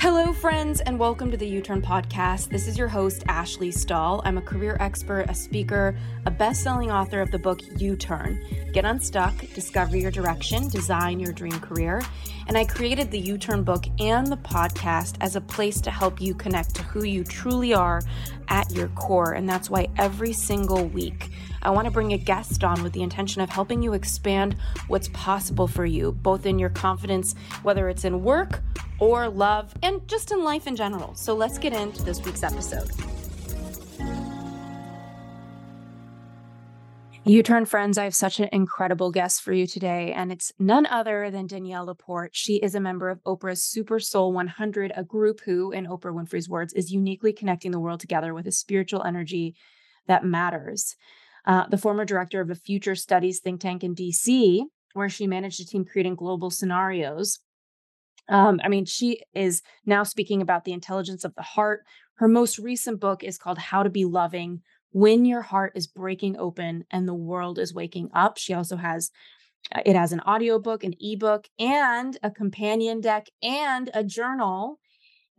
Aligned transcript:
Hello, 0.00 0.32
friends, 0.32 0.80
and 0.80 0.96
welcome 0.96 1.28
to 1.32 1.36
the 1.36 1.44
You 1.44 1.60
Turn 1.60 1.82
Podcast. 1.82 2.50
This 2.50 2.68
is 2.68 2.78
your 2.78 2.86
host, 2.86 3.24
Ashley 3.26 3.72
Stahl. 3.72 4.22
I'm 4.24 4.38
a 4.38 4.40
career 4.40 4.76
expert, 4.78 5.26
a 5.28 5.34
speaker, 5.34 5.98
a 6.24 6.30
best 6.30 6.62
selling 6.62 6.88
author 6.88 7.20
of 7.20 7.32
the 7.32 7.38
book 7.40 7.62
You 7.80 7.96
Turn 7.96 8.40
Get 8.72 8.84
Unstuck, 8.84 9.34
Discover 9.54 9.96
Your 9.96 10.12
Direction, 10.12 10.68
Design 10.68 11.18
Your 11.18 11.32
Dream 11.32 11.58
Career. 11.58 12.00
And 12.46 12.56
I 12.56 12.64
created 12.64 13.10
the 13.10 13.18
You 13.18 13.38
Turn 13.38 13.64
book 13.64 13.86
and 13.98 14.28
the 14.28 14.36
podcast 14.36 15.16
as 15.20 15.34
a 15.34 15.40
place 15.40 15.80
to 15.80 15.90
help 15.90 16.20
you 16.20 16.32
connect 16.32 16.76
to 16.76 16.84
who 16.84 17.02
you 17.02 17.24
truly 17.24 17.74
are 17.74 18.00
at 18.46 18.70
your 18.70 18.88
core. 18.90 19.32
And 19.32 19.48
that's 19.48 19.68
why 19.68 19.88
every 19.98 20.32
single 20.32 20.86
week, 20.86 21.28
I 21.62 21.70
want 21.70 21.86
to 21.86 21.90
bring 21.90 22.12
a 22.12 22.18
guest 22.18 22.62
on 22.62 22.84
with 22.84 22.92
the 22.92 23.02
intention 23.02 23.42
of 23.42 23.50
helping 23.50 23.82
you 23.82 23.94
expand 23.94 24.54
what's 24.86 25.08
possible 25.08 25.66
for 25.66 25.84
you, 25.84 26.12
both 26.12 26.46
in 26.46 26.60
your 26.60 26.70
confidence, 26.70 27.34
whether 27.64 27.88
it's 27.88 28.04
in 28.04 28.22
work 28.22 28.62
or 28.98 29.28
love, 29.28 29.74
and 29.82 30.06
just 30.08 30.32
in 30.32 30.42
life 30.44 30.66
in 30.66 30.76
general. 30.76 31.14
So 31.14 31.34
let's 31.34 31.58
get 31.58 31.72
into 31.72 32.02
this 32.02 32.24
week's 32.24 32.42
episode. 32.42 32.90
You 37.28 37.42
Turn 37.42 37.66
friends, 37.66 37.98
I 37.98 38.04
have 38.04 38.14
such 38.14 38.40
an 38.40 38.48
incredible 38.52 39.10
guest 39.10 39.42
for 39.42 39.52
you 39.52 39.66
today, 39.66 40.14
and 40.14 40.32
it's 40.32 40.50
none 40.58 40.86
other 40.86 41.30
than 41.30 41.46
Danielle 41.46 41.84
LaPorte. 41.84 42.30
She 42.32 42.56
is 42.56 42.74
a 42.74 42.80
member 42.80 43.10
of 43.10 43.22
Oprah's 43.24 43.62
Super 43.62 44.00
Soul 44.00 44.32
100, 44.32 44.92
a 44.96 45.04
group 45.04 45.42
who, 45.44 45.70
in 45.70 45.86
Oprah 45.86 46.14
Winfrey's 46.14 46.48
words, 46.48 46.72
is 46.72 46.90
uniquely 46.90 47.34
connecting 47.34 47.70
the 47.70 47.80
world 47.80 48.00
together 48.00 48.32
with 48.32 48.46
a 48.46 48.50
spiritual 48.50 49.02
energy 49.02 49.54
that 50.06 50.24
matters. 50.24 50.96
Uh, 51.44 51.66
the 51.66 51.76
former 51.76 52.06
director 52.06 52.40
of 52.40 52.48
a 52.48 52.54
future 52.54 52.94
studies 52.94 53.40
think 53.40 53.60
tank 53.60 53.84
in 53.84 53.94
DC, 53.94 54.62
where 54.94 55.10
she 55.10 55.26
managed 55.26 55.60
a 55.60 55.66
team 55.66 55.84
creating 55.84 56.14
global 56.14 56.50
scenarios. 56.50 57.40
Um, 58.28 58.60
I 58.62 58.68
mean, 58.68 58.84
she 58.84 59.22
is 59.34 59.62
now 59.86 60.02
speaking 60.02 60.42
about 60.42 60.64
the 60.64 60.72
intelligence 60.72 61.24
of 61.24 61.34
the 61.34 61.42
heart. 61.42 61.84
Her 62.16 62.28
most 62.28 62.58
recent 62.58 63.00
book 63.00 63.24
is 63.24 63.38
called 63.38 63.58
How 63.58 63.82
to 63.82 63.90
Be 63.90 64.04
Loving 64.04 64.62
When 64.90 65.24
Your 65.24 65.42
Heart 65.42 65.72
is 65.74 65.86
Breaking 65.86 66.36
Open 66.38 66.84
and 66.90 67.08
the 67.08 67.14
World 67.14 67.58
is 67.58 67.74
Waking 67.74 68.10
Up. 68.12 68.38
She 68.38 68.54
also 68.54 68.76
has 68.76 69.10
uh, 69.74 69.80
it 69.84 69.96
has 69.96 70.12
an 70.12 70.20
audiobook, 70.20 70.84
an 70.84 70.94
ebook, 71.00 71.48
and 71.58 72.16
a 72.22 72.30
companion 72.30 73.00
deck 73.00 73.26
and 73.42 73.90
a 73.92 74.04
journal 74.04 74.78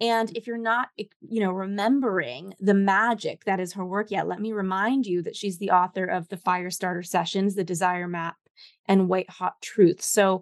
and 0.02 0.32
if 0.36 0.48
you're 0.48 0.58
not, 0.58 0.90
you 0.98 1.42
know, 1.42 1.52
remembering 1.52 2.54
the 2.60 2.74
magic 2.74 3.44
that 3.46 3.60
is 3.60 3.74
her 3.74 3.86
work 3.86 4.12
yet, 4.12 4.28
let 4.28 4.40
me 4.40 4.54
remind 4.54 5.06
you 5.06 5.22
that 5.24 5.36
she's 5.36 5.58
the 5.58 5.72
author 5.72 6.06
of 6.06 6.30
the 6.30 6.38
Firestarter 6.38 7.06
Sessions, 7.06 7.56
the 7.56 7.66
Desire 7.66 8.08
Map, 8.08 8.38
and 8.86 9.10
White 9.10 9.30
Hot 9.30 9.62
Truth. 9.62 10.02
So 10.02 10.42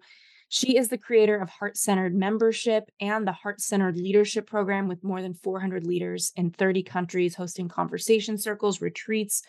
she 0.50 0.78
is 0.78 0.88
the 0.88 0.98
creator 0.98 1.38
of 1.38 1.50
Heart 1.50 1.78
Centered 1.78 2.16
Membership 2.16 2.90
and 3.02 3.28
the 3.28 3.34
Heart 3.34 3.60
Centered 3.60 3.98
Leadership 3.98 4.48
Program 4.48 4.88
with 4.88 5.04
more 5.04 5.22
than 5.22 5.34
400 5.34 5.86
leaders 5.86 6.32
in 6.36 6.52
30 6.52 6.84
countries 6.84 7.36
hosting 7.36 7.68
conversation 7.68 8.38
circles, 8.38 8.82
retreats, 8.82 9.44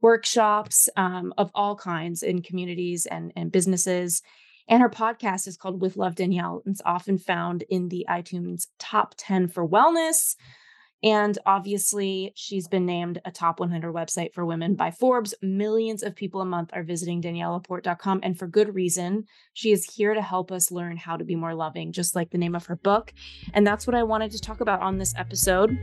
workshops 0.00 0.88
um, 0.96 1.34
of 1.36 1.50
all 1.54 1.74
kinds 1.74 2.22
in 2.22 2.42
communities 2.42 3.06
and, 3.06 3.32
and 3.34 3.50
businesses. 3.50 4.22
And 4.68 4.82
her 4.82 4.90
podcast 4.90 5.48
is 5.48 5.56
called 5.56 5.80
With 5.80 5.96
Love 5.96 6.14
Danielle. 6.14 6.62
And 6.64 6.74
it's 6.74 6.82
often 6.84 7.18
found 7.18 7.64
in 7.68 7.88
the 7.88 8.06
iTunes 8.08 8.68
top 8.78 9.14
10 9.16 9.48
for 9.48 9.66
wellness. 9.66 10.36
And 11.02 11.38
obviously, 11.46 12.32
she's 12.34 12.66
been 12.66 12.84
named 12.84 13.20
a 13.24 13.30
top 13.30 13.60
100 13.60 13.94
website 13.94 14.32
for 14.34 14.44
women 14.44 14.74
by 14.74 14.90
Forbes. 14.90 15.34
Millions 15.40 16.02
of 16.02 16.16
people 16.16 16.40
a 16.40 16.44
month 16.44 16.70
are 16.72 16.82
visiting 16.82 17.22
daniellelaporte.com, 17.22 18.20
and 18.22 18.36
for 18.36 18.48
good 18.48 18.74
reason. 18.74 19.24
She 19.54 19.70
is 19.70 19.94
here 19.94 20.14
to 20.14 20.22
help 20.22 20.50
us 20.50 20.72
learn 20.72 20.96
how 20.96 21.16
to 21.16 21.24
be 21.24 21.36
more 21.36 21.54
loving, 21.54 21.92
just 21.92 22.16
like 22.16 22.30
the 22.30 22.38
name 22.38 22.56
of 22.56 22.66
her 22.66 22.76
book. 22.76 23.12
And 23.54 23.66
that's 23.66 23.86
what 23.86 23.94
I 23.94 24.02
wanted 24.02 24.32
to 24.32 24.40
talk 24.40 24.60
about 24.60 24.80
on 24.80 24.98
this 24.98 25.14
episode. 25.16 25.78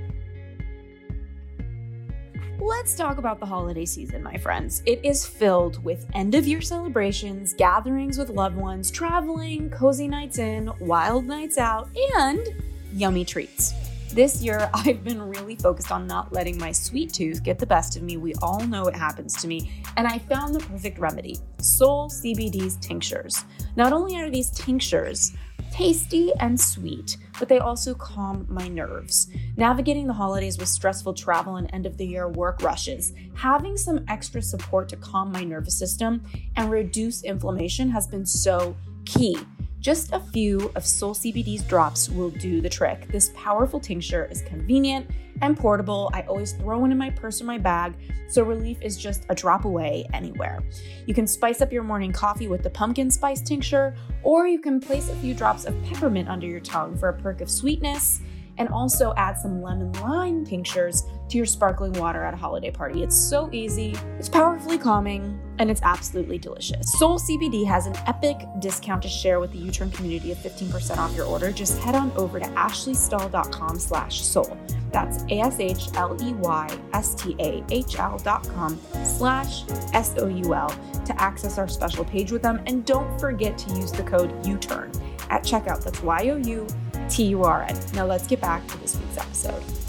Let's 2.59 2.95
talk 2.95 3.17
about 3.17 3.39
the 3.39 3.45
holiday 3.45 3.85
season, 3.85 4.23
my 4.23 4.37
friends. 4.37 4.81
It 4.85 4.99
is 5.03 5.25
filled 5.25 5.83
with 5.83 6.07
end 6.13 6.35
of 6.35 6.47
year 6.47 6.61
celebrations, 6.61 7.53
gatherings 7.53 8.17
with 8.17 8.29
loved 8.29 8.55
ones, 8.55 8.89
traveling, 8.89 9.69
cozy 9.69 10.07
nights 10.07 10.39
in, 10.39 10.71
wild 10.79 11.25
nights 11.25 11.57
out, 11.57 11.89
and 12.17 12.47
yummy 12.91 13.23
treats. 13.23 13.73
This 14.15 14.41
year, 14.41 14.69
I've 14.73 15.03
been 15.03 15.21
really 15.21 15.57
focused 15.57 15.91
on 15.91 16.07
not 16.07 16.31
letting 16.31 16.57
my 16.57 16.71
sweet 16.71 17.11
tooth 17.11 17.43
get 17.43 17.59
the 17.59 17.65
best 17.65 17.97
of 17.97 18.01
me. 18.01 18.15
We 18.15 18.33
all 18.41 18.61
know 18.61 18.85
it 18.85 18.95
happens 18.95 19.33
to 19.41 19.47
me. 19.47 19.83
And 19.97 20.07
I 20.07 20.19
found 20.19 20.55
the 20.55 20.61
perfect 20.61 20.99
remedy 20.99 21.37
Soul 21.59 22.09
CBD's 22.09 22.77
tinctures. 22.77 23.43
Not 23.75 23.91
only 23.91 24.15
are 24.17 24.29
these 24.29 24.49
tinctures 24.51 25.33
tasty 25.69 26.31
and 26.39 26.57
sweet, 26.57 27.17
but 27.37 27.49
they 27.49 27.57
also 27.57 27.93
calm 27.93 28.45
my 28.47 28.69
nerves. 28.69 29.27
Navigating 29.57 30.07
the 30.07 30.13
holidays 30.13 30.57
with 30.57 30.69
stressful 30.69 31.13
travel 31.13 31.57
and 31.57 31.69
end 31.73 31.85
of 31.85 31.97
the 31.97 32.07
year 32.07 32.29
work 32.29 32.61
rushes, 32.61 33.11
having 33.33 33.75
some 33.75 34.05
extra 34.07 34.41
support 34.41 34.87
to 34.87 34.95
calm 34.95 35.29
my 35.29 35.43
nervous 35.43 35.77
system 35.77 36.23
and 36.55 36.71
reduce 36.71 37.23
inflammation 37.23 37.89
has 37.89 38.07
been 38.07 38.25
so 38.25 38.77
key. 39.03 39.37
Just 39.85 40.13
a 40.13 40.19
few 40.19 40.71
of 40.73 40.83
Soul 40.83 41.13
CBD's 41.13 41.61
drops 41.61 42.09
will 42.09 42.31
do 42.31 42.59
the 42.59 42.67
trick. 42.67 43.07
This 43.09 43.31
powerful 43.35 43.79
tincture 43.79 44.25
is 44.31 44.41
convenient 44.41 45.07
and 45.43 45.55
portable. 45.55 46.09
I 46.11 46.23
always 46.23 46.53
throw 46.53 46.79
one 46.79 46.91
in 46.91 46.97
my 46.97 47.11
purse 47.11 47.39
or 47.39 47.43
my 47.43 47.59
bag, 47.59 47.93
so 48.27 48.41
relief 48.41 48.79
is 48.81 48.97
just 48.97 49.27
a 49.29 49.35
drop 49.35 49.63
away 49.63 50.07
anywhere. 50.11 50.63
You 51.05 51.13
can 51.13 51.27
spice 51.27 51.61
up 51.61 51.71
your 51.71 51.83
morning 51.83 52.11
coffee 52.11 52.47
with 52.47 52.63
the 52.63 52.69
pumpkin 52.71 53.11
spice 53.11 53.41
tincture, 53.41 53.95
or 54.23 54.47
you 54.47 54.57
can 54.57 54.79
place 54.79 55.09
a 55.09 55.15
few 55.17 55.35
drops 55.35 55.65
of 55.65 55.79
peppermint 55.83 56.29
under 56.29 56.47
your 56.47 56.61
tongue 56.61 56.97
for 56.97 57.09
a 57.09 57.13
perk 57.21 57.41
of 57.41 57.51
sweetness 57.51 58.21
and 58.57 58.69
also 58.69 59.13
add 59.17 59.37
some 59.37 59.61
lemon 59.61 59.91
lime 60.01 60.43
tinctures 60.43 61.03
to 61.29 61.37
your 61.37 61.45
sparkling 61.45 61.93
water 61.93 62.23
at 62.23 62.33
a 62.33 62.37
holiday 62.37 62.71
party. 62.71 63.03
It's 63.03 63.15
so 63.15 63.51
easy, 63.51 63.95
it's 64.17 64.29
powerfully 64.29 64.79
calming, 64.79 65.39
and 65.59 65.71
it's 65.71 65.81
absolutely 65.83 66.37
delicious. 66.37 66.91
Soul 66.99 67.19
CBD 67.19 67.65
has 67.65 67.85
an 67.85 67.95
epic 68.07 68.37
discount 68.59 69.01
to 69.03 69.09
share 69.09 69.39
with 69.39 69.51
the 69.51 69.57
U-Turn 69.57 69.91
community 69.91 70.31
of 70.31 70.37
15% 70.39 70.97
off 70.97 71.15
your 71.15 71.25
order. 71.25 71.51
Just 71.51 71.77
head 71.79 71.95
on 71.95 72.11
over 72.15 72.39
to 72.39 72.45
ashleystahl.com 72.45 73.79
slash 73.79 74.21
soul. 74.21 74.57
That's 74.91 75.23
A-S-H-L-E-Y-S-T-A-H-L 75.29 78.17
dot 78.19 78.47
com 78.49 78.79
slash 79.03 79.63
S-O-U-L 79.93 80.69
to 81.05 81.21
access 81.21 81.57
our 81.57 81.67
special 81.67 82.05
page 82.05 82.31
with 82.31 82.41
them. 82.41 82.61
And 82.65 82.85
don't 82.85 83.19
forget 83.19 83.57
to 83.59 83.75
use 83.75 83.91
the 83.91 84.03
code 84.03 84.33
U-Turn 84.45 84.91
at 85.29 85.43
checkout. 85.43 85.83
That's 85.83 86.01
Y-O-U 86.01 86.67
T 87.09 87.25
U 87.25 87.43
R 87.43 87.63
N. 87.63 87.77
Now 87.93 88.05
let's 88.05 88.27
get 88.27 88.41
back 88.41 88.65
to 88.67 88.77
this 88.79 88.97
week's 88.97 89.17
episode. 89.17 89.84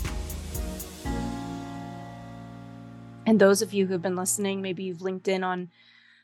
And 3.27 3.41
those 3.41 3.61
of 3.61 3.75
you 3.75 3.87
who've 3.87 4.01
been 4.01 4.17
listening, 4.17 4.63
maybe 4.63 4.85
you've 4.85 5.03
linked 5.03 5.27
in 5.27 5.43
on 5.43 5.69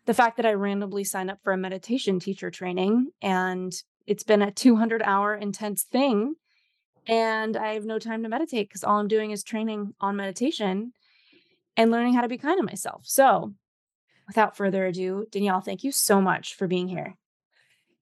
the 0.07 0.15
fact 0.15 0.37
that 0.37 0.47
I 0.47 0.53
randomly 0.55 1.05
signed 1.05 1.31
up 1.31 1.41
for 1.43 1.53
a 1.53 1.59
meditation 1.59 2.21
teacher 2.21 2.51
training 2.51 3.11
and 3.21 3.73
it's 4.07 4.25
been 4.25 4.43
a 4.43 4.51
200 4.51 5.03
hour 5.03 5.35
intense 5.35 5.83
thing. 5.83 6.37
And 7.07 7.57
I 7.57 7.75
have 7.75 7.85
no 7.85 7.99
time 7.99 8.23
to 8.23 8.29
meditate 8.29 8.69
because 8.69 8.85
all 8.85 8.99
I'm 8.99 9.09
doing 9.09 9.33
is 9.33 9.43
training 9.43 9.95
on 10.01 10.17
meditation 10.17 10.93
and 11.77 11.91
learning 11.91 12.15
how 12.15 12.21
to 12.21 12.29
be 12.29 12.39
kind 12.39 12.59
to 12.59 12.65
myself. 12.65 13.03
So, 13.05 13.55
without 14.29 14.57
further 14.57 14.87
ado, 14.87 15.27
Danielle, 15.31 15.61
thank 15.61 15.83
you 15.83 15.91
so 15.91 16.21
much 16.21 16.55
for 16.55 16.69
being 16.69 16.87
here. 16.87 17.17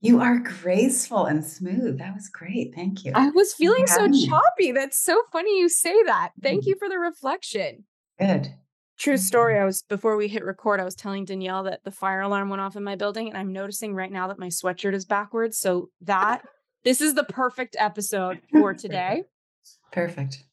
You 0.03 0.21
are 0.21 0.39
graceful 0.39 1.27
and 1.27 1.45
smooth. 1.45 1.99
That 1.99 2.15
was 2.15 2.29
great. 2.29 2.75
Thank 2.75 3.05
you. 3.05 3.13
I 3.15 3.31
was 3.31 3.55
feeling 3.55 3.87
so 3.87 4.09
choppy. 4.11 4.73
That's 4.73 4.99
so 4.99 5.23
funny 5.31 5.59
you 5.59 5.69
say 5.69 6.03
that. 6.05 6.33
Thank 6.43 6.67
you 6.67 6.75
mm-hmm. 6.75 6.79
for 6.79 6.89
the 6.89 6.99
reflection. 6.99 7.85
Good. 8.19 8.55
True 9.01 9.17
story. 9.17 9.59
I 9.59 9.65
was 9.65 9.81
before 9.81 10.19
we 10.19 10.29
hit 10.29 10.45
record, 10.45 10.79
I 10.79 10.85
was 10.85 10.95
telling 10.95 11.25
Danielle 11.25 11.63
that 11.63 11.83
the 11.85 11.91
fire 11.91 12.21
alarm 12.21 12.51
went 12.51 12.61
off 12.61 12.77
in 12.77 12.85
my 12.85 12.97
building, 12.97 13.29
and 13.29 13.39
I'm 13.39 13.51
noticing 13.51 13.95
right 13.95 14.13
now 14.13 14.29
that 14.29 14.39
my 14.39 14.49
sweatshirt 14.49 14.93
is 14.93 15.07
backwards. 15.07 15.57
So 15.57 15.89
that 16.03 16.43
this 16.85 17.01
is 17.01 17.15
the 17.15 17.25
perfect 17.25 17.77
episode 17.79 18.43
for 18.53 18.75
today. 18.75 19.25
Perfect. 19.93 20.45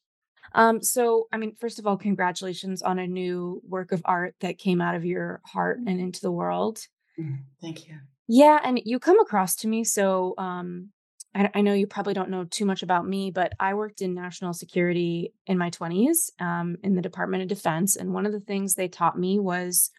Um, 0.54 0.82
so 0.82 1.28
I 1.34 1.38
mean, 1.38 1.56
first 1.60 1.78
of 1.78 1.86
all, 1.86 1.98
congratulations 1.98 2.82
on 2.82 3.00
a 3.00 3.06
new 3.06 3.62
work 3.68 3.92
of 3.92 4.02
art 4.06 4.36
that 4.40 4.58
came 4.58 4.80
out 4.80 4.96
of 4.96 5.04
your 5.04 5.42
heart 5.44 5.80
and 5.86 6.00
into 6.00 6.22
the 6.22 6.32
world. 6.32 6.80
Mm, 7.20 7.40
thank 7.62 7.90
you. 7.90 7.96
Yeah, 8.30 8.60
and 8.64 8.80
you 8.86 8.98
come 8.98 9.20
across 9.20 9.56
to 9.58 9.68
me. 9.68 9.84
So 9.84 10.36
um, 10.38 10.92
I, 11.36 11.50
I 11.56 11.62
know 11.62 11.74
you 11.74 11.88
probably 11.88 12.14
don't 12.14 12.30
know 12.30 12.46
too 12.46 12.66
much 12.66 12.84
about 12.84 13.08
me, 13.08 13.32
but 13.32 13.54
I 13.60 13.74
worked 13.74 14.02
in 14.02 14.14
national 14.14 14.54
security 14.54 15.34
in 15.46 15.58
my 15.58 15.70
20s 15.70 16.32
um, 16.40 16.78
in 16.84 16.96
the 16.96 17.02
Department 17.02 17.44
of 17.44 17.50
Defense. 17.50 17.96
And 17.96 18.14
one 18.14 18.26
of 18.26 18.32
the 18.32 18.40
things 18.40 18.76
they 18.76 18.88
taught 18.88 19.20
me 19.20 19.40
was 19.40 19.92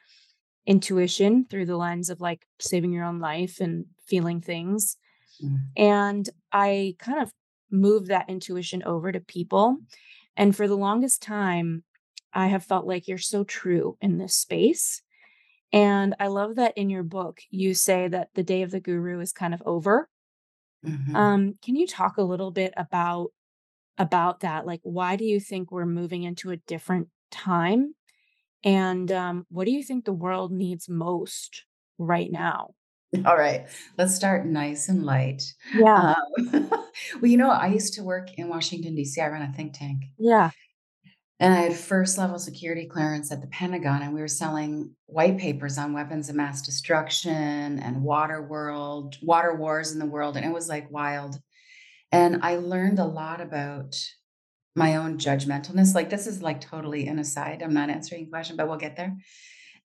intuition 0.66 1.46
through 1.48 1.66
the 1.66 1.76
lens 1.76 2.10
of 2.10 2.20
like 2.20 2.46
saving 2.60 2.92
your 2.92 3.04
own 3.04 3.20
life 3.20 3.60
and 3.60 3.86
feeling 4.06 4.40
things. 4.40 4.96
Mm. 5.42 5.58
And 5.76 6.28
I 6.52 6.96
kind 6.98 7.22
of 7.22 7.32
moved 7.70 8.08
that 8.08 8.28
intuition 8.28 8.82
over 8.84 9.12
to 9.12 9.20
people. 9.20 9.78
And 10.36 10.54
for 10.54 10.68
the 10.68 10.76
longest 10.76 11.22
time, 11.22 11.84
I 12.32 12.48
have 12.48 12.64
felt 12.64 12.86
like 12.86 13.08
you're 13.08 13.18
so 13.18 13.44
true 13.44 13.96
in 14.00 14.18
this 14.18 14.36
space. 14.36 15.02
And 15.72 16.14
I 16.18 16.28
love 16.28 16.56
that 16.56 16.76
in 16.76 16.90
your 16.90 17.02
book, 17.02 17.40
you 17.50 17.74
say 17.74 18.08
that 18.08 18.30
the 18.34 18.42
day 18.42 18.62
of 18.62 18.70
the 18.70 18.80
guru 18.80 19.20
is 19.20 19.32
kind 19.32 19.52
of 19.52 19.62
over. 19.66 20.08
Mm-hmm. 20.86 21.16
Um, 21.16 21.54
can 21.62 21.76
you 21.76 21.86
talk 21.86 22.18
a 22.18 22.22
little 22.22 22.50
bit 22.50 22.72
about 22.76 23.30
about 23.98 24.40
that. 24.40 24.64
Like, 24.64 24.80
why 24.82 25.16
do 25.16 25.24
you 25.24 25.40
think 25.40 25.70
we're 25.70 25.86
moving 25.86 26.22
into 26.22 26.50
a 26.50 26.56
different 26.56 27.08
time? 27.30 27.94
And 28.64 29.10
um, 29.12 29.46
what 29.50 29.66
do 29.66 29.72
you 29.72 29.82
think 29.82 30.04
the 30.04 30.12
world 30.12 30.52
needs 30.52 30.88
most 30.88 31.64
right 31.98 32.30
now? 32.30 32.70
All 33.24 33.36
right, 33.36 33.66
let's 33.96 34.14
start 34.14 34.46
nice 34.46 34.88
and 34.88 35.04
light. 35.04 35.42
Yeah. 35.74 36.14
Um, 36.38 36.70
well, 36.70 37.30
you 37.30 37.38
know, 37.38 37.50
I 37.50 37.68
used 37.68 37.94
to 37.94 38.02
work 38.02 38.34
in 38.34 38.48
Washington, 38.48 38.94
D.C. 38.94 39.20
I 39.20 39.28
run 39.28 39.42
a 39.42 39.52
think 39.52 39.72
tank. 39.72 40.04
Yeah. 40.18 40.50
And 41.40 41.54
I 41.54 41.58
had 41.58 41.76
first 41.76 42.18
level 42.18 42.38
security 42.38 42.86
clearance 42.86 43.30
at 43.30 43.40
the 43.40 43.46
Pentagon, 43.46 44.02
and 44.02 44.12
we 44.12 44.20
were 44.20 44.28
selling 44.28 44.94
white 45.06 45.38
papers 45.38 45.78
on 45.78 45.92
weapons 45.92 46.28
of 46.28 46.34
mass 46.34 46.62
destruction 46.62 47.78
and 47.78 48.02
water 48.02 48.42
world, 48.42 49.16
water 49.22 49.54
wars 49.54 49.92
in 49.92 50.00
the 50.00 50.06
world. 50.06 50.36
And 50.36 50.44
it 50.44 50.52
was 50.52 50.68
like 50.68 50.90
wild. 50.90 51.38
And 52.10 52.40
I 52.42 52.56
learned 52.56 52.98
a 52.98 53.04
lot 53.04 53.40
about 53.40 53.96
my 54.74 54.96
own 54.96 55.18
judgmentalness. 55.18 55.94
Like 55.94 56.10
this 56.10 56.26
is 56.26 56.42
like 56.42 56.60
totally 56.60 57.06
an 57.06 57.18
aside. 57.18 57.62
I'm 57.62 57.74
not 57.74 57.90
answering 57.90 58.22
your 58.22 58.30
question, 58.30 58.56
but 58.56 58.68
we'll 58.68 58.76
get 58.76 58.96
there. 58.96 59.16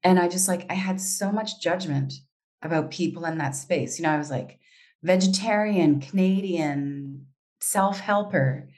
And 0.04 0.20
I 0.20 0.28
just 0.28 0.48
like 0.48 0.66
I 0.70 0.76
had 0.76 1.00
so 1.00 1.32
much 1.32 1.62
judgment 1.62 2.14
about 2.62 2.92
people 2.92 3.26
in 3.26 3.38
that 3.38 3.56
space. 3.56 4.00
You 4.00 4.04
know, 4.04 4.12
I 4.12 4.18
was 4.18 4.32
like 4.32 4.60
vegetarian, 5.04 6.00
Canadian, 6.00 7.28
self-helper. 7.60 8.70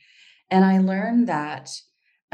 And 0.50 0.66
I 0.66 0.80
learned 0.80 1.28
that 1.28 1.70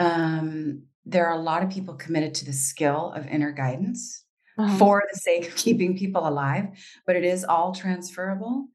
um, 0.02 0.84
there 1.06 1.26
are 1.28 1.38
a 1.38 1.42
lot 1.42 1.64
of 1.64 1.70
people 1.70 1.96
committed 1.96 2.34
to 2.36 2.46
the 2.46 2.54
skill 2.54 3.12
of 3.16 3.28
inner 3.28 3.52
guidance 3.52 4.24
Uh-huh. 4.58 4.78
for 4.78 5.04
the 5.12 5.18
sake 5.20 5.48
of 5.48 5.56
keeping 5.56 5.98
people 5.98 6.28
alive, 6.28 6.66
but 7.06 7.16
it 7.16 7.24
is 7.24 7.44
all 7.46 7.74
transferable. 7.74 8.68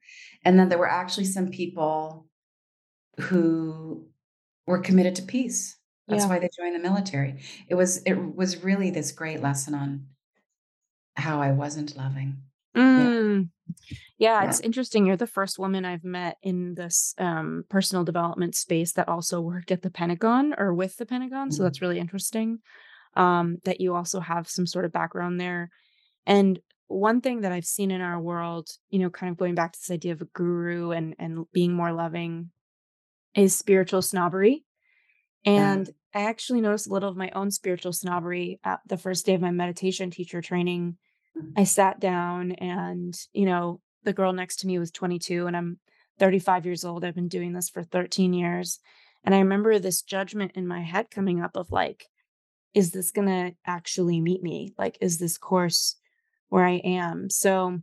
And 0.44 0.58
then 0.58 0.68
there 0.68 0.78
were 0.78 0.90
actually 0.90 1.26
some 1.26 1.48
people 1.50 2.26
who 3.20 4.08
were 4.66 4.78
committed 4.80 5.14
to 5.16 5.22
peace. 5.22 5.76
That's 6.08 6.24
Yeah. 6.24 6.28
why 6.30 6.38
they 6.38 6.48
joined 6.58 6.74
the 6.74 6.88
military. 6.90 7.40
It 7.68 7.74
was 7.74 7.98
it 8.04 8.14
was 8.14 8.62
really 8.64 8.90
this 8.90 9.12
great 9.12 9.40
lesson 9.42 9.74
on 9.74 10.06
how 11.16 11.40
I 11.40 11.52
wasn't 11.52 11.96
loving. 11.96 12.42
Yeah, 12.76 13.10
Mm. 13.10 13.50
Yeah, 14.18 14.42
yeah. 14.42 14.42
it's 14.44 14.60
interesting. 14.60 15.06
You're 15.06 15.16
the 15.16 15.26
first 15.26 15.58
woman 15.58 15.84
I've 15.84 16.04
met 16.04 16.38
in 16.42 16.74
this 16.74 17.14
um, 17.18 17.64
personal 17.68 18.04
development 18.04 18.54
space 18.54 18.92
that 18.94 19.08
also 19.08 19.40
worked 19.40 19.72
at 19.72 19.82
the 19.82 19.90
Pentagon 19.90 20.54
or 20.58 20.74
with 20.74 20.96
the 20.96 21.06
Pentagon. 21.06 21.50
So 21.50 21.62
Mhm. 21.62 21.64
that's 21.64 21.82
really 21.82 21.98
interesting 21.98 22.60
um, 23.16 23.58
that 23.64 23.80
you 23.80 23.94
also 23.94 24.20
have 24.20 24.48
some 24.48 24.66
sort 24.66 24.84
of 24.84 24.92
background 24.92 25.40
there. 25.40 25.70
And 26.26 26.60
one 26.88 27.20
thing 27.22 27.42
that 27.42 27.52
I've 27.52 27.66
seen 27.66 27.90
in 27.90 28.00
our 28.02 28.20
world, 28.20 28.68
you 28.90 28.98
know, 29.00 29.10
kind 29.10 29.30
of 29.30 29.38
going 29.38 29.54
back 29.56 29.72
to 29.72 29.78
this 29.80 29.90
idea 29.90 30.12
of 30.12 30.22
a 30.22 30.26
guru 30.26 30.92
and 30.92 31.16
and 31.18 31.46
being 31.52 31.72
more 31.74 31.92
loving, 31.92 32.50
is 33.34 33.56
spiritual 33.56 34.02
snobbery. 34.02 34.64
Yeah. 35.44 35.74
And 35.74 35.90
I 36.14 36.22
actually 36.22 36.60
noticed 36.62 36.88
a 36.88 36.92
little 36.92 37.10
of 37.10 37.16
my 37.16 37.30
own 37.30 37.50
spiritual 37.50 37.92
snobbery 37.92 38.60
at 38.64 38.80
the 38.86 38.96
first 38.98 39.26
day 39.26 39.34
of 39.34 39.40
my 39.40 39.50
meditation 39.50 40.10
teacher 40.10 40.42
training 40.42 40.92
Mm. 40.92 40.96
I 41.56 41.64
sat 41.64 42.00
down 42.00 42.52
and, 42.52 43.18
you 43.32 43.46
know, 43.46 43.80
the 44.04 44.12
girl 44.12 44.32
next 44.32 44.56
to 44.60 44.66
me 44.66 44.78
was 44.78 44.90
22 44.90 45.46
and 45.46 45.56
I'm 45.56 45.78
35 46.18 46.66
years 46.66 46.84
old. 46.84 47.04
I've 47.04 47.14
been 47.14 47.28
doing 47.28 47.52
this 47.52 47.68
for 47.68 47.82
13 47.82 48.32
years. 48.32 48.78
And 49.24 49.34
I 49.34 49.38
remember 49.40 49.78
this 49.78 50.02
judgment 50.02 50.52
in 50.54 50.66
my 50.66 50.82
head 50.82 51.10
coming 51.10 51.42
up 51.42 51.56
of 51.56 51.70
like, 51.70 52.06
is 52.74 52.92
this 52.92 53.10
going 53.10 53.28
to 53.28 53.56
actually 53.66 54.20
meet 54.20 54.42
me? 54.42 54.72
Like, 54.78 54.98
is 55.00 55.18
this 55.18 55.38
course 55.38 55.96
where 56.48 56.64
I 56.64 56.76
am? 56.84 57.28
So 57.30 57.80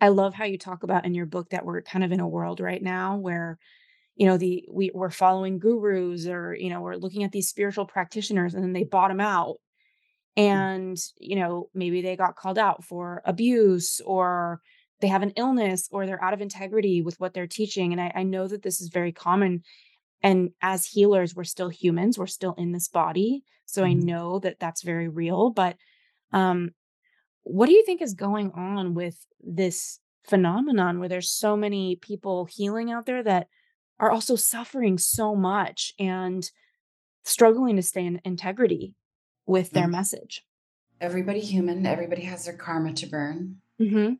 I 0.00 0.08
love 0.08 0.34
how 0.34 0.44
you 0.44 0.58
talk 0.58 0.82
about 0.82 1.04
in 1.04 1.14
your 1.14 1.26
book 1.26 1.50
that 1.50 1.64
we're 1.64 1.82
kind 1.82 2.04
of 2.04 2.12
in 2.12 2.20
a 2.20 2.28
world 2.28 2.60
right 2.60 2.82
now 2.82 3.16
where, 3.16 3.58
you 4.16 4.26
know, 4.26 4.36
the 4.36 4.64
we, 4.70 4.90
we're 4.94 5.10
following 5.10 5.58
gurus 5.58 6.26
or, 6.26 6.54
you 6.54 6.70
know, 6.70 6.80
we're 6.80 6.96
looking 6.96 7.22
at 7.24 7.32
these 7.32 7.48
spiritual 7.48 7.86
practitioners 7.86 8.54
and 8.54 8.62
then 8.62 8.72
they 8.72 8.84
bottom 8.84 9.20
out. 9.20 9.56
And 10.36 10.96
you 11.18 11.36
know 11.36 11.68
maybe 11.74 12.00
they 12.02 12.16
got 12.16 12.36
called 12.36 12.58
out 12.58 12.84
for 12.84 13.22
abuse 13.24 14.00
or 14.04 14.60
they 15.00 15.08
have 15.08 15.22
an 15.22 15.32
illness 15.36 15.88
or 15.92 16.06
they're 16.06 16.22
out 16.22 16.34
of 16.34 16.40
integrity 16.40 17.02
with 17.02 17.18
what 17.20 17.34
they're 17.34 17.46
teaching 17.46 17.92
and 17.92 18.00
I, 18.00 18.12
I 18.14 18.22
know 18.22 18.46
that 18.48 18.62
this 18.62 18.80
is 18.80 18.88
very 18.88 19.12
common 19.12 19.62
and 20.22 20.50
as 20.62 20.86
healers 20.86 21.34
we're 21.34 21.44
still 21.44 21.68
humans 21.70 22.18
we're 22.18 22.26
still 22.26 22.54
in 22.58 22.72
this 22.72 22.88
body 22.88 23.44
so 23.66 23.84
i 23.84 23.92
Mhm. 23.94 24.04
know 24.04 24.38
that 24.40 24.58
that's 24.60 24.82
very 24.82 25.08
real 25.08 25.50
but 25.50 25.76
um 26.32 26.70
what 27.42 27.66
do 27.66 27.72
you 27.72 27.84
think 27.84 28.02
is 28.02 28.14
going 28.14 28.50
on 28.52 28.94
with 28.94 29.26
this 29.40 30.00
phenomenon 30.24 30.98
where 31.00 31.08
there's 31.08 31.30
so 31.30 31.56
many 31.56 31.96
people 31.96 32.44
healing 32.46 32.90
out 32.90 33.06
there 33.06 33.22
that 33.22 33.48
are 33.98 34.10
also 34.10 34.36
suffering 34.36 34.98
so 34.98 35.34
much 35.34 35.92
and 35.98 36.50
struggling 37.24 37.76
to 37.76 37.82
stay 37.82 38.04
in 38.06 38.20
integrity 38.24 38.94
with 39.48 39.70
their 39.70 39.86
Mm. 39.88 39.92
message 39.92 40.44
Everybody 41.00 41.40
human, 41.40 41.86
everybody 41.86 42.22
has 42.22 42.44
their 42.44 42.56
karma 42.56 42.92
to 42.94 43.06
burn. 43.06 43.60
Mhm. 43.80 44.18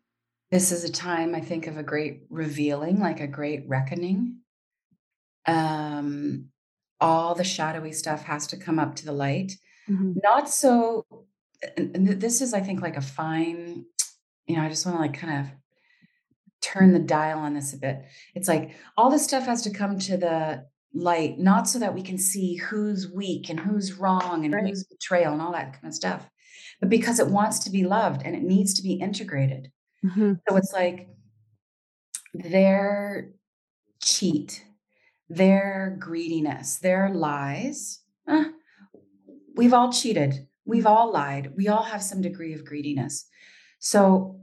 This 0.53 0.71
is 0.71 0.85
a 0.85 0.93
time 0.93 1.35
I 1.35 1.41
think 1.41 1.67
of 1.67 1.77
a 1.77 1.83
great 1.83 2.23
revealing, 2.31 3.01
like 3.01 3.19
a 3.21 3.27
great 3.27 3.69
reckoning. 3.69 4.43
Um, 5.47 6.51
all 7.01 7.35
the 7.35 7.43
shadowy 7.43 7.93
stuff 7.93 8.23
has 8.25 8.47
to 8.49 8.57
come 8.57 8.79
up 8.79 8.95
to 8.97 9.05
the 9.05 9.13
light. 9.13 9.53
Mhm. 9.89 10.17
Not 10.23 10.49
so 10.49 11.05
this 11.77 12.41
is 12.41 12.55
I 12.55 12.61
think 12.61 12.81
like 12.81 12.97
a 12.97 13.01
fine, 13.01 13.85
you 14.47 14.57
know, 14.57 14.63
I 14.63 14.69
just 14.69 14.87
want 14.87 14.99
to 14.99 15.03
like 15.03 15.15
kind 15.15 15.41
of 15.41 15.53
turn 16.61 16.93
the 16.93 17.01
dial 17.01 17.41
on 17.41 17.55
this 17.55 17.73
a 17.73 17.77
bit. 17.79 18.05
It's 18.37 18.47
like 18.47 18.77
all 18.97 19.11
this 19.11 19.25
stuff 19.25 19.47
has 19.47 19.63
to 19.63 19.71
come 19.71 19.99
to 20.01 20.17
the 20.17 20.69
light, 20.95 21.39
not 21.39 21.69
so 21.69 21.79
that 21.79 21.95
we 21.95 22.03
can 22.03 22.19
see 22.19 22.57
who's 22.57 23.11
weak 23.11 23.51
and 23.51 23.61
who's 23.61 23.95
wrong 23.95 24.45
and 24.45 24.55
Right. 24.55 24.67
who's 24.67 24.85
betrayal 24.85 25.33
and 25.33 25.43
all 25.43 25.53
that 25.53 25.75
kind 25.75 25.87
of 25.87 25.95
stuff, 25.95 26.29
but 26.81 26.89
because 26.91 27.19
it 27.21 27.29
wants 27.29 27.59
to 27.61 27.71
be 27.71 27.85
loved 27.85 28.23
and 28.25 28.35
it 28.37 28.43
needs 28.43 28.75
to 28.75 28.83
be 28.83 28.95
integrated. 28.95 29.73
Mhm. 30.05 30.41
So 30.49 30.57
it's 30.57 30.73
like 30.73 31.09
their 32.35 33.33
cheat, 34.03 34.65
their 35.29 35.97
greediness, 36.01 36.79
their 36.79 37.11
lies. 37.11 38.01
eh, 38.29 38.51
we've 39.57 39.75
all 39.75 39.93
cheated. 39.93 40.49
We've 40.67 40.87
all 40.87 41.13
lied. 41.13 41.57
We 41.57 41.69
all 41.69 41.83
have 41.85 42.03
some 42.03 42.21
degree 42.23 42.55
of 42.55 42.65
greediness. 42.65 43.27
So, 43.81 44.41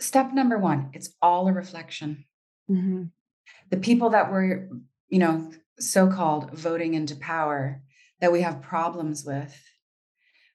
step 0.00 0.32
number 0.32 0.58
one, 0.58 0.90
it's 0.94 1.14
all 1.22 1.48
a 1.48 1.52
reflection. 1.52 2.24
Mhm. 2.70 3.10
The 3.70 3.78
people 3.78 4.10
that 4.10 4.30
were, 4.30 4.70
you 5.08 5.18
know, 5.18 5.50
so 5.78 6.08
called 6.10 6.52
voting 6.52 6.94
into 6.94 7.16
power 7.16 7.82
that 8.20 8.32
we 8.32 8.40
have 8.42 8.62
problems 8.62 9.24
with, 9.24 9.54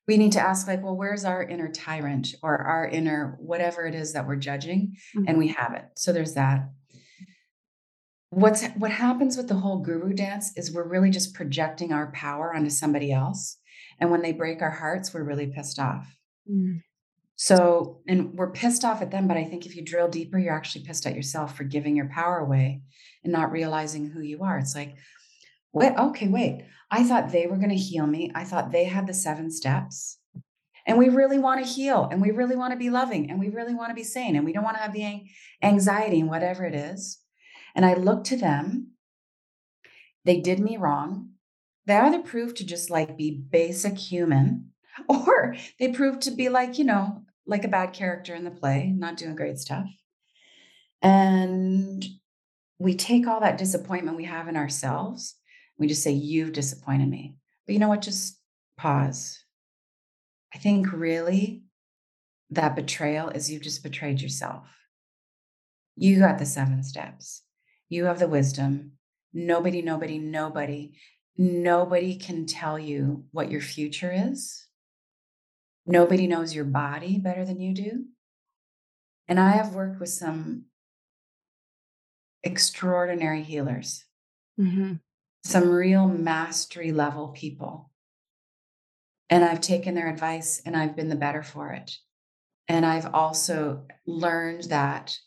we 0.08 0.18
need 0.18 0.32
to 0.34 0.42
ask, 0.42 0.68
like, 0.68 0.84
well, 0.84 0.98
where's 0.98 1.24
our 1.26 1.44
inner 1.44 1.70
tyrant 1.72 2.30
or 2.42 2.58
our 2.58 2.88
inner 2.88 3.38
whatever 3.40 3.86
it 3.86 3.94
is 3.96 4.14
that 4.14 4.28
we're 4.28 4.36
judging? 4.36 4.96
And 5.16 5.28
Mhm. 5.30 5.38
we 5.38 5.48
have 5.50 5.74
it. 5.74 5.86
So, 5.96 6.12
there's 6.12 6.34
that. 6.34 6.70
What's 8.32 8.66
what 8.78 8.92
happens 8.92 9.36
with 9.38 9.48
the 9.50 9.56
whole 9.56 9.80
guru 9.80 10.14
dance 10.14 10.58
is 10.58 10.72
we're 10.74 10.88
really 10.88 11.10
just 11.10 11.34
projecting 11.34 11.92
our 11.92 12.12
power 12.14 12.54
onto 12.54 12.70
somebody 12.70 13.12
else. 13.12 13.58
And 14.00 14.10
when 14.10 14.22
they 14.22 14.32
break 14.32 14.62
our 14.62 14.72
hearts, 14.72 15.14
we're 15.14 15.24
really 15.24 15.48
pissed 15.48 15.80
off. 15.80 16.18
Mm. 16.50 16.82
So, 17.42 18.02
and 18.08 18.36
we're 18.36 18.52
pissed 18.52 18.86
off 18.86 19.02
at 19.02 19.10
them, 19.10 19.28
but 19.28 19.36
I 19.36 19.46
think 19.46 19.66
if 19.66 19.76
you 19.76 19.84
drill 19.84 20.08
deeper, 20.08 20.38
you're 20.38 20.54
actually 20.54 20.86
pissed 20.86 21.08
at 21.08 21.16
yourself 21.16 21.58
for 21.58 21.64
giving 21.64 21.96
your 21.96 22.08
power 22.08 22.38
away 22.38 22.84
and 23.24 23.34
not 23.34 23.52
realizing 23.52 24.12
who 24.12 24.22
you 24.22 24.44
are. 24.44 24.60
It's 24.60 24.76
like, 24.76 24.94
what? 25.72 25.98
Okay, 25.98 26.28
wait. 26.28 26.66
I 26.92 27.04
thought 27.04 27.32
they 27.32 27.48
were 27.48 27.58
going 27.58 27.70
to 27.70 27.76
heal 27.76 28.06
me. 28.06 28.32
I 28.36 28.44
thought 28.44 28.72
they 28.72 28.84
had 28.84 29.08
the 29.08 29.16
seven 29.16 29.50
steps. 29.50 30.20
And 30.86 31.00
we 31.00 31.10
really 31.10 31.40
want 31.40 31.66
to 31.66 31.72
heal 31.72 32.08
and 32.12 32.22
we 32.22 32.30
really 32.30 32.56
want 32.56 32.74
to 32.74 32.78
be 32.78 32.92
loving 32.92 33.32
and 33.32 33.40
we 33.40 33.50
really 33.50 33.74
want 33.74 33.90
to 33.90 33.96
be 33.96 34.04
sane 34.04 34.36
and 34.36 34.46
we 34.46 34.54
don't 34.54 34.64
want 34.64 34.78
to 34.78 34.84
have 34.84 34.94
the 34.94 35.24
anxiety 35.64 36.20
and 36.20 36.30
whatever 36.30 36.64
it 36.64 36.76
is. 36.76 37.18
And 37.74 37.88
I 37.88 37.96
look 37.96 38.24
to 38.26 38.38
them. 38.38 38.92
They 40.26 40.42
did 40.42 40.60
me 40.60 40.78
wrong. 40.78 41.30
They 41.88 41.96
either 41.96 42.22
proved 42.22 42.58
to 42.58 42.66
just 42.68 42.92
like 42.92 43.18
be 43.18 43.32
basic 43.32 43.98
human 43.98 44.74
or 45.10 45.56
they 45.80 45.88
proved 45.92 46.22
to 46.22 46.32
be 46.32 46.48
like, 46.48 46.78
you 46.78 46.86
know, 46.86 47.24
like 47.46 47.64
a 47.64 47.70
bad 47.70 47.94
character 47.94 48.36
in 48.36 48.44
the 48.44 48.52
play, 48.52 48.94
not 48.96 49.18
doing 49.18 49.36
great 49.36 49.60
stuff. 49.60 49.88
And 51.02 52.06
we 52.80 52.96
take 52.96 53.28
all 53.28 53.40
that 53.42 53.58
disappointment 53.58 54.18
we 54.18 54.26
have 54.26 54.48
in 54.48 54.58
ourselves. 54.58 55.36
We 55.78 55.88
just 55.88 56.04
say, 56.04 56.12
You've 56.12 56.54
disappointed 56.54 57.10
me. 57.10 57.36
But 57.66 57.74
you 57.74 57.80
know 57.80 57.88
what? 57.88 58.02
Just 58.02 58.40
pause. 58.78 59.44
I 60.54 60.58
think 60.58 60.92
really 60.92 61.64
that 62.50 62.76
betrayal 62.76 63.30
is 63.30 63.50
you've 63.50 63.62
just 63.62 63.84
betrayed 63.84 64.22
yourself. 64.22 64.66
You 65.96 66.20
got 66.20 66.40
the 66.40 66.46
seven 66.46 66.84
steps. 66.84 67.44
You 67.90 68.06
have 68.06 68.20
the 68.20 68.28
wisdom. 68.28 68.94
Nobody, 69.34 69.82
nobody, 69.82 70.18
nobody, 70.18 70.94
nobody 71.38 72.16
can 72.16 72.46
tell 72.46 72.78
you 72.78 73.26
what 73.32 73.52
your 73.52 73.62
future 73.62 74.12
is. 74.12 74.66
Nobody 75.92 76.28
knows 76.28 76.56
your 76.56 76.66
body 76.66 77.18
better 77.20 77.44
than 77.46 77.60
you 77.60 77.74
do. 77.74 78.06
And 79.28 79.40
I 79.40 79.52
have 79.52 79.74
worked 79.76 80.00
with 80.00 80.10
some 80.10 80.66
extraordinary 82.44 83.44
healers. 83.44 84.06
Mhm. 84.60 85.00
some 85.44 85.70
real 85.70 86.08
mastery 86.08 86.92
level 86.92 87.30
people. 87.30 87.90
And 89.28 89.44
I've 89.44 89.60
taken 89.62 89.96
their 89.96 90.08
advice 90.08 90.62
and 90.66 90.78
I've 90.78 90.96
been 90.96 91.10
the 91.10 91.16
better 91.16 91.42
for 91.42 91.72
it. 91.72 91.98
And 92.68 92.86
I've 92.86 93.12
also 93.16 93.88
learned 94.06 94.66
that 94.66 95.18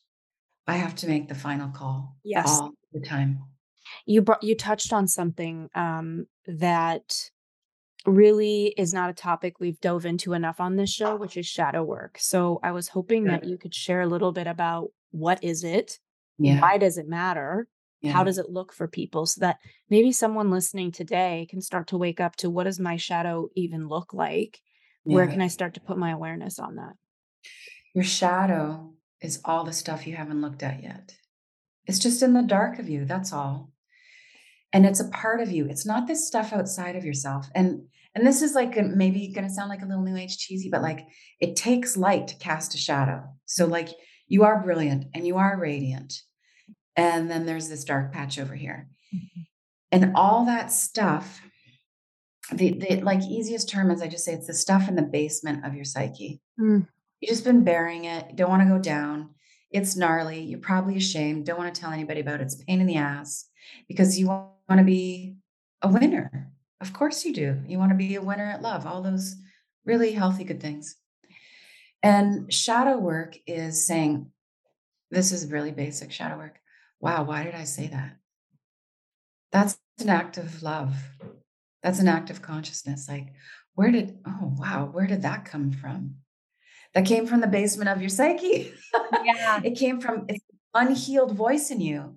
I 0.69 0.77
have 0.77 0.95
to 0.97 1.09
make 1.09 1.27
the 1.29 1.35
final 1.35 1.71
call 1.71 2.17
Yes. 2.23 2.47
all 2.47 2.75
the 2.93 3.01
time. 3.01 3.43
You 4.07 4.23
brought 4.23 4.43
you 4.45 4.55
touched 4.55 4.93
on 4.93 5.09
something, 5.09 5.69
um, 5.75 6.29
that 6.47 7.33
really 8.07 8.75
is 8.77 8.93
not 8.93 9.11
a 9.11 9.15
topic 9.15 9.61
we've 9.61 9.81
dove 9.81 10.05
into 10.05 10.33
enough 10.33 10.61
on 10.61 10.77
this 10.77 10.93
show, 10.93 11.17
which 11.17 11.37
is 11.37 11.47
shadow 11.47 11.83
work. 11.83 12.19
So 12.19 12.61
I 12.63 12.73
was 12.73 12.89
hoping 12.89 13.25
that 13.25 13.45
you 13.45 13.57
could 13.57 13.75
share 13.75 14.03
a 14.03 14.07
little 14.07 14.33
bit 14.33 14.47
about 14.47 14.91
what 15.11 15.43
is 15.43 15.65
it? 15.65 15.99
Yeah. 16.39 16.61
Why 16.61 16.79
does 16.79 16.99
it 16.99 17.09
matter? 17.09 17.69
How 18.07 18.23
does 18.23 18.37
it 18.37 18.51
look 18.51 18.75
for 18.75 18.87
people 18.87 19.25
so 19.25 19.41
that 19.41 19.57
maybe 19.89 20.13
someone 20.13 20.51
listening 20.51 20.93
today 20.93 21.47
can 21.49 21.63
start 21.63 21.87
to 21.87 21.97
wake 21.97 22.21
up 22.21 22.37
to 22.37 22.51
what 22.51 22.65
does 22.65 22.79
my 22.79 22.97
shadow 22.97 23.49
even 23.55 23.89
look 23.89 24.13
like? 24.13 24.61
Where 25.05 25.27
can 25.27 25.41
I 25.41 25.49
start 25.49 25.75
to 25.75 25.81
put 25.81 25.97
my 25.97 26.11
awareness 26.11 26.59
on 26.59 26.77
that? 26.77 26.93
Your 27.95 28.05
shadow 28.05 28.93
is 29.21 29.41
all 29.45 29.65
the 29.65 29.73
stuff 29.73 30.07
you 30.07 30.17
haven't 30.17 30.43
looked 30.43 30.63
at 30.63 30.83
yet. 30.83 31.15
It's 31.87 31.99
just 31.99 32.23
in 32.23 32.35
the 32.35 32.43
dark 32.43 32.79
of 32.79 32.89
you. 32.89 33.05
That's 33.05 33.33
all. 33.33 33.71
And 34.75 34.85
it's 34.85 35.01
a 35.01 35.09
part 35.09 35.41
of 35.41 35.51
you. 35.53 35.67
It's 35.67 35.87
not 35.87 36.07
this 36.07 36.27
stuff 36.27 36.53
outside 36.53 36.97
of 36.97 37.05
yourself. 37.05 37.49
And 37.55 37.85
and 38.17 38.27
this 38.27 38.43
is 38.43 38.55
like 38.55 38.77
maybe 38.77 39.33
going 39.33 39.47
to 39.47 39.53
sound 39.53 39.71
like 39.71 39.83
a 39.83 39.87
little 39.87 40.05
new 40.05 40.17
age 40.17 40.37
cheesy, 40.39 40.69
but 40.69 40.83
like 40.83 41.07
it 41.41 41.57
takes 41.57 41.97
light 41.97 42.29
to 42.29 42.37
cast 42.37 42.75
a 42.75 42.79
shadow. 42.79 43.25
So 43.47 43.67
like 43.67 43.89
you 44.29 44.45
are 44.45 44.63
brilliant 44.63 45.07
and 45.15 45.27
you 45.27 45.37
are 45.37 45.59
radiant. 45.59 46.15
And 46.97 47.29
then 47.31 47.45
there's 47.47 47.69
this 47.69 47.85
dark 47.85 48.13
patch 48.13 48.39
over 48.39 48.55
here. 48.55 48.89
Mhm. 49.13 49.47
And 49.91 50.13
all 50.17 50.45
that 50.47 50.71
stuff, 50.71 51.41
the, 52.53 52.73
the 52.73 53.01
like 53.01 53.23
easiest 53.23 53.69
term 53.69 53.91
is 53.91 54.03
I 54.03 54.07
just 54.09 54.25
say 54.25 54.35
it's 54.35 54.47
the 54.47 54.55
stuff 54.55 54.89
in 54.89 54.95
the 54.97 55.03
basement 55.03 55.65
of 55.65 55.75
your 55.75 55.85
psyche. 55.85 56.41
Mm, 56.61 56.87
You 57.21 57.29
just 57.29 57.45
been 57.45 57.65
burying 57.65 58.05
it, 58.05 58.37
don't 58.37 58.51
want 58.51 58.63
to 58.63 58.69
go 58.69 58.79
down. 58.79 59.31
It's 59.71 59.97
gnarly. 59.97 60.41
You're 60.43 60.61
probably 60.61 60.97
ashamed, 60.97 61.47
don't 61.47 61.59
want 61.59 61.75
to 61.75 61.81
tell 61.81 61.91
anybody 61.91 62.21
about 62.21 62.41
it. 62.41 62.45
It's 62.45 62.61
a 62.61 62.65
pain 62.65 62.81
in 62.81 62.87
the 62.87 62.97
ass 62.97 63.49
because 63.89 64.19
you 64.19 64.31
want 64.69 64.79
to 64.79 64.85
be 64.85 65.37
a 65.83 65.89
winner. 65.89 66.51
Of 66.81 66.93
course 66.93 67.25
you 67.25 67.33
do. 67.33 67.61
You 67.67 67.79
want 67.79 67.91
to 67.91 67.97
be 67.97 68.15
a 68.15 68.23
winner 68.23 68.51
at 68.51 68.63
love, 68.63 68.87
all 68.87 69.03
those 69.03 69.37
really 69.85 70.13
healthy, 70.13 70.45
good 70.45 70.61
things. 70.61 70.97
And 72.03 72.53
shadow 72.53 72.99
work 72.99 73.39
is 73.47 73.87
saying, 73.87 74.31
this 75.11 75.33
is 75.33 75.51
really 75.51 75.73
basic 75.73 76.13
shadow 76.13 76.37
work. 76.37 76.59
Wow, 77.01 77.25
why 77.25 77.45
did 77.45 77.55
I 77.55 77.65
say 77.65 77.87
that? 77.89 78.17
That's 79.53 79.79
an 80.01 80.11
act 80.11 80.37
of 80.37 80.63
love. 80.63 80.95
That's 81.83 82.01
an 82.01 82.09
act 82.09 82.31
of 82.31 82.43
consciousness. 82.43 83.09
Like, 83.09 83.33
where 83.75 83.91
did, 83.91 84.19
oh, 84.27 84.55
wow, 84.57 84.89
where 84.91 85.07
did 85.07 85.23
that 85.23 85.45
come 85.45 85.73
from? 85.73 86.17
That 86.95 87.07
came 87.07 87.27
from 87.27 87.41
the 87.41 87.47
basement 87.47 87.91
of 87.91 88.01
your 88.01 88.09
psyche. 88.09 88.73
Yeah. 89.25 89.61
it 89.65 89.77
came 89.77 90.01
from 90.01 90.27
it's 90.29 90.45
an 90.75 90.89
unhealed 90.89 91.33
voice 91.33 91.71
in 91.71 91.81
you 91.81 92.17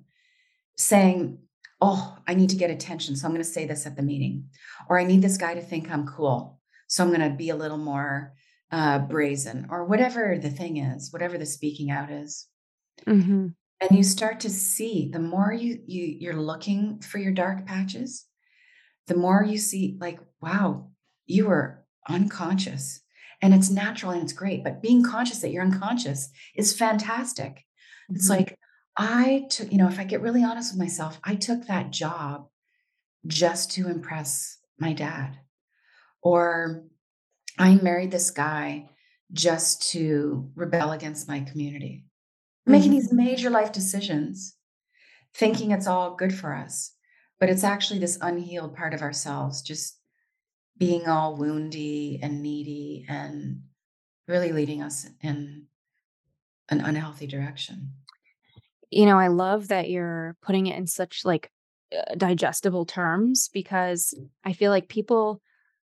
saying, 0.78 1.40
Oh, 1.80 2.18
I 2.28 2.34
need 2.34 2.50
to 2.50 2.56
get 2.56 2.72
attention. 2.72 3.16
So 3.16 3.26
I'm 3.28 3.34
going 3.34 3.44
to 3.44 3.50
say 3.50 3.66
this 3.66 3.86
at 3.86 3.96
the 3.96 4.02
meeting. 4.02 4.50
Or 4.90 5.00
I 5.00 5.04
need 5.04 5.22
this 5.22 5.38
guy 5.38 5.54
to 5.54 5.62
think 5.62 5.92
I'm 5.92 6.08
cool. 6.08 6.60
So 6.88 7.04
I'm 7.04 7.10
going 7.14 7.30
to 7.30 7.36
be 7.36 7.50
a 7.50 7.56
little 7.56 7.78
more 7.78 8.34
uh, 8.72 9.00
brazen, 9.00 9.68
or 9.70 9.86
whatever 9.86 10.38
the 10.42 10.50
thing 10.50 10.78
is, 10.78 11.14
whatever 11.14 11.38
the 11.38 11.46
speaking 11.46 11.90
out 11.90 12.12
is. 12.12 12.48
Mhm. 13.06 13.54
And 13.80 13.98
you 13.98 14.04
start 14.04 14.40
to 14.42 14.50
see 14.50 15.10
the 15.14 15.20
more 15.20 15.54
you, 15.54 15.80
you 15.86 16.04
you're 16.20 16.42
looking 16.42 17.00
for 17.00 17.18
your 17.20 17.32
dark 17.32 17.66
patches, 17.66 18.26
the 19.06 19.16
more 19.16 19.44
you 19.44 19.58
see, 19.58 19.98
like, 20.02 20.20
wow, 20.42 20.90
you 21.28 21.46
were 21.46 21.86
unconscious. 22.10 23.00
And 23.42 23.54
it's 23.54 23.70
natural 23.70 24.12
and 24.12 24.24
it's 24.24 24.34
great. 24.34 24.64
But 24.64 24.82
being 24.82 25.04
conscious 25.04 25.40
that 25.42 25.52
you're 25.52 25.64
unconscious 25.64 26.30
is 26.56 26.76
fantastic. 26.76 27.64
It's 28.10 28.28
Mhm. 28.28 28.32
like, 28.32 28.57
I 28.98 29.46
took, 29.50 29.72
you 29.72 29.78
know, 29.78 29.88
if 29.88 30.00
I 30.00 30.04
get 30.04 30.22
really 30.22 30.44
honest 30.44 30.74
with 30.74 30.80
myself, 30.80 31.20
I 31.24 31.36
took 31.36 31.68
that 31.68 31.92
job 31.92 32.50
just 33.28 33.72
to 33.74 33.90
impress 33.90 34.58
my 34.80 34.94
dad. 34.94 35.40
Or 36.22 36.86
I 37.58 37.76
married 37.76 38.12
this 38.12 38.32
guy 38.32 38.90
just 39.32 39.92
to 39.92 40.52
rebel 40.56 40.92
against 40.92 41.28
my 41.28 41.42
community. 41.42 42.06
Making 42.66 42.92
Mhm. 42.92 42.96
these 42.96 43.14
major 43.14 43.50
life 43.50 43.72
decisions, 43.72 44.56
thinking 45.34 45.72
it's 45.72 45.88
all 45.88 46.16
good 46.16 46.34
for 46.34 46.54
us. 46.54 46.94
But 47.40 47.50
it's 47.50 47.64
actually 47.64 48.00
this 48.00 48.18
unhealed 48.22 48.76
part 48.76 48.94
of 48.94 49.02
ourselves, 49.02 49.62
just 49.62 50.00
being 50.78 51.08
all 51.08 51.38
woundy 51.38 52.20
and 52.22 52.42
needy 52.42 53.06
and 53.08 53.64
really 54.28 54.52
leading 54.52 54.82
us 54.82 55.08
in 55.22 55.68
an 56.70 56.82
unhealthy 56.82 57.28
direction. 57.28 57.94
You 58.90 59.06
know, 59.06 59.20
I 59.20 59.28
love 59.28 59.68
that 59.70 59.90
you're 59.90 60.36
putting 60.42 60.68
it 60.68 60.78
in 60.78 60.88
such 60.88 61.22
like 61.26 61.52
uh, 61.96 62.16
digestible 62.16 62.86
terms 62.86 63.50
because 63.54 64.14
I 64.44 64.54
feel 64.54 64.72
like 64.72 64.90
people 64.90 65.42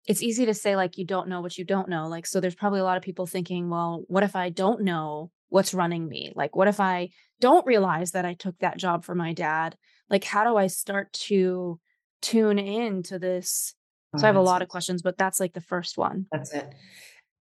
it's 0.07 0.23
easy 0.23 0.47
to 0.47 0.53
say 0.53 0.75
like 0.75 0.97
you 0.97 1.05
don't 1.05 1.27
know 1.27 1.41
what 1.41 1.57
you 1.57 1.63
don't 1.63 1.89
know. 1.89 2.07
Like 2.07 2.25
so 2.25 2.39
there's 2.39 2.55
probably 2.55 2.79
a 2.79 2.83
lot 2.83 2.97
of 2.97 3.03
people 3.03 3.27
thinking, 3.27 3.69
well, 3.69 4.03
what 4.07 4.23
if 4.23 4.35
I 4.35 4.49
don't 4.49 4.81
know 4.81 5.31
what's 5.49 5.73
running 5.73 6.07
me? 6.07 6.31
Like 6.35 6.55
what 6.55 6.67
if 6.67 6.79
I 6.79 7.09
don't 7.39 7.65
realize 7.65 8.11
that 8.11 8.25
I 8.25 8.33
took 8.33 8.57
that 8.59 8.77
job 8.77 9.03
for 9.03 9.15
my 9.15 9.33
dad? 9.33 9.75
Like 10.09 10.23
how 10.23 10.43
do 10.43 10.57
I 10.57 10.67
start 10.67 11.13
to 11.27 11.79
tune 12.21 12.59
in 12.59 13.03
to 13.03 13.19
this? 13.19 13.75
So 14.17 14.23
Oh, 14.23 14.23
I 14.23 14.27
have 14.27 14.35
a 14.35 14.41
lot 14.41 14.61
of 14.61 14.67
questions, 14.67 15.01
but 15.01 15.17
that's 15.17 15.39
like 15.39 15.53
the 15.53 15.61
first 15.61 15.97
one. 15.97 16.25
That's 16.31 16.53
it. 16.53 16.73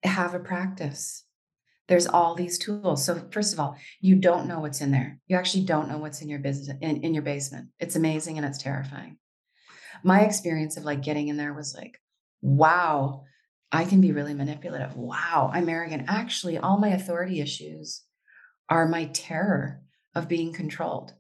Have 0.04 0.34
a 0.34 0.38
practice. 0.38 1.24
There's 1.90 2.06
all 2.06 2.36
these 2.36 2.56
tools. 2.56 3.04
So 3.04 3.20
first 3.32 3.52
of 3.52 3.58
all, 3.58 3.76
you 4.00 4.14
don't 4.14 4.46
know 4.46 4.60
what's 4.60 4.80
in 4.80 4.92
there. 4.92 5.18
You 5.26 5.36
actually 5.36 5.64
don't 5.64 5.88
know 5.88 5.98
what's 5.98 6.22
in 6.22 6.28
your 6.28 6.38
business 6.38 6.76
in, 6.80 7.02
in 7.02 7.14
your 7.14 7.24
basement. 7.24 7.70
It's 7.80 7.96
amazing 7.96 8.38
and 8.38 8.46
it's 8.46 8.62
terrifying. 8.62 9.18
My 10.04 10.20
experience 10.20 10.76
of 10.76 10.84
like 10.84 11.02
getting 11.02 11.26
in 11.26 11.36
there 11.36 11.52
was 11.52 11.74
like, 11.76 12.00
wow, 12.42 13.24
I 13.72 13.84
can 13.84 14.00
be 14.00 14.12
really 14.12 14.34
manipulative. 14.34 14.94
Wow, 14.94 15.50
I'm 15.52 15.68
arrogant. 15.68 16.04
Actually, 16.06 16.58
all 16.58 16.78
my 16.78 16.90
authority 16.90 17.40
issues 17.40 18.02
are 18.68 18.86
my 18.86 19.06
terror 19.06 19.82
of 20.14 20.28
being 20.28 20.52
controlled. 20.52 21.12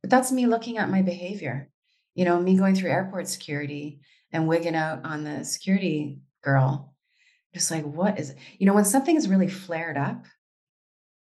But 0.00 0.08
that's 0.08 0.32
me 0.32 0.46
looking 0.46 0.78
at 0.78 0.88
my 0.88 1.02
behavior. 1.02 1.68
You 2.14 2.24
know, 2.24 2.40
me 2.40 2.56
going 2.56 2.76
through 2.76 2.90
airport 2.90 3.28
security 3.28 4.00
and 4.32 4.48
wigging 4.48 4.74
out 4.74 5.04
on 5.04 5.22
the 5.22 5.44
security 5.44 6.20
girl. 6.42 6.91
Just 7.54 7.70
like, 7.70 7.84
what 7.84 8.18
is 8.18 8.30
it? 8.30 8.38
You 8.58 8.66
know, 8.66 8.74
when 8.74 8.84
something 8.84 9.16
is 9.16 9.28
really 9.28 9.48
flared 9.48 9.96
up, 9.96 10.24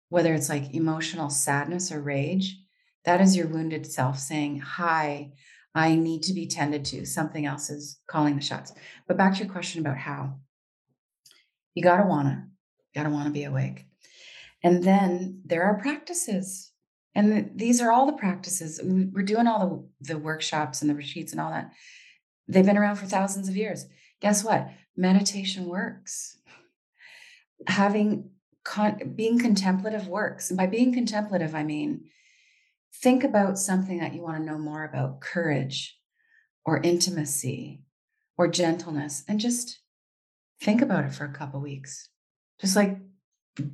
whether 0.08 0.34
it's 0.34 0.48
like 0.48 0.74
emotional 0.74 1.30
sadness 1.30 1.92
or 1.92 2.00
rage, 2.00 2.56
that 3.04 3.20
is 3.20 3.36
your 3.36 3.46
wounded 3.46 3.86
self 3.86 4.18
saying, 4.18 4.58
Hi, 4.58 5.32
I 5.74 5.94
need 5.94 6.22
to 6.24 6.32
be 6.32 6.46
tended 6.46 6.84
to. 6.86 7.06
Something 7.06 7.46
else 7.46 7.70
is 7.70 7.98
calling 8.08 8.34
the 8.36 8.42
shots. 8.42 8.72
But 9.06 9.16
back 9.16 9.34
to 9.34 9.44
your 9.44 9.52
question 9.52 9.80
about 9.80 9.98
how 9.98 10.38
you 11.74 11.82
gotta 11.82 12.04
wanna, 12.04 12.48
gotta 12.94 13.10
wanna 13.10 13.30
be 13.30 13.44
awake. 13.44 13.84
And 14.64 14.82
then 14.82 15.42
there 15.44 15.64
are 15.64 15.78
practices. 15.78 16.72
And 17.14 17.32
th- 17.32 17.46
these 17.54 17.80
are 17.80 17.92
all 17.92 18.06
the 18.06 18.12
practices. 18.14 18.80
We- 18.82 19.04
We're 19.04 19.22
doing 19.22 19.46
all 19.46 19.88
the, 20.00 20.14
the 20.14 20.18
workshops 20.18 20.80
and 20.80 20.90
the 20.90 20.94
retreats 20.94 21.32
and 21.32 21.40
all 21.40 21.50
that. 21.50 21.72
They've 22.48 22.64
been 22.66 22.78
around 22.78 22.96
for 22.96 23.06
thousands 23.06 23.48
of 23.48 23.56
years. 23.56 23.86
Guess 24.20 24.44
what? 24.44 24.68
Meditation 24.96 25.66
works. 25.66 26.38
Having 27.66 28.30
con- 28.64 29.12
being 29.14 29.38
contemplative 29.38 30.08
works. 30.08 30.50
And 30.50 30.56
by 30.56 30.66
being 30.66 30.92
contemplative, 30.92 31.54
I 31.54 31.62
mean 31.62 32.04
think 33.02 33.24
about 33.24 33.58
something 33.58 33.98
that 33.98 34.14
you 34.14 34.22
want 34.22 34.38
to 34.38 34.44
know 34.44 34.58
more 34.58 34.84
about 34.84 35.20
courage 35.20 35.98
or 36.64 36.80
intimacy 36.82 37.82
or 38.38 38.48
gentleness 38.48 39.22
and 39.28 39.38
just 39.38 39.80
think 40.60 40.80
about 40.80 41.04
it 41.04 41.12
for 41.12 41.24
a 41.24 41.32
couple 41.32 41.60
weeks. 41.60 42.08
Just 42.60 42.76
like 42.76 42.98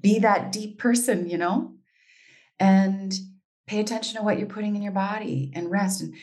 be 0.01 0.19
that 0.21 0.53
deep 0.53 0.79
person, 0.79 1.29
you 1.29 1.39
know? 1.39 1.75
And 2.59 3.13
pay 3.67 3.81
attention 3.81 4.17
to 4.17 4.23
what 4.23 4.39
you're 4.39 4.47
putting 4.47 4.77
in 4.77 4.83
your 4.83 4.93
body 4.93 5.53
and 5.55 5.71
rest. 5.71 6.01
And 6.01 6.15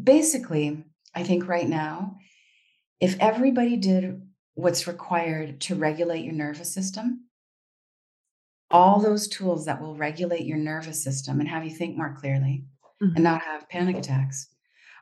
basically, 0.00 0.84
I 1.14 1.24
think 1.24 1.48
right 1.48 1.68
now, 1.68 2.16
if 3.00 3.16
everybody 3.20 3.76
did 3.76 4.22
what's 4.54 4.86
required 4.86 5.60
to 5.62 5.74
regulate 5.74 6.24
your 6.24 6.34
nervous 6.34 6.72
system, 6.72 7.24
all 8.70 9.00
those 9.00 9.28
tools 9.28 9.64
that 9.64 9.80
will 9.80 9.96
regulate 9.96 10.44
your 10.44 10.58
nervous 10.58 11.02
system 11.02 11.40
and 11.40 11.48
have 11.48 11.64
you 11.64 11.70
think 11.70 11.96
more 11.96 12.14
clearly 12.18 12.64
and 13.00 13.16
Mhm. 13.16 13.22
not 13.22 13.42
have 13.42 13.68
panic 13.68 13.96
attacks 13.96 14.48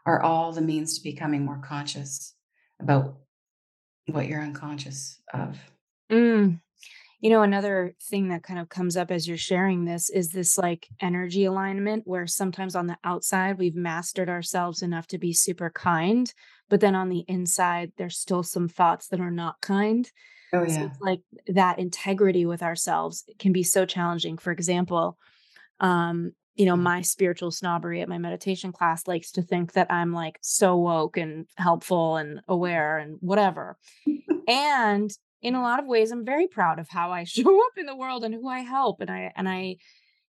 are 0.05 0.23
all 0.23 0.53
the 0.53 0.61
means 0.61 0.97
to 0.99 1.03
becoming 1.03 1.45
more 1.45 1.59
conscious 1.59 2.35
about 2.81 3.19
what 4.07 4.29
you're 4.29 4.43
unconscious 4.43 5.21
of. 5.33 5.59
Mm. 6.11 6.61
You 7.21 7.31
know, 7.31 7.43
another 7.43 7.95
thing 8.03 8.29
that 8.29 8.43
kind 8.43 8.61
of 8.61 8.69
comes 8.69 8.97
up 8.97 9.11
as 9.11 9.27
you're 9.27 9.37
sharing 9.39 9.85
this 9.85 10.11
is 10.11 10.31
this 10.31 10.59
like 10.59 10.89
energy 11.01 11.45
alignment 11.45 12.07
where 12.07 12.27
sometimes 12.27 12.77
on 12.77 12.87
the 12.87 12.99
outside 13.05 13.59
we've 13.59 13.75
mastered 13.75 14.29
ourselves 14.29 14.83
enough 14.83 15.07
to 15.09 15.19
be 15.19 15.33
super 15.33 15.71
kind, 15.71 16.33
but 16.69 16.81
then 16.81 16.95
on 16.95 17.09
the 17.09 17.25
inside 17.27 17.93
there's 17.97 18.19
still 18.19 18.43
some 18.43 18.69
thoughts 18.69 19.09
that 19.09 19.21
are 19.21 19.31
not 19.31 19.61
kind. 19.63 20.11
Oh, 20.53 20.65
So 20.67 20.83
yeah. 20.83 20.87
it's 20.87 20.99
like 21.01 21.21
that 21.49 21.79
integrity 21.79 22.45
with 22.47 22.63
ourselves 22.63 23.25
can 23.39 23.53
be 23.53 23.63
so 23.63 23.87
challenging. 23.87 24.37
For 24.39 24.53
example, 24.53 25.19
um, 25.81 26.33
you 26.57 26.67
know, 26.67 26.77
Mm. 26.77 26.83
my 26.83 27.03
spiritual 27.03 27.51
snobbery 27.51 28.03
at 28.03 28.09
my 28.09 28.19
meditation 28.19 28.73
class 28.73 29.07
likes 29.09 29.33
to 29.33 29.43
think 29.43 29.73
that 29.75 29.93
I'm 29.93 30.13
like 30.13 30.39
so 30.43 30.77
woke 30.77 31.17
and 31.19 31.47
helpful 31.59 32.17
and 32.17 32.41
aware 32.49 32.99
and 32.99 33.19
whatever. 33.21 33.79
And 34.49 35.11
in 35.43 35.55
a 35.55 35.63
lot 35.63 35.81
of 35.81 35.87
ways, 35.87 36.11
I'm 36.11 36.25
very 36.25 36.47
proud 36.47 36.79
of 36.79 36.89
how 36.89 37.13
I 37.13 37.25
show 37.25 37.67
up 37.67 37.73
in 37.77 37.87
the 37.87 37.97
world 37.97 38.25
and 38.25 38.35
who 38.35 38.49
I 38.49 38.61
help. 38.61 39.01
And 39.01 39.11
I 39.11 39.33
and 39.37 39.49
I 39.49 39.77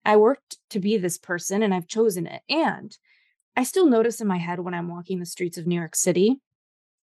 I 0.03 0.17
worked 0.17 0.57
to 0.69 0.79
be 0.79 0.97
this 0.97 1.17
person 1.17 1.63
and 1.63 1.73
I've 1.73 1.87
chosen 1.87 2.27
it. 2.27 2.41
And 2.49 2.95
I 3.55 3.63
still 3.63 3.87
notice 3.87 4.21
in 4.21 4.27
my 4.27 4.37
head 4.37 4.59
when 4.59 4.73
I'm 4.73 4.87
walking 4.87 5.19
the 5.19 5.25
streets 5.25 5.57
of 5.57 5.65
New 5.65 5.75
York 5.75 5.95
City, 5.95 6.37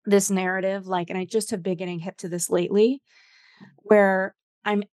this 0.04 0.30
narrative, 0.30 0.86
like, 0.86 1.10
and 1.10 1.18
I 1.18 1.24
just 1.24 1.50
have 1.50 1.62
been 1.62 1.76
getting 1.76 1.98
hit 1.98 2.18
to 2.18 2.28
this 2.28 2.50
lately, 2.50 3.02
where 3.76 4.34
I'm 4.64 4.84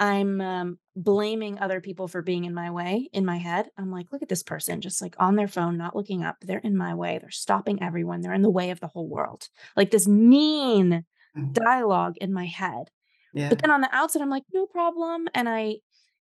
I'm 0.00 0.40
um, 0.40 0.78
blaming 0.94 1.58
other 1.58 1.80
people 1.80 2.06
for 2.06 2.22
being 2.22 2.44
in 2.44 2.54
my 2.54 2.70
way 2.70 3.08
in 3.12 3.24
my 3.24 3.36
head. 3.36 3.68
I'm 3.76 3.90
like, 3.90 4.06
look 4.12 4.22
at 4.22 4.28
this 4.28 4.44
person 4.44 4.80
just 4.80 5.02
like 5.02 5.16
on 5.18 5.34
their 5.34 5.48
phone, 5.48 5.76
not 5.76 5.96
looking 5.96 6.22
up. 6.22 6.36
They're 6.40 6.58
in 6.58 6.76
my 6.76 6.94
way. 6.94 7.18
They're 7.18 7.30
stopping 7.30 7.82
everyone. 7.82 8.20
They're 8.20 8.32
in 8.32 8.42
the 8.42 8.50
way 8.50 8.70
of 8.70 8.80
the 8.80 8.86
whole 8.86 9.08
world. 9.08 9.48
Like 9.76 9.90
this 9.90 10.06
mean. 10.06 11.04
Dialogue 11.52 12.16
in 12.20 12.32
my 12.32 12.46
head. 12.46 12.90
But 13.48 13.60
then 13.60 13.70
on 13.70 13.80
the 13.80 13.94
outside, 13.94 14.22
I'm 14.22 14.30
like, 14.30 14.44
no 14.52 14.66
problem. 14.66 15.28
And 15.34 15.48
I, 15.48 15.76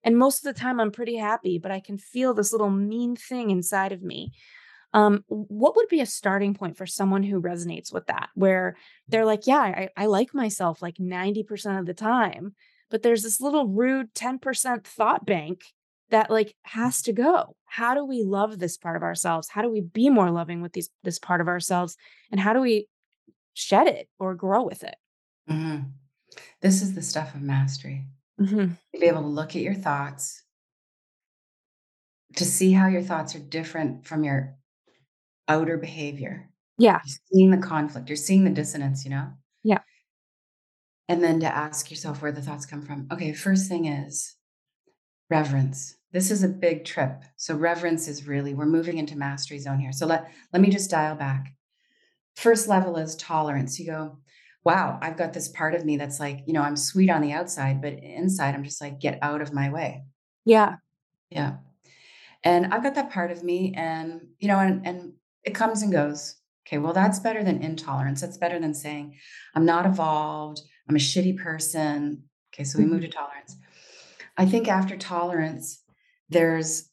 and 0.02 0.18
most 0.18 0.44
of 0.44 0.54
the 0.54 0.60
time 0.60 0.80
I'm 0.80 0.90
pretty 0.90 1.16
happy, 1.16 1.58
but 1.58 1.70
I 1.70 1.80
can 1.80 1.98
feel 1.98 2.34
this 2.34 2.52
little 2.52 2.70
mean 2.70 3.16
thing 3.16 3.50
inside 3.50 3.92
of 3.92 4.02
me. 4.02 4.32
Um, 4.92 5.24
what 5.28 5.76
would 5.76 5.88
be 5.88 6.00
a 6.00 6.06
starting 6.06 6.54
point 6.54 6.76
for 6.76 6.86
someone 6.86 7.22
who 7.22 7.40
resonates 7.40 7.92
with 7.92 8.06
that, 8.06 8.28
where 8.34 8.76
they're 9.08 9.24
like, 9.24 9.46
yeah, 9.46 9.60
I, 9.60 9.88
I 9.96 10.06
like 10.06 10.34
myself 10.34 10.82
like 10.82 10.96
90% 10.96 11.78
of 11.78 11.86
the 11.86 11.94
time, 11.94 12.54
but 12.90 13.02
there's 13.02 13.22
this 13.22 13.40
little 13.40 13.68
rude 13.68 14.12
10% 14.14 14.84
thought 14.84 15.24
bank 15.24 15.62
that 16.10 16.30
like 16.30 16.54
has 16.62 17.02
to 17.02 17.12
go. 17.12 17.54
How 17.66 17.94
do 17.94 18.04
we 18.04 18.24
love 18.24 18.58
this 18.58 18.76
part 18.76 18.96
of 18.96 19.02
ourselves? 19.02 19.48
How 19.48 19.62
do 19.62 19.70
we 19.70 19.80
be 19.80 20.10
more 20.10 20.30
loving 20.30 20.60
with 20.60 20.72
these 20.72 20.90
this 21.04 21.18
part 21.18 21.40
of 21.40 21.48
ourselves? 21.48 21.96
And 22.30 22.40
how 22.40 22.52
do 22.52 22.60
we 22.60 22.88
shed 23.60 23.88
it 23.88 24.08
or 24.18 24.34
grow 24.34 24.64
with 24.64 24.82
it? 24.84 24.96
Mhm. 25.50 25.92
This 26.62 26.82
is 26.82 26.94
the 26.94 27.02
stuff 27.02 27.34
of 27.34 27.42
mastery. 27.42 28.08
Mhm. 28.38 28.76
To 28.94 29.00
be 29.00 29.06
able 29.06 29.22
to 29.22 29.28
look 29.28 29.56
at 29.56 29.62
your 29.62 29.74
thoughts, 29.74 30.44
to 32.36 32.44
see 32.44 32.72
how 32.72 32.86
your 32.86 33.02
thoughts 33.02 33.34
are 33.34 33.38
different 33.40 34.06
from 34.06 34.24
your 34.24 34.56
outer 35.48 35.76
behavior. 35.78 36.50
Yeah. 36.78 37.00
You're 37.04 37.18
seeing 37.32 37.50
the 37.50 37.58
conflict, 37.58 38.08
you're 38.08 38.16
seeing 38.16 38.44
the 38.44 38.50
dissonance, 38.50 39.04
you 39.04 39.10
know? 39.10 39.32
Yeah. 39.64 39.80
And 41.08 41.22
then 41.22 41.40
to 41.40 41.46
ask 41.54 41.90
yourself 41.90 42.22
where 42.22 42.32
the 42.32 42.42
thoughts 42.42 42.66
come 42.66 42.82
from. 42.82 43.08
Okay, 43.10 43.32
first 43.32 43.68
thing 43.68 43.86
is 43.86 44.36
reverence. 45.30 45.96
This 46.12 46.30
is 46.30 46.42
a 46.42 46.48
big 46.48 46.84
trip. 46.84 47.24
So 47.36 47.56
reverence 47.56 48.08
is 48.08 48.26
really 48.26 48.54
we're 48.54 48.66
moving 48.66 48.98
into 48.98 49.16
mastery 49.18 49.58
zone 49.58 49.80
here. 49.80 49.92
So 49.92 50.06
let 50.06 50.30
let 50.52 50.62
me 50.62 50.70
just 50.70 50.90
dial 50.90 51.16
back. 51.16 51.54
First 52.40 52.68
level 52.68 52.96
is 52.96 53.16
tolerance. 53.16 53.78
You 53.78 53.86
go, 53.86 54.18
wow, 54.64 54.98
I've 55.02 55.18
got 55.18 55.34
this 55.34 55.48
part 55.48 55.74
of 55.74 55.84
me 55.84 55.98
that's 55.98 56.18
like, 56.18 56.40
you 56.46 56.54
know, 56.54 56.62
I'm 56.62 56.76
sweet 56.76 57.10
on 57.10 57.20
the 57.20 57.32
outside, 57.32 57.82
but 57.82 57.92
inside 58.02 58.54
I'm 58.54 58.64
just 58.64 58.80
like, 58.80 58.98
get 58.98 59.18
out 59.20 59.42
of 59.42 59.52
my 59.52 59.68
way. 59.70 60.04
Yeah. 60.46 60.76
Yeah. 61.28 61.56
And 62.42 62.72
I've 62.72 62.82
got 62.82 62.94
that 62.94 63.10
part 63.10 63.30
of 63.30 63.44
me 63.44 63.74
and, 63.76 64.28
you 64.38 64.48
know, 64.48 64.58
and 64.58 64.86
and 64.86 65.12
it 65.44 65.54
comes 65.54 65.82
and 65.82 65.92
goes. 65.92 66.36
Okay, 66.66 66.78
well, 66.78 66.92
that's 66.92 67.18
better 67.18 67.42
than 67.42 67.62
intolerance. 67.62 68.20
That's 68.20 68.38
better 68.38 68.58
than 68.58 68.74
saying, 68.74 69.16
I'm 69.54 69.66
not 69.66 69.86
evolved. 69.86 70.60
I'm 70.88 70.96
a 70.96 70.98
shitty 70.98 71.36
person. 71.38 72.22
Okay, 72.54 72.64
so 72.64 72.78
we 72.78 72.84
move 72.86 73.00
Mhm. 73.00 73.06
to 73.06 73.08
tolerance. 73.08 73.56
I 74.36 74.46
think 74.46 74.68
after 74.68 74.96
tolerance, 74.96 75.82
there's 76.28 76.88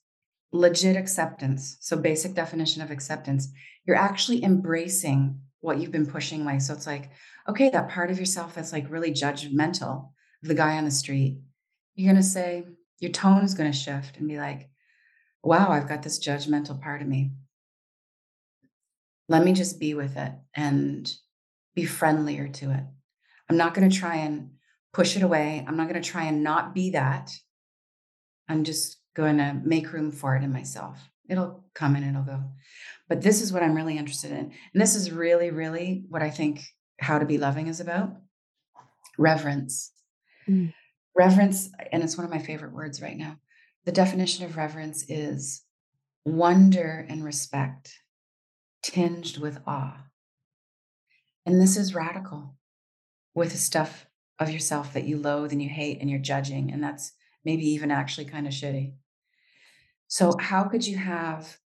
legit 0.52 0.96
acceptance. 0.96 1.78
So, 1.82 1.96
basic 1.98 2.34
definition 2.34 2.82
of 2.82 2.92
acceptance, 2.92 3.50
you're 3.88 3.96
actually 3.96 4.44
embracing 4.44 5.40
what 5.62 5.80
you've 5.80 5.92
been 5.92 6.06
pushing 6.06 6.44
away. 6.44 6.60
So, 6.60 6.74
it's 6.74 6.88
like, 6.88 7.10
okay, 7.50 7.70
that 7.70 7.90
part 7.90 8.12
of 8.12 8.20
yourself 8.20 8.54
that's 8.54 8.74
like 8.74 8.92
really 8.92 9.12
judgmental, 9.12 10.10
the 10.44 10.54
guy 10.54 10.78
on 10.78 10.86
the 10.86 10.92
street, 10.92 11.40
you're 11.96 12.12
going 12.12 12.22
to 12.22 12.28
say, 12.28 12.66
your 13.00 13.12
tone 13.12 13.44
is 13.44 13.54
going 13.54 13.72
to 13.72 13.78
shift 13.78 14.18
and 14.18 14.28
be 14.28 14.38
like, 14.38 14.70
wow, 15.44 15.70
I've 15.70 15.88
got 15.88 16.04
this 16.04 16.20
judgmental 16.20 16.82
part 16.82 17.02
of 17.02 17.08
me. 17.08 17.32
Let 19.30 19.44
me 19.44 19.54
just 19.54 19.80
be 19.80 19.94
with 19.94 20.18
it 20.18 20.32
and 20.56 21.12
be 21.76 21.86
friendlier 21.86 22.48
to 22.48 22.72
it. 22.72 22.84
I'm 23.50 23.58
not 23.58 23.74
going 23.74 23.90
to 23.90 23.96
try 23.96 24.16
and 24.18 24.52
push 24.94 25.16
it 25.16 25.22
away. 25.22 25.64
I'm 25.68 25.78
not 25.78 25.90
going 25.90 26.02
to 26.02 26.10
try 26.10 26.24
and 26.24 26.44
not 26.44 26.74
be 26.74 26.92
that. 26.92 27.32
I'm 28.50 28.64
just 28.64 28.98
going 29.16 29.38
to 29.38 29.60
make 29.64 29.94
room 29.94 30.12
for 30.12 30.36
it 30.36 30.44
in 30.44 30.52
myself. 30.52 31.00
It'll 31.30 31.66
come 31.76 31.96
and 31.96 32.06
it'll 32.06 32.24
go. 32.24 32.44
But 33.10 33.22
this 33.22 33.42
is 33.42 33.54
what 33.54 33.64
I'm 33.64 33.76
really 33.76 33.98
interested 33.98 34.32
in. 34.32 34.52
And 34.74 34.82
this 34.82 34.96
is 34.96 35.12
really, 35.12 35.50
really 35.50 36.04
what 36.10 36.22
I 36.22 36.30
think 36.30 36.62
how 37.00 37.20
to 37.20 37.26
be 37.26 37.38
loving 37.38 37.68
is 37.68 37.80
about 37.80 38.18
reverence. 39.18 39.92
Mm. 40.48 40.74
Reverence, 41.16 41.70
and 41.92 42.04
it's 42.04 42.18
one 42.18 42.26
of 42.26 42.32
my 42.32 42.40
favorite 42.40 42.74
words 42.74 43.02
right 43.02 43.18
now. 43.18 43.38
The 43.86 43.92
definition 43.92 44.46
of 44.46 44.58
reverence 44.58 45.06
is 45.08 45.64
wonder 46.26 47.06
and 47.08 47.24
respect 47.24 47.94
tinged 48.84 49.38
with 49.38 49.60
awe. 49.66 50.06
And 51.46 51.62
this 51.62 51.78
is 51.78 51.96
radical 51.96 52.56
with 53.34 53.52
the 53.52 53.58
stuff 53.58 54.06
of 54.40 54.50
yourself 54.50 54.94
that 54.94 55.06
you 55.06 55.18
loathe 55.18 55.52
and 55.52 55.62
you 55.62 55.70
hate 55.70 56.00
and 56.02 56.10
you're 56.10 56.20
judging. 56.20 56.72
And 56.72 56.84
that's 56.84 57.14
maybe 57.46 57.66
even 57.70 57.92
actually 57.92 58.26
kind 58.26 58.46
of 58.46 58.54
shitty. 58.54 58.94
So, 60.08 60.34
how 60.40 60.64
could 60.66 60.86
you 60.86 60.98
have 60.98 61.58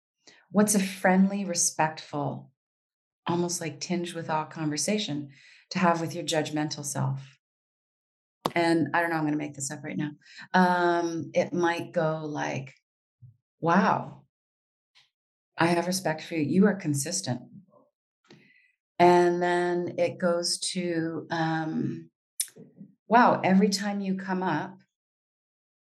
what's 0.52 0.76
a 0.76 0.80
friendly, 0.80 1.46
respectful, 1.46 2.52
almost 3.28 3.62
like 3.62 3.80
tinged 3.80 4.14
with 4.14 4.30
awe 4.30 4.46
conversation 4.46 5.30
to 5.72 5.80
have 5.80 6.02
with 6.02 6.14
your 6.14 6.24
judgmental 6.24 6.86
self? 6.86 7.40
And 8.54 8.90
I 8.94 9.02
don't 9.02 9.10
know, 9.10 9.16
I'm 9.16 9.24
going 9.24 9.34
to 9.34 9.38
make 9.38 9.56
this 9.56 9.72
up 9.72 9.84
right 9.84 9.98
now. 9.98 10.12
Um, 10.54 11.32
it 11.34 11.54
might 11.54 11.94
go 11.94 12.22
like, 12.26 12.74
wow, 13.62 14.24
I 15.58 15.68
have 15.68 15.88
respect 15.88 16.24
for 16.24 16.36
you. 16.36 16.42
You 16.42 16.66
are 16.66 16.76
consistent. 16.76 17.42
And 19.00 19.42
then 19.42 19.96
it 19.98 20.20
goes 20.20 20.60
to, 20.74 21.28
um, 21.32 22.10
wow, 23.08 23.42
every 23.44 23.70
time 23.70 24.02
you 24.02 24.16
come 24.16 24.44
up, 24.44 24.78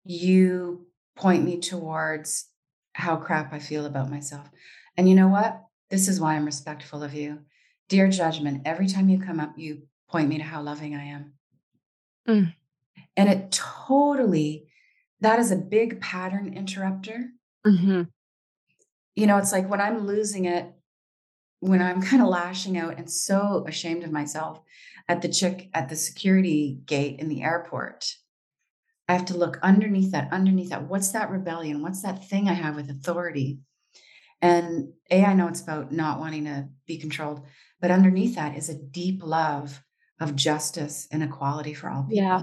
you 0.04 0.86
point 1.16 1.44
me 1.44 1.58
towards 1.58 2.48
how 2.94 3.16
crap 3.16 3.52
I 3.52 3.58
feel 3.58 3.86
about 3.86 4.10
myself. 4.10 4.48
And 4.96 5.08
you 5.08 5.14
know 5.14 5.28
what? 5.28 5.62
This 5.90 6.08
is 6.08 6.20
why 6.20 6.34
I'm 6.34 6.46
respectful 6.46 7.02
of 7.02 7.14
you. 7.14 7.40
Dear 7.88 8.08
judgment, 8.08 8.62
every 8.64 8.86
time 8.86 9.08
you 9.08 9.18
come 9.18 9.40
up, 9.40 9.54
you 9.56 9.82
point 10.08 10.28
me 10.28 10.38
to 10.38 10.44
how 10.44 10.62
loving 10.62 10.94
I 10.94 11.04
am. 11.04 11.32
Mm. 12.28 12.54
And 13.16 13.28
it 13.28 13.50
totally, 13.52 14.68
that 15.20 15.38
is 15.38 15.50
a 15.50 15.56
big 15.56 16.00
pattern 16.00 16.54
interrupter. 16.54 17.30
Mhm. 17.66 18.08
You 19.14 19.26
know, 19.26 19.36
it's 19.38 19.52
like 19.52 19.68
when 19.68 19.80
I'm 19.80 20.06
losing 20.06 20.46
it, 20.46 20.72
when 21.60 21.82
I'm 21.82 22.02
kind 22.02 22.22
of 22.22 22.28
lashing 22.28 22.78
out 22.78 22.98
and 22.98 23.10
so 23.10 23.64
ashamed 23.68 24.04
of 24.04 24.10
myself 24.10 24.60
at 25.08 25.22
the 25.22 25.28
chick 25.28 25.68
at 25.74 25.88
the 25.88 25.96
security 25.96 26.80
gate 26.86 27.20
in 27.20 27.28
the 27.28 27.42
airport. 27.42 28.16
I 29.12 29.16
have 29.16 29.26
to 29.26 29.36
look 29.36 29.58
underneath 29.62 30.12
that, 30.12 30.32
underneath 30.32 30.70
that. 30.70 30.88
What's 30.88 31.10
that 31.10 31.28
rebellion? 31.28 31.82
What's 31.82 32.00
that 32.00 32.24
thing 32.24 32.48
I 32.48 32.54
have 32.54 32.76
with 32.76 32.88
authority? 32.88 33.58
And 34.40 34.94
A, 35.10 35.22
I 35.22 35.34
know 35.34 35.48
it's 35.48 35.60
about 35.60 35.92
not 35.92 36.18
wanting 36.18 36.46
to 36.46 36.70
be 36.86 36.96
controlled, 36.96 37.42
but 37.78 37.90
underneath 37.90 38.36
that 38.36 38.56
is 38.56 38.70
a 38.70 38.74
deep 38.74 39.22
love 39.22 39.82
of 40.18 40.34
justice 40.34 41.08
and 41.12 41.22
equality 41.22 41.74
for 41.74 41.90
all 41.90 42.04
people. 42.04 42.16
Yeah. 42.16 42.42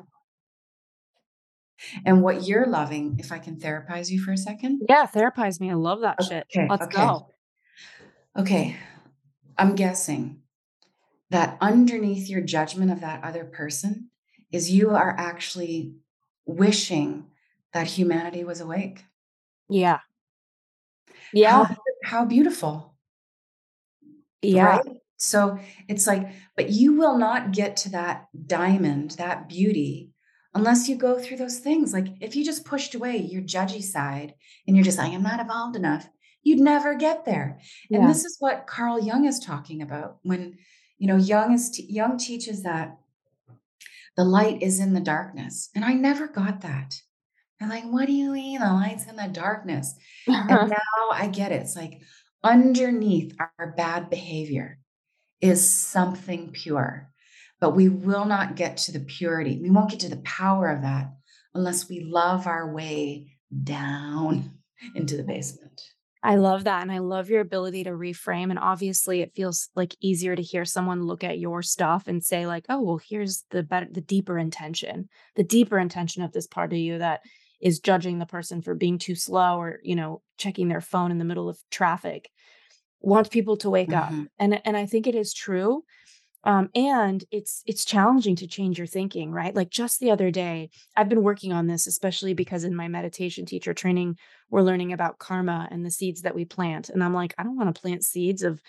And 2.06 2.22
what 2.22 2.44
you're 2.44 2.68
loving, 2.68 3.16
if 3.18 3.32
I 3.32 3.40
can 3.40 3.56
therapize 3.56 4.12
you 4.12 4.22
for 4.22 4.32
a 4.32 4.38
second. 4.38 4.82
Yeah, 4.88 5.08
therapize 5.08 5.60
me. 5.60 5.72
I 5.72 5.74
love 5.74 6.02
that 6.02 6.24
shit. 6.24 6.46
Okay, 6.56 6.68
Let's 6.70 6.84
okay. 6.84 6.98
go. 6.98 7.30
Okay. 8.38 8.78
I'm 9.58 9.74
guessing 9.74 10.42
that 11.32 11.58
underneath 11.62 12.30
your 12.30 12.42
judgment 12.42 12.92
of 12.92 13.02
that 13.02 13.24
other 13.24 13.44
person 13.44 14.12
is 14.52 14.70
you 14.70 14.92
are 14.92 15.16
actually 15.18 15.96
wishing 16.50 17.26
that 17.74 17.88
humanity 17.88 18.44
was 18.44 18.62
awake. 18.62 19.06
Yeah. 19.70 20.00
Yeah. 21.34 21.76
how 22.04 22.26
beautiful, 22.26 22.96
Yeah. 24.42 24.66
right? 24.78 25.02
So 25.18 25.60
it's 25.88 26.08
like, 26.08 26.28
but 26.56 26.70
you 26.70 26.94
will 26.94 27.18
not 27.18 27.52
get 27.52 27.76
to 27.78 27.90
that 27.90 28.28
diamond, 28.48 29.12
that 29.12 29.50
beauty, 29.50 30.12
unless 30.56 30.88
you 30.88 30.96
go 30.96 31.20
through 31.20 31.38
those 31.38 31.60
things. 31.60 31.94
Like 31.94 32.08
if 32.22 32.36
you 32.36 32.44
just 32.46 32.66
pushed 32.66 32.96
away 32.96 33.18
your 33.18 33.42
judgy 33.44 33.84
side 33.84 34.34
and 34.66 34.76
you're 34.76 34.86
just 34.86 34.98
like, 34.98 35.12
I'm 35.14 35.22
not 35.22 35.42
evolved 35.42 35.76
enough, 35.76 36.10
you'd 36.42 36.60
never 36.60 36.96
get 36.96 37.26
there. 37.26 37.60
And 37.92 38.04
Yeah. 38.04 38.08
this 38.08 38.24
is 38.24 38.38
what 38.40 38.66
Carl 38.66 39.00
Jung 39.00 39.26
is 39.26 39.40
talking 39.40 39.82
about 39.82 40.20
when, 40.24 40.58
you 40.98 41.08
know, 41.08 41.18
Jung 41.18 41.54
is 41.54 41.78
Jung 41.78 42.18
teaches 42.18 42.64
that 42.64 42.98
the 44.20 44.26
light 44.26 44.62
is 44.62 44.82
in 44.82 44.94
the 44.94 45.00
darkness. 45.00 45.70
And 45.74 45.86
I 45.86 45.94
never 45.94 46.28
got 46.28 46.60
that. 46.64 46.94
I'm 47.62 47.70
like, 47.70 47.86
what 47.86 48.06
do 48.06 48.12
you 48.12 48.32
mean 48.32 48.60
the 48.60 48.66
light's 48.66 49.08
in 49.08 49.16
the 49.16 49.30
darkness? 49.32 49.96
And 50.28 50.50
now 50.50 51.10
I 51.14 51.28
get 51.28 51.54
it. 51.54 51.62
It's 51.62 51.78
like 51.78 52.02
underneath 52.44 53.34
our 53.40 53.74
bad 53.78 54.10
behavior 54.10 54.80
is 55.40 55.70
something 55.70 56.52
pure, 56.52 57.10
but 57.62 57.78
we 57.78 57.88
will 57.88 58.26
not 58.26 58.58
get 58.58 58.76
to 58.76 58.92
the 58.92 59.00
purity. 59.00 59.58
We 59.62 59.70
won't 59.70 59.90
get 59.90 60.02
to 60.02 60.10
the 60.10 60.18
power 60.18 60.68
of 60.68 60.82
that 60.82 61.14
unless 61.54 61.88
we 61.88 62.02
love 62.02 62.46
our 62.46 62.74
way 62.74 63.38
down 63.64 64.52
into 64.96 65.16
the 65.16 65.24
basement. 65.24 65.69
I 66.22 66.36
love 66.36 66.66
that. 66.66 66.82
And 66.82 66.92
I 66.92 66.98
love 67.00 67.30
your 67.30 67.40
ability 67.40 67.86
to 67.86 67.92
reframe. 67.92 68.50
And 68.50 68.60
obviously 68.60 69.22
it 69.22 69.34
feels 69.36 69.70
like 69.76 69.96
easier 70.02 70.36
to 70.36 70.42
hear 70.42 70.66
someone 70.66 71.04
look 71.04 71.24
at 71.24 71.40
your 71.40 71.62
stuff 71.62 72.08
and 72.08 72.24
say, 72.24 72.46
like, 72.46 72.66
oh, 72.68 72.82
well, 72.82 72.98
here's 72.98 73.46
the 73.52 73.64
better 73.64 73.88
the 73.90 74.02
deeper 74.02 74.38
intention, 74.38 75.08
the 75.36 75.44
deeper 75.46 75.80
intention 75.80 76.22
of 76.22 76.34
this 76.34 76.48
part 76.48 76.74
of 76.74 76.80
you 76.80 76.98
that 76.98 77.22
is 77.62 77.80
judging 77.80 78.20
the 78.20 78.26
person 78.26 78.62
for 78.62 78.76
being 78.76 78.98
too 78.98 79.16
slow 79.16 79.58
or, 79.60 79.80
you 79.84 79.96
know, 79.96 80.22
checking 80.38 80.68
their 80.68 80.82
phone 80.82 81.12
in 81.12 81.20
the 81.20 81.26
middle 81.26 81.48
of 81.48 81.60
traffic, 81.72 82.30
wants 83.02 83.30
people 83.30 83.58
to 83.58 83.70
wake 83.70 83.94
up. 83.94 84.16
Mhm. 84.16 84.30
And 84.40 84.62
and 84.66 84.78
I 84.78 84.86
think 84.86 85.08
it 85.08 85.16
is 85.16 85.34
true. 85.34 85.84
Um, 86.46 86.70
and 86.74 87.24
it's 87.32 87.64
it's 87.66 87.84
challenging 87.84 88.36
to 88.38 88.48
change 88.48 88.78
your 88.78 88.88
thinking, 88.88 89.32
right? 89.32 89.54
Like 89.54 89.70
just 89.70 90.00
the 90.00 90.12
other 90.12 90.32
day, 90.32 90.70
I've 90.96 91.10
been 91.10 91.22
working 91.24 91.52
on 91.52 91.68
this, 91.68 91.86
especially 91.86 92.34
because 92.34 92.64
in 92.64 92.76
my 92.76 92.88
meditation 92.88 93.46
teacher 93.46 93.74
training, 93.74 94.18
we're 94.50 94.62
learning 94.62 94.94
about 94.94 95.20
karma 95.20 95.68
and 95.70 95.86
the 95.86 95.92
seeds 95.92 96.22
that 96.22 96.36
we 96.36 96.46
plant. 96.46 96.90
And 96.90 97.04
I'm 97.04 97.14
like, 97.14 97.36
I 97.38 97.44
don't 97.44 97.58
want 97.58 97.74
to 97.76 97.82
plant 97.82 98.06
seeds 98.06 98.42
of 98.44 98.62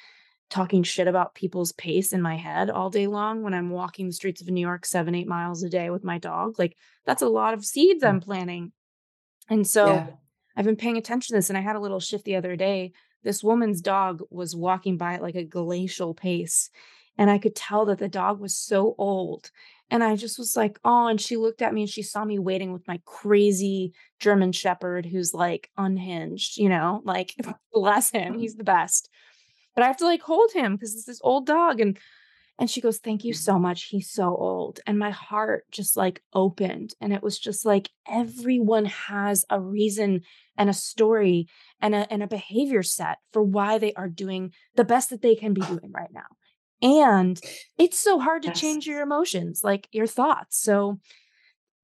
talking 0.50 0.82
shit 0.82 1.06
about 1.08 1.34
people's 1.34 1.72
pace 1.72 2.12
in 2.12 2.20
my 2.22 2.36
head 2.36 2.70
all 2.70 2.90
day 2.90 3.06
long 3.06 3.42
when 3.42 3.54
I'm 3.54 3.70
walking 3.70 4.06
the 4.08 4.12
streets 4.12 4.42
of 4.42 4.48
New 4.48 4.60
York 4.60 4.84
seven, 4.84 5.14
eight 5.14 5.28
miles 5.28 5.62
a 5.62 5.70
day 5.70 5.90
with 5.90 6.02
my 6.04 6.18
dog. 6.18 6.58
Like 6.58 6.76
that's 7.06 7.22
a 7.22 7.28
lot 7.28 7.54
of 7.54 7.64
seeds 7.64 8.02
I'm 8.02 8.20
planting. 8.20 8.72
And 9.48 9.66
so 9.66 9.86
Yeah. 9.86 10.06
I've 10.56 10.64
been 10.64 10.76
paying 10.76 10.96
attention 10.96 11.34
to 11.34 11.38
this 11.38 11.50
and 11.50 11.56
I 11.56 11.62
had 11.62 11.76
a 11.76 11.80
little 11.80 12.00
shift 12.00 12.24
the 12.24 12.36
other 12.36 12.56
day. 12.56 12.92
This 13.22 13.44
woman's 13.44 13.80
dog 13.80 14.22
was 14.30 14.56
walking 14.56 14.96
by 14.96 15.14
at 15.14 15.22
like 15.22 15.34
a 15.36 15.44
glacial 15.44 16.14
pace. 16.14 16.70
And 17.18 17.30
I 17.30 17.38
could 17.38 17.54
tell 17.54 17.84
that 17.86 17.98
the 17.98 18.08
dog 18.08 18.40
was 18.40 18.56
so 18.56 18.94
old. 18.98 19.50
And 19.90 20.04
I 20.04 20.16
just 20.16 20.38
was 20.38 20.56
like, 20.56 20.78
oh, 20.84 21.08
and 21.08 21.20
she 21.20 21.36
looked 21.36 21.62
at 21.62 21.74
me 21.74 21.82
and 21.82 21.90
she 21.90 22.02
saw 22.02 22.24
me 22.24 22.38
waiting 22.38 22.72
with 22.72 22.86
my 22.86 23.00
crazy 23.04 23.92
German 24.20 24.52
shepherd 24.52 25.04
who's 25.04 25.34
like 25.34 25.68
unhinged, 25.76 26.56
you 26.56 26.68
know, 26.68 27.02
like 27.04 27.34
bless 27.72 28.10
him. 28.10 28.34
Mm. 28.34 28.40
He's 28.40 28.54
the 28.54 28.64
best. 28.64 29.08
But 29.74 29.84
I 29.84 29.88
have 29.88 29.98
to 29.98 30.04
like 30.04 30.22
hold 30.22 30.52
him 30.52 30.76
because 30.76 30.94
it's 30.94 31.06
this 31.06 31.20
old 31.22 31.46
dog. 31.46 31.80
And 31.80 31.98
and 32.60 32.70
she 32.70 32.82
goes, 32.82 32.98
Thank 32.98 33.24
you 33.24 33.32
so 33.32 33.58
much. 33.58 33.84
He's 33.84 34.10
so 34.10 34.36
old. 34.36 34.80
And 34.86 34.98
my 34.98 35.10
heart 35.10 35.64
just 35.72 35.96
like 35.96 36.22
opened. 36.34 36.94
And 37.00 37.12
it 37.12 37.22
was 37.22 37.38
just 37.38 37.64
like 37.64 37.88
everyone 38.06 38.84
has 38.84 39.46
a 39.48 39.58
reason 39.58 40.20
and 40.58 40.68
a 40.68 40.74
story 40.74 41.48
and 41.80 41.94
a, 41.94 42.12
and 42.12 42.22
a 42.22 42.26
behavior 42.26 42.82
set 42.82 43.16
for 43.32 43.42
why 43.42 43.78
they 43.78 43.94
are 43.94 44.10
doing 44.10 44.52
the 44.76 44.84
best 44.84 45.08
that 45.08 45.22
they 45.22 45.34
can 45.34 45.54
be 45.54 45.60
doing 45.68 45.90
right 45.90 46.12
now. 46.12 46.26
And 46.82 47.40
it's 47.78 47.98
so 47.98 48.18
hard 48.18 48.42
to 48.42 48.48
Yes. 48.48 48.60
change 48.60 48.86
your 48.86 49.02
emotions, 49.02 49.62
like 49.62 49.88
your 49.92 50.06
thoughts. 50.06 50.58
So 50.62 50.98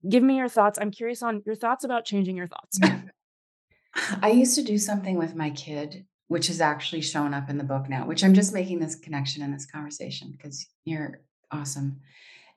give 0.08 0.22
me 0.22 0.36
your 0.36 0.48
thoughts. 0.48 0.78
I'm 0.80 0.90
curious 0.90 1.22
on 1.22 1.42
your 1.44 1.54
thoughts 1.54 1.84
about 1.84 2.04
changing 2.04 2.36
your 2.36 2.46
thoughts. 2.46 2.80
I 4.22 4.30
used 4.30 4.54
to 4.56 4.62
do 4.62 4.78
something 4.78 5.16
with 5.16 5.34
my 5.34 5.50
kid, 5.50 6.06
which 6.28 6.48
has 6.48 6.60
actually 6.60 7.02
shown 7.02 7.34
up 7.34 7.48
in 7.50 7.58
the 7.58 7.64
book 7.64 7.88
now, 7.88 8.06
which 8.06 8.24
I'm 8.24 8.34
just 8.34 8.52
making 8.52 8.78
this 8.78 8.94
connection 8.94 9.42
in 9.42 9.52
this 9.52 9.66
conversation 9.66 10.30
because 10.32 10.66
you're 10.84 11.20
awesome. 11.50 12.00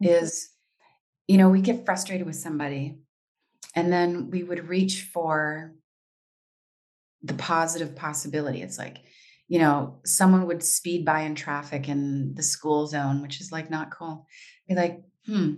Mm-hmm. 0.04 0.24
Is, 0.24 0.50
you 1.28 1.38
know, 1.38 1.50
we 1.50 1.62
get 1.62 1.86
frustrated 1.86 2.26
with 2.26 2.36
somebody 2.36 2.98
and 3.76 3.92
then 3.92 4.30
we 4.32 4.44
would 4.44 4.68
reach 4.68 5.04
for 5.14 5.74
the 7.22 7.34
positive 7.34 7.96
possibility. 7.96 8.62
It's 8.62 8.78
like, 8.78 9.00
you 9.50 9.58
know, 9.58 10.00
someone 10.06 10.46
would 10.46 10.64
speed 10.64 11.04
by 11.04 11.22
in 11.22 11.34
traffic 11.34 11.90
in 11.90 12.36
the 12.36 12.44
school 12.44 12.86
zone, 12.86 13.22
which 13.24 13.42
is 13.42 13.52
like 13.52 13.72
not 13.72 13.90
cool. 13.90 14.28
Be 14.68 14.76
like, 14.76 15.02
hmm, 15.26 15.54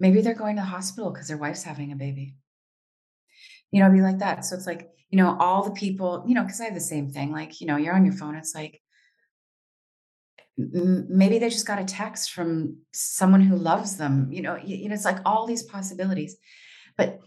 maybe 0.00 0.20
they're 0.20 0.34
going 0.34 0.56
to 0.56 0.62
the 0.62 0.66
hospital 0.66 1.12
because 1.12 1.28
their 1.28 1.38
wife's 1.38 1.62
having 1.62 1.92
a 1.92 1.96
baby. 1.96 2.34
You 3.70 3.82
know, 3.82 3.90
be 3.90 4.02
like 4.02 4.18
that. 4.18 4.44
So 4.44 4.56
it's 4.56 4.66
like, 4.66 4.90
you 5.10 5.16
know, 5.16 5.36
all 5.38 5.62
the 5.62 5.70
people, 5.70 6.24
you 6.26 6.34
know, 6.34 6.42
because 6.42 6.60
I 6.60 6.64
have 6.64 6.74
the 6.74 6.80
same 6.80 7.08
thing. 7.08 7.30
Like, 7.30 7.60
you 7.60 7.68
know, 7.68 7.76
you're 7.76 7.94
on 7.94 8.04
your 8.04 8.14
phone. 8.14 8.34
It's 8.34 8.54
like, 8.54 8.82
maybe 10.56 11.38
they 11.38 11.50
just 11.50 11.68
got 11.68 11.80
a 11.80 11.84
text 11.84 12.32
from 12.32 12.78
someone 12.92 13.42
who 13.42 13.54
loves 13.54 13.96
them. 13.96 14.32
You 14.32 14.42
know, 14.42 14.56
you 14.56 14.88
know, 14.88 14.94
it's 14.94 15.04
like 15.04 15.18
all 15.24 15.46
these 15.46 15.62
possibilities. 15.62 16.36
But 16.96 17.20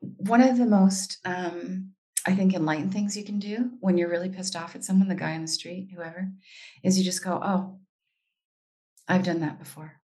one 0.00 0.40
of 0.40 0.56
the 0.56 0.64
most, 0.64 1.18
um, 1.26 1.92
I 2.26 2.34
think, 2.34 2.54
enlightened 2.54 2.92
things 2.92 3.16
you 3.16 3.24
can 3.24 3.38
do 3.38 3.70
when 3.80 3.96
you're 3.96 4.08
really 4.10 4.28
pissed 4.28 4.56
off 4.56 4.74
at 4.74 4.82
someone, 4.84 5.08
the 5.08 5.14
guy 5.14 5.32
in 5.32 5.42
the 5.42 5.48
street, 5.48 5.90
whoever, 5.94 6.28
is 6.82 6.98
you 6.98 7.04
just 7.04 7.22
go, 7.24 7.38
"Oh, 7.42 7.78
I've 9.08 9.22
done 9.24 9.40
that 9.40 9.58
before." 9.58 10.00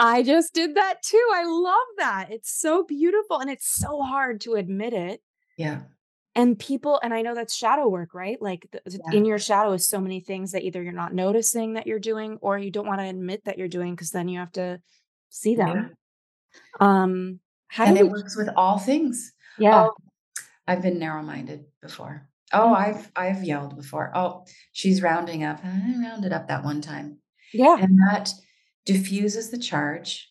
I 0.00 0.22
just 0.22 0.54
did 0.54 0.76
that 0.76 1.02
too. 1.02 1.24
I 1.34 1.44
love 1.44 1.86
that. 1.98 2.30
It's 2.30 2.50
so 2.52 2.84
beautiful 2.84 3.38
and 3.40 3.50
it's 3.50 3.68
so 3.68 4.00
hard 4.02 4.40
to 4.42 4.54
admit 4.54 4.92
it. 4.92 5.20
Yeah, 5.56 5.82
And 6.36 6.56
people, 6.56 7.00
and 7.02 7.12
I 7.12 7.22
know 7.22 7.34
that's 7.34 7.54
shadow 7.56 7.88
work, 7.88 8.14
right? 8.14 8.40
Like 8.40 8.68
th- 8.70 8.84
th- 8.84 9.00
yeah, 9.10 9.18
in 9.18 9.24
your 9.24 9.40
shadow 9.40 9.72
is 9.72 9.88
so 9.88 10.00
many 10.00 10.20
things 10.20 10.52
that 10.52 10.62
either 10.62 10.80
you're 10.82 10.92
not 10.92 11.14
noticing 11.14 11.72
that 11.74 11.88
you're 11.88 11.98
doing 11.98 12.38
or 12.40 12.56
you 12.58 12.70
don't 12.70 12.86
want 12.86 13.00
to 13.00 13.08
admit 13.08 13.44
that 13.46 13.58
you're 13.58 13.66
doing 13.66 13.94
because 13.94 14.10
then 14.10 14.28
you 14.28 14.38
have 14.38 14.52
to 14.52 14.80
see 15.30 15.54
yeah. 15.56 15.66
them. 15.66 15.94
Um, 16.78 17.40
how 17.66 17.86
And 17.86 17.98
it 17.98 18.04
we, 18.04 18.10
works 18.10 18.36
with 18.36 18.50
all 18.56 18.78
things. 18.78 19.32
yeah. 19.58 19.86
Oh, 19.88 19.94
I've 20.68 20.82
been 20.82 20.98
narrow-minded 21.00 21.64
before. 21.82 22.28
Oh, 22.52 22.72
I've 22.72 23.10
I've 23.16 23.42
yelled 23.44 23.76
before. 23.76 24.12
Oh, 24.14 24.44
she's 24.72 25.02
rounding 25.02 25.42
up. 25.44 25.60
I 25.64 25.94
rounded 26.02 26.32
up 26.32 26.48
that 26.48 26.64
one 26.64 26.80
time. 26.80 27.18
Yeah. 27.52 27.76
And 27.80 27.98
that 28.08 28.32
diffuses 28.86 29.50
the 29.50 29.58
charge. 29.58 30.30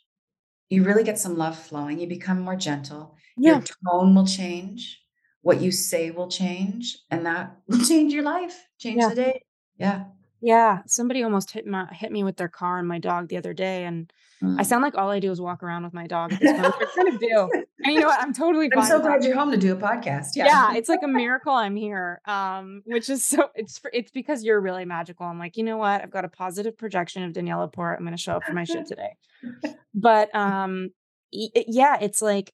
You 0.70 0.84
really 0.84 1.04
get 1.04 1.20
some 1.20 1.38
love 1.38 1.58
flowing. 1.58 2.00
You 2.00 2.08
become 2.08 2.40
more 2.42 2.56
gentle. 2.56 3.16
Yeah. 3.38 3.54
Your 3.54 3.64
tone 3.90 4.16
will 4.16 4.26
change. 4.28 5.00
What 5.42 5.62
you 5.62 5.72
say 5.72 6.12
will 6.12 6.28
change, 6.30 6.98
and 7.12 7.26
that 7.26 7.58
will 7.68 7.84
change 7.84 8.14
your 8.14 8.24
life, 8.24 8.58
change 8.80 9.02
Yeah. 9.02 9.10
the 9.10 9.16
day. 9.16 9.42
Yeah. 9.78 10.06
Yeah. 10.42 10.82
Somebody 10.86 11.24
almost 11.24 11.52
hit 11.52 11.66
my 11.66 11.88
hit 11.92 12.12
me 12.12 12.24
with 12.24 12.38
their 12.38 12.48
car 12.48 12.78
and 12.80 12.88
my 12.88 13.00
dog 13.00 13.28
the 13.30 13.38
other 13.38 13.54
day. 13.54 13.86
And 13.86 14.12
I 14.42 14.46
Mm. 14.46 14.66
sound 14.68 14.84
like 14.84 14.96
all 14.96 15.10
I 15.10 15.20
do 15.20 15.32
is 15.32 15.42
walk 15.42 15.64
around 15.64 15.84
with 15.84 15.94
my 15.96 16.06
dog 16.06 16.32
at 16.32 16.40
this 16.40 16.52
point. 16.52 16.76
I 16.80 16.86
kind 16.96 17.08
of 17.10 17.20
do. 17.20 17.50
And 17.84 17.94
you 17.94 18.02
know 18.02 18.08
what? 18.08 18.22
I'm 18.22 18.34
totally 18.34 18.70
I'm 18.76 18.84
so 18.86 19.00
glad 19.00 19.24
you're 19.24 19.36
home 19.36 19.52
to 19.52 19.58
do 19.58 19.72
a 19.72 19.76
podcast. 19.78 20.36
Yeah. 20.36 20.46
Yeah, 20.46 20.74
it's 20.76 20.90
like 20.90 21.00
a 21.04 21.08
miracle 21.08 21.54
I'm 21.54 21.76
here. 21.76 22.22
Um, 22.26 22.82
which 22.86 23.10
is 23.10 23.26
so 23.26 23.50
it's 23.56 23.80
it's 23.94 24.12
because 24.12 24.44
you're 24.44 24.60
really 24.60 24.84
magical. 24.86 25.26
I'm 25.26 25.40
like, 25.40 25.58
you 25.58 25.64
know 25.64 25.78
what? 25.78 26.02
I've 26.04 26.12
got 26.12 26.26
a 26.26 26.28
positive 26.30 26.78
projection 26.78 27.24
of 27.24 27.34
Danielle 27.34 27.60
LaPorte. 27.60 27.98
I'm 27.98 28.04
going 28.06 28.16
to 28.18 28.22
show 28.22 28.34
up 28.34 28.44
for 28.44 28.54
my 28.54 28.64
shit 28.66 28.86
today. 28.88 29.16
But 29.94 30.34
um, 30.36 30.90
it- 31.32 31.66
yeah, 31.70 31.98
it's 32.02 32.22
like 32.22 32.52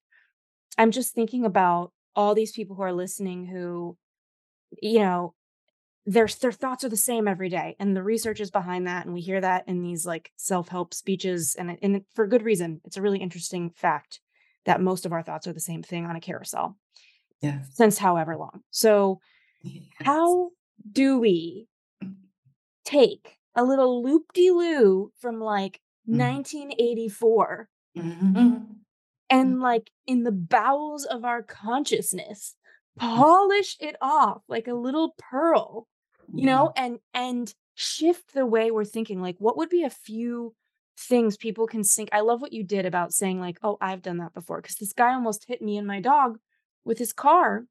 I'm 0.78 0.92
just 0.92 1.14
thinking 1.14 1.44
about 1.46 1.92
all 2.16 2.36
these 2.36 2.52
people 2.52 2.76
who 2.76 2.84
are 2.84 2.94
listening 2.94 3.46
who, 3.48 3.98
you 4.82 5.00
know, 5.00 5.34
their 6.06 6.28
their 6.28 6.52
thoughts 6.52 6.84
are 6.84 6.90
the 6.90 6.98
same 6.98 7.28
every 7.28 7.50
day, 7.50 7.76
and 7.80 7.96
the 7.96 8.04
research 8.04 8.40
is 8.42 8.52
behind 8.52 8.88
that, 8.88 9.06
and 9.06 9.14
we 9.14 9.22
hear 9.22 9.40
that 9.42 9.68
in 9.68 9.82
these 9.82 10.06
like 10.06 10.32
self 10.38 10.68
help 10.68 10.94
speeches, 10.94 11.56
and 11.56 11.78
and 11.82 12.04
for 12.14 12.28
good 12.28 12.44
reason. 12.44 12.82
It's 12.86 12.98
a 12.98 13.02
really 13.02 13.20
interesting 13.20 13.70
fact 13.72 14.20
that 14.66 14.82
most 14.82 15.06
of 15.06 15.14
our 15.14 15.24
thoughts 15.24 15.48
are 15.48 15.54
the 15.54 15.60
same 15.60 15.84
thing 15.84 16.06
on 16.06 16.16
a 16.16 16.22
carousel 16.22 16.78
Yeah. 17.42 17.60
since 17.74 17.98
however 17.98 18.38
long. 18.38 18.64
So 18.72 19.20
Yes. 19.64 20.06
how 20.06 20.52
do 20.92 21.20
we 21.20 21.68
take 22.86 23.38
a 23.56 23.64
little 23.64 24.04
loop 24.04 24.34
de 24.34 24.52
loo 24.52 25.12
from 25.20 25.40
like 25.40 25.80
Mhm. 26.12 26.18
1984 26.18 27.70
Mhm. 27.96 28.84
and 29.30 29.60
like 29.62 29.90
in 30.06 30.24
the 30.24 30.32
bowels 30.32 31.06
of 31.06 31.24
our 31.26 31.42
consciousness 31.44 32.56
polish 32.98 33.78
it 33.80 33.96
off 34.02 34.42
like 34.48 34.68
a 34.68 34.74
little 34.74 35.16
pearl 35.18 35.88
you 36.36 36.46
know 36.46 36.72
and 36.76 37.00
and 37.14 37.54
shift 37.76 38.34
the 38.34 38.46
way 38.46 38.72
we're 38.72 38.86
thinking 38.86 39.22
like 39.22 39.36
what 39.40 39.58
would 39.58 39.70
be 39.70 39.84
a 39.84 39.90
few 39.90 40.54
things 40.98 41.38
people 41.38 41.66
can 41.68 41.84
think 41.84 42.10
i 42.12 42.20
love 42.22 42.42
what 42.42 42.54
you 42.54 42.64
did 42.64 42.86
about 42.86 43.14
saying 43.14 43.40
like 43.40 43.58
oh 43.64 43.78
i've 43.82 44.02
done 44.02 44.18
that 44.18 44.34
before 44.34 44.62
because 44.62 44.76
this 44.76 44.94
guy 44.94 45.14
almost 45.14 45.46
hit 45.48 45.62
me 45.62 45.78
and 45.78 45.88
my 45.88 46.00
dog 46.00 46.38
with 46.86 46.98
his 46.98 47.14
car 47.14 47.66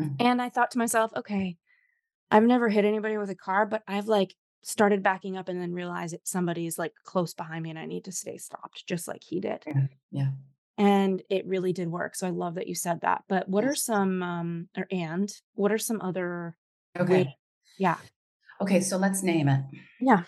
Mhm. 0.00 0.16
and 0.18 0.42
i 0.42 0.48
thought 0.48 0.70
to 0.72 0.78
myself 0.78 1.12
okay 1.16 1.56
i've 2.30 2.42
never 2.44 2.68
hit 2.68 2.84
anybody 2.84 3.16
with 3.18 3.30
a 3.30 3.34
car 3.34 3.66
but 3.66 3.82
i've 3.86 4.08
like 4.08 4.34
started 4.62 5.02
backing 5.02 5.36
up 5.36 5.48
and 5.48 5.60
then 5.60 5.72
realized 5.74 6.14
that 6.14 6.26
somebody's 6.26 6.78
like 6.78 6.92
close 7.04 7.34
behind 7.34 7.62
me 7.62 7.70
and 7.70 7.78
i 7.78 7.86
need 7.86 8.04
to 8.04 8.12
stay 8.12 8.38
stopped 8.38 8.86
just 8.86 9.06
like 9.08 9.22
he 9.22 9.40
did 9.40 9.62
Yeah. 9.66 9.86
Yeah. 10.10 10.28
And 10.76 11.22
it 11.30 11.46
really 11.46 11.72
did 11.72 11.88
work. 11.88 12.16
So 12.16 12.26
I 12.26 12.30
love 12.30 12.56
that 12.56 12.66
you 12.66 12.74
said 12.74 13.02
that. 13.02 13.22
But 13.28 13.48
what 13.48 13.64
are 13.64 13.76
some 13.76 14.22
um 14.22 14.68
or 14.76 14.86
and 14.90 15.32
what 15.54 15.70
are 15.70 15.78
some 15.78 16.00
other 16.00 16.56
Okay. 16.98 17.36
Yeah. 17.78 17.96
Okay, 18.60 18.80
so 18.80 18.96
let's 18.96 19.22
name 19.22 19.48
it. 19.48 19.64
Yeah. 20.00 20.22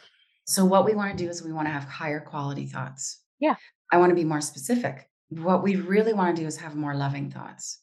So 0.45 0.65
what 0.65 0.85
we 0.85 0.95
wanna 0.95 1.15
do 1.17 1.29
is 1.29 1.43
we 1.43 1.53
wanna 1.53 1.71
have 1.71 1.85
higher 1.85 2.21
quality 2.21 2.67
thoughts. 2.67 3.21
Yeah. 3.39 3.57
I 3.93 3.99
wanna 3.99 4.15
be 4.15 4.25
more 4.25 4.41
specific. 4.41 5.09
What 5.29 5.63
we 5.63 5.77
really 5.77 6.13
wanna 6.13 6.35
do 6.35 6.47
is 6.47 6.57
have 6.59 6.75
more 6.77 6.95
loving 6.95 7.31
thoughts. 7.31 7.81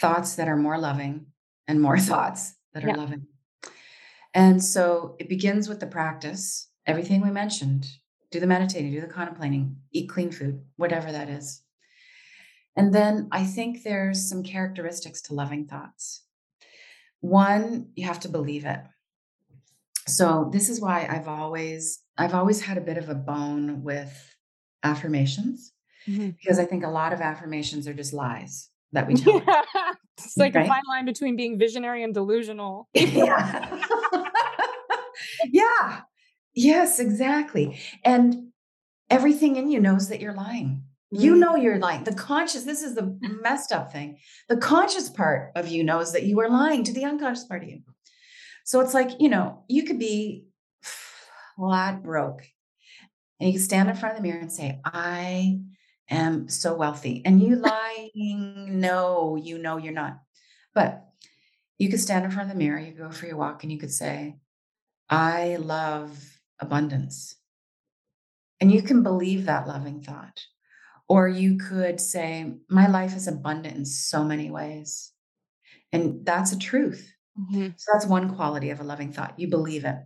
Thoughts 0.00 0.36
that 0.36 0.48
are 0.48 0.56
more 0.56 0.78
loving 0.78 1.26
and 1.68 1.80
more 1.80 1.98
thoughts 2.10 2.54
that 2.72 2.84
are 2.84 2.88
Yeah. 2.88 2.96
loving. 2.96 3.26
And 4.32 4.62
so 4.62 5.16
it 5.20 5.28
begins 5.28 5.68
with 5.68 5.78
the 5.80 5.86
practice, 5.86 6.68
everything 6.86 7.20
we 7.20 7.30
mentioned. 7.30 7.86
Do 8.32 8.40
the 8.40 8.46
meditating, 8.48 8.90
do 8.92 9.00
the 9.00 9.06
contemplating, 9.06 9.76
eat 9.92 10.08
clean 10.08 10.32
food, 10.32 10.64
whatever 10.76 11.12
that 11.12 11.28
is. 11.28 11.62
And 12.76 12.92
then 12.92 13.28
I 13.30 13.44
think 13.44 13.84
there's 13.84 14.28
some 14.28 14.42
characteristics 14.42 15.22
to 15.22 15.34
loving 15.34 15.66
thoughts. 15.66 16.24
One, 17.24 17.88
you 17.96 18.06
have 18.06 18.20
to 18.20 18.28
believe 18.28 18.64
it. 18.66 18.80
So 20.06 20.50
this 20.52 20.68
is 20.68 20.80
why 20.80 21.06
I've 21.08 21.26
always 21.28 22.00
I've 22.18 22.34
always 22.34 22.60
had 22.60 22.76
a 22.76 22.82
bit 22.82 22.98
of 22.98 23.08
a 23.08 23.14
bone 23.14 23.82
with 23.82 24.12
affirmations 24.82 25.72
Mhm. 26.06 26.36
because 26.38 26.58
I 26.58 26.66
think 26.66 26.84
a 26.84 26.90
lot 26.90 27.14
of 27.14 27.22
affirmations 27.22 27.88
are 27.88 27.94
just 27.94 28.12
lies 28.12 28.68
that 28.92 29.06
we 29.06 29.14
tell 29.14 29.40
Yeah. 29.40 29.62
It's 30.18 30.36
like 30.36 30.54
a 30.54 30.66
fine 30.66 30.82
line 30.88 31.06
between 31.06 31.34
being 31.34 31.58
visionary 31.58 32.02
and 32.04 32.12
delusional. 32.14 32.88
Yeah. 32.94 33.80
Yeah. 35.50 36.00
Yes, 36.54 36.98
exactly. 37.00 37.78
And 38.04 38.48
everything 39.10 39.56
in 39.56 39.70
you 39.70 39.80
knows 39.80 40.08
that 40.08 40.20
you're 40.20 40.34
lying. 40.34 40.84
You 41.14 41.34
Mm. 41.34 41.38
know 41.38 41.56
you're 41.56 41.78
lying. 41.78 42.04
The 42.04 42.14
conscious, 42.14 42.64
this 42.64 42.82
is 42.82 42.94
the 42.94 43.16
messed 43.42 43.72
up 43.72 43.92
thing. 43.92 44.18
The 44.48 44.56
conscious 44.56 45.08
part 45.08 45.52
of 45.54 45.68
you 45.68 45.84
knows 45.84 46.12
that 46.12 46.24
you 46.24 46.40
are 46.40 46.48
lying 46.48 46.82
to 46.84 46.92
the 46.92 47.04
unconscious 47.04 47.44
part 47.44 47.62
of 47.62 47.68
you. 47.68 47.82
So 48.64 48.80
it's 48.80 48.94
like, 48.94 49.20
you 49.20 49.28
know, 49.28 49.64
you 49.68 49.84
could 49.84 49.98
be 49.98 50.46
flat 50.82 52.02
broke 52.02 52.42
and 53.38 53.48
you 53.48 53.54
can 53.54 53.62
stand 53.62 53.88
in 53.90 53.96
front 53.96 54.16
of 54.16 54.22
the 54.22 54.26
mirror 54.26 54.40
and 54.40 54.52
say, 54.52 54.80
I 54.84 55.60
am 56.10 56.48
so 56.48 56.74
wealthy. 56.74 57.22
And 57.24 57.40
you 57.42 57.56
lying, 58.16 58.80
no, 58.80 59.36
you 59.36 59.58
know 59.58 59.76
you're 59.76 59.92
not. 59.92 60.18
But 60.74 61.06
you 61.78 61.90
could 61.90 62.00
stand 62.00 62.24
in 62.24 62.30
front 62.30 62.50
of 62.50 62.56
the 62.56 62.58
mirror, 62.58 62.78
you 62.78 62.92
go 62.92 63.10
for 63.10 63.26
your 63.26 63.36
walk, 63.36 63.62
and 63.62 63.70
you 63.72 63.78
could 63.78 63.92
say, 63.92 64.36
I 65.08 65.56
love 65.56 66.18
abundance. 66.58 67.36
And 68.60 68.72
you 68.72 68.82
can 68.82 69.02
believe 69.02 69.44
that 69.44 69.68
loving 69.68 70.00
thought. 70.00 70.40
Or 71.08 71.28
you 71.28 71.58
could 71.58 72.00
say, 72.00 72.54
My 72.68 72.86
life 72.88 73.14
is 73.16 73.28
abundant 73.28 73.76
in 73.76 73.84
so 73.84 74.24
many 74.24 74.50
ways. 74.50 75.12
And 75.92 76.24
that's 76.26 76.52
a 76.52 76.58
truth. 76.58 77.12
Mhm. 77.38 77.74
So 77.76 77.92
that's 77.92 78.06
one 78.06 78.34
quality 78.34 78.70
of 78.70 78.80
a 78.80 78.84
loving 78.84 79.12
thought. 79.12 79.38
You 79.38 79.48
believe 79.48 79.84
it. 79.84 79.96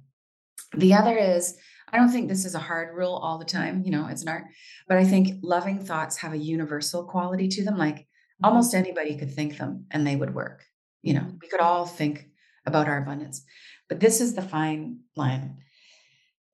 The 0.77 0.95
other 0.95 1.17
is, 1.17 1.57
I 1.93 1.99
don't 1.99 2.11
think 2.11 2.29
this 2.29 2.45
is 2.45 2.55
a 2.55 2.59
hard 2.61 2.97
rule 2.97 3.15
all 3.17 3.39
the 3.39 3.45
time, 3.45 3.83
you 3.85 3.91
know, 3.91 4.07
it's 4.09 4.23
an 4.23 4.29
art, 4.29 4.45
but 4.89 4.99
I 4.99 5.05
think 5.05 5.39
loving 5.43 5.81
thoughts 5.85 6.17
have 6.19 6.33
a 6.35 6.39
universal 6.39 7.05
quality 7.05 7.49
to 7.49 7.65
them. 7.65 7.77
Like 7.79 7.97
Mhm. 7.99 8.05
almost 8.45 8.75
anybody 8.75 9.17
could 9.17 9.33
think 9.35 9.59
them 9.59 9.87
and 9.91 10.07
they 10.07 10.17
would 10.17 10.35
work. 10.35 10.65
You 11.03 11.15
know, 11.15 11.33
we 11.41 11.49
could 11.49 11.61
all 11.61 11.87
think 11.87 12.29
about 12.67 12.89
our 12.89 12.99
abundance. 12.99 13.45
But 13.89 14.01
this 14.01 14.21
is 14.21 14.35
the 14.35 14.43
fine 14.43 15.01
line. 15.17 15.59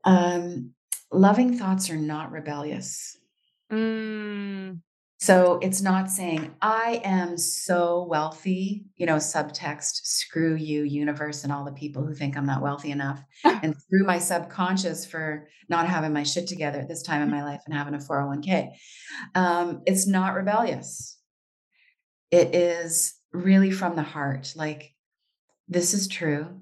Um, 0.04 0.74
loving 1.12 1.56
thoughts 1.58 1.90
are 1.90 1.96
not 1.96 2.32
rebellious. 2.32 3.16
Mm. 3.74 4.80
So 5.18 5.58
it's 5.62 5.80
not 5.80 6.10
saying, 6.10 6.54
I 6.60 7.00
am 7.02 7.38
so 7.38 8.04
wealthy, 8.04 8.84
you 8.96 9.06
know, 9.06 9.16
subtext, 9.16 10.00
screw 10.02 10.54
you, 10.54 10.82
universe, 10.82 11.44
and 11.44 11.52
all 11.52 11.64
the 11.64 11.72
people 11.72 12.04
who 12.04 12.14
think 12.14 12.36
I'm 12.36 12.44
not 12.44 12.60
wealthy 12.60 12.90
enough, 12.90 13.22
and 13.44 13.74
screw 13.74 14.04
my 14.04 14.18
subconscious 14.18 15.06
for 15.06 15.48
not 15.68 15.88
having 15.88 16.12
my 16.12 16.24
shit 16.24 16.46
together 16.46 16.80
at 16.80 16.88
this 16.88 17.02
time 17.02 17.22
in 17.22 17.30
my 17.30 17.42
life 17.42 17.62
and 17.64 17.74
having 17.74 17.94
a 17.94 17.98
401k. 17.98 18.72
Um, 19.34 19.80
it's 19.86 20.06
not 20.06 20.34
rebellious. 20.34 21.18
It 22.30 22.54
is 22.54 23.14
really 23.32 23.70
from 23.70 23.96
the 23.96 24.02
heart. 24.02 24.52
Like, 24.54 24.92
this 25.68 25.94
is 25.94 26.06
true. 26.06 26.60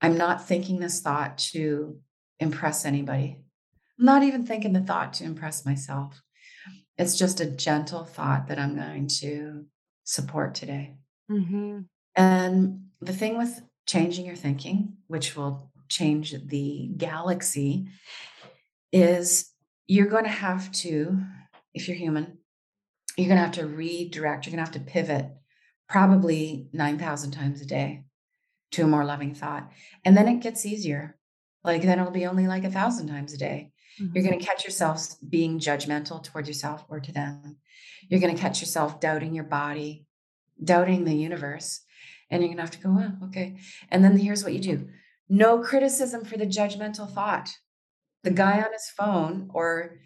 I'm 0.00 0.16
not 0.16 0.46
thinking 0.46 0.80
this 0.80 1.02
thought 1.02 1.36
to 1.52 1.98
impress 2.40 2.86
anybody. 2.86 3.43
I'm 3.98 4.04
not 4.04 4.22
even 4.22 4.44
thinking 4.46 4.72
the 4.72 4.80
thought 4.80 5.12
to 5.14 5.24
impress 5.24 5.64
myself. 5.64 6.22
It's 6.98 7.16
just 7.16 7.40
a 7.40 7.50
gentle 7.50 8.04
thought 8.04 8.48
that 8.48 8.58
I'm 8.58 8.76
going 8.76 9.08
to 9.20 9.66
support 10.04 10.54
today. 10.54 10.96
Mhm. 11.30 11.86
And 12.16 12.90
the 13.00 13.12
thing 13.12 13.36
with 13.38 13.62
changing 13.86 14.26
your 14.26 14.36
thinking, 14.36 14.96
which 15.08 15.36
will 15.36 15.70
change 15.88 16.34
the 16.46 16.92
galaxy, 16.96 17.88
is 18.92 19.52
you're 19.86 20.06
going 20.06 20.24
to 20.24 20.30
have 20.30 20.70
to, 20.72 21.18
if 21.74 21.88
you're 21.88 21.96
human, 21.96 22.38
you're 23.16 23.28
going 23.28 23.38
to 23.38 23.44
have 23.44 23.54
to 23.56 23.66
redirect, 23.66 24.46
you're 24.46 24.54
going 24.54 24.64
to 24.64 24.70
have 24.72 24.84
to 24.84 24.90
pivot 24.90 25.26
probably 25.88 26.68
9,000 26.72 27.32
times 27.32 27.60
a 27.60 27.66
day 27.66 28.04
to 28.72 28.82
a 28.82 28.86
more 28.86 29.04
loving 29.04 29.34
thought. 29.34 29.70
And 30.04 30.16
then 30.16 30.28
it 30.28 30.40
gets 30.40 30.66
easier. 30.66 31.18
Like 31.62 31.82
then 31.82 31.98
it'll 31.98 32.10
be 32.10 32.26
only 32.26 32.46
like 32.46 32.64
a 32.64 32.70
thousand 32.70 33.08
times 33.08 33.32
a 33.32 33.38
day. 33.38 33.72
You're 33.98 34.08
Mhm. 34.08 34.26
going 34.26 34.38
to 34.38 34.44
catch 34.44 34.64
yourself 34.64 35.16
being 35.28 35.58
judgmental 35.58 36.22
towards 36.22 36.48
yourself 36.48 36.84
or 36.88 37.00
to 37.00 37.12
them. 37.12 37.58
You're 38.08 38.20
going 38.20 38.34
to 38.34 38.40
catch 38.40 38.60
yourself 38.60 39.00
doubting 39.00 39.34
your 39.34 39.44
body, 39.44 40.06
doubting 40.62 41.04
the 41.04 41.14
universe. 41.14 41.80
And 42.30 42.42
you're 42.42 42.48
going 42.48 42.56
to 42.56 42.62
have 42.62 42.70
to 42.72 42.78
go, 42.78 42.90
oh, 42.98 43.26
okay. 43.26 43.58
And 43.90 44.02
then 44.02 44.16
here's 44.16 44.42
what 44.42 44.52
you 44.54 44.60
do 44.60 44.88
no 45.28 45.58
criticism 45.58 46.24
for 46.24 46.36
the 46.36 46.46
judgmental 46.46 47.10
thought. 47.10 47.50
The 48.24 48.30
guy 48.30 48.60
on 48.60 48.72
his 48.72 48.90
phone 48.90 49.50
or 49.54 50.00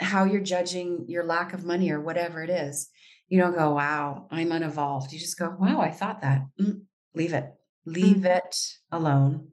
how 0.00 0.24
you're 0.24 0.40
judging 0.40 1.06
your 1.08 1.24
lack 1.24 1.52
of 1.52 1.64
money 1.64 1.90
or 1.90 2.00
whatever 2.00 2.42
it 2.42 2.50
is. 2.50 2.88
You 3.28 3.40
don't 3.40 3.56
go, 3.56 3.70
wow, 3.72 4.26
I'm 4.30 4.50
unevolved. 4.52 5.12
You 5.12 5.18
just 5.18 5.38
go, 5.38 5.54
wow, 5.58 5.80
I 5.80 5.90
thought 5.90 6.22
that. 6.22 6.42
Mm, 6.60 6.82
leave 7.14 7.32
it. 7.32 7.52
Leave 7.86 8.18
Mhm. 8.18 8.36
it 8.36 8.56
alone. 8.90 9.48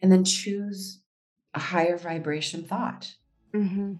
And 0.00 0.10
then 0.12 0.24
choose 0.24 1.00
a 1.58 1.60
higher 1.60 1.98
vibration 1.98 2.62
thought. 2.62 3.12
Mhm. 3.52 3.98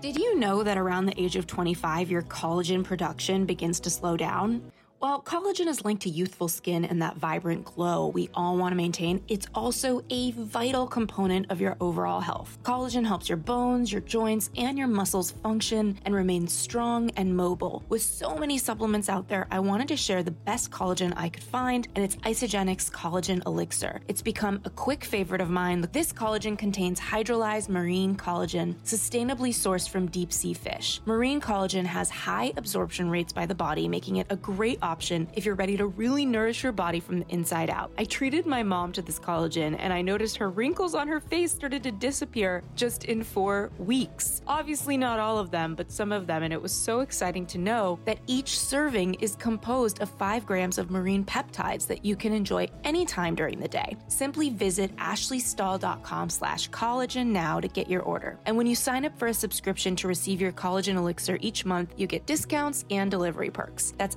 Did 0.00 0.16
you 0.16 0.36
know 0.36 0.64
that 0.64 0.76
around 0.76 1.06
the 1.06 1.20
age 1.20 1.36
of 1.36 1.46
25, 1.46 2.10
your 2.10 2.22
collagen 2.22 2.82
production 2.82 3.46
begins 3.46 3.78
to 3.80 3.90
slow 3.90 4.16
down? 4.16 4.72
While 5.00 5.22
collagen 5.22 5.66
is 5.66 5.82
linked 5.82 6.02
to 6.02 6.10
youthful 6.10 6.48
skin 6.48 6.84
and 6.84 7.00
that 7.00 7.16
vibrant 7.16 7.64
glow 7.64 8.08
we 8.08 8.28
all 8.34 8.58
want 8.58 8.72
to 8.72 8.76
maintain, 8.76 9.24
it's 9.28 9.46
also 9.54 10.04
a 10.10 10.32
vital 10.32 10.86
component 10.86 11.50
of 11.50 11.58
your 11.58 11.78
overall 11.80 12.20
health. 12.20 12.58
Collagen 12.64 13.06
helps 13.06 13.26
your 13.26 13.38
bones, 13.38 13.90
your 13.90 14.02
joints, 14.02 14.50
and 14.58 14.76
your 14.76 14.88
muscles 14.88 15.30
function 15.30 15.98
and 16.04 16.14
remain 16.14 16.46
strong 16.46 17.08
and 17.16 17.34
mobile. 17.34 17.82
With 17.88 18.02
so 18.02 18.36
many 18.36 18.58
supplements 18.58 19.08
out 19.08 19.26
there, 19.26 19.46
I 19.50 19.60
wanted 19.60 19.88
to 19.88 19.96
share 19.96 20.22
the 20.22 20.32
best 20.32 20.70
collagen 20.70 21.14
I 21.16 21.30
could 21.30 21.44
find, 21.44 21.88
and 21.94 22.04
it's 22.04 22.16
Isagenix 22.16 22.90
Collagen 22.90 23.42
Elixir. 23.46 24.02
It's 24.06 24.20
become 24.20 24.60
a 24.66 24.70
quick 24.70 25.02
favorite 25.02 25.40
of 25.40 25.48
mine. 25.48 25.88
This 25.92 26.12
collagen 26.12 26.58
contains 26.58 27.00
hydrolyzed 27.00 27.70
marine 27.70 28.16
collagen, 28.16 28.74
sustainably 28.84 29.54
sourced 29.54 29.88
from 29.88 30.08
deep 30.08 30.30
sea 30.30 30.52
fish. 30.52 31.00
Marine 31.06 31.40
collagen 31.40 31.86
has 31.86 32.10
high 32.10 32.52
absorption 32.58 33.08
rates 33.08 33.32
by 33.32 33.46
the 33.46 33.54
body, 33.54 33.88
making 33.88 34.16
it 34.16 34.26
a 34.28 34.36
great 34.36 34.76
option 34.82 34.89
if 34.98 35.44
you're 35.44 35.54
ready 35.54 35.76
to 35.76 35.86
really 35.86 36.26
nourish 36.26 36.62
your 36.62 36.72
body 36.72 37.00
from 37.00 37.20
the 37.20 37.28
inside 37.28 37.70
out. 37.70 37.92
I 37.98 38.04
treated 38.04 38.46
my 38.46 38.62
mom 38.62 38.92
to 38.92 39.02
this 39.02 39.18
collagen 39.18 39.76
and 39.78 39.92
I 39.92 40.02
noticed 40.02 40.36
her 40.38 40.50
wrinkles 40.50 40.94
on 40.94 41.08
her 41.08 41.20
face 41.20 41.52
started 41.52 41.82
to 41.84 41.92
disappear 41.92 42.62
just 42.74 43.04
in 43.04 43.22
four 43.22 43.70
weeks. 43.78 44.42
Obviously, 44.46 44.96
not 44.96 45.18
all 45.18 45.38
of 45.38 45.50
them, 45.50 45.74
but 45.74 45.90
some 45.90 46.12
of 46.12 46.26
them, 46.26 46.42
and 46.42 46.52
it 46.52 46.60
was 46.60 46.72
so 46.72 47.00
exciting 47.00 47.46
to 47.46 47.58
know 47.58 47.98
that 48.04 48.18
each 48.26 48.58
serving 48.58 49.14
is 49.14 49.36
composed 49.36 50.00
of 50.00 50.10
five 50.10 50.46
grams 50.46 50.78
of 50.78 50.90
marine 50.90 51.24
peptides 51.24 51.86
that 51.86 52.04
you 52.04 52.16
can 52.16 52.32
enjoy 52.32 52.68
anytime 52.84 53.34
during 53.34 53.60
the 53.60 53.68
day. 53.68 53.96
Simply 54.08 54.50
visit 54.50 54.94
ashleystahl.com 54.96 56.30
slash 56.30 56.70
collagen 56.70 57.26
now 57.26 57.60
to 57.60 57.68
get 57.68 57.88
your 57.88 58.02
order. 58.02 58.38
And 58.46 58.56
when 58.56 58.66
you 58.66 58.74
sign 58.74 59.04
up 59.04 59.18
for 59.18 59.28
a 59.28 59.34
subscription 59.34 59.96
to 59.96 60.08
receive 60.08 60.40
your 60.40 60.52
collagen 60.52 60.96
elixir 60.96 61.38
each 61.40 61.64
month, 61.64 61.94
you 61.96 62.06
get 62.06 62.26
discounts 62.26 62.84
and 62.90 63.10
delivery 63.10 63.50
perks. 63.50 63.94
That's 63.98 64.16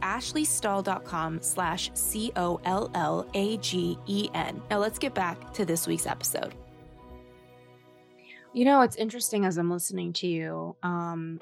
ashleystahl.com 0.64 1.42
slash 1.42 1.92
C-O-L-L-A-G-E-N. 1.94 2.62
Now 4.70 4.78
let's 4.78 5.00
get 5.00 5.14
back 5.14 5.54
to 5.54 5.66
this 5.66 5.88
week's 5.88 6.08
episode. 6.08 6.54
You 8.54 8.66
know, 8.66 8.82
it's 8.82 8.98
interesting 8.98 9.46
as 9.46 9.58
I'm 9.58 9.72
listening 9.72 10.14
to 10.14 10.28
you. 10.28 10.76
Um, 10.84 11.40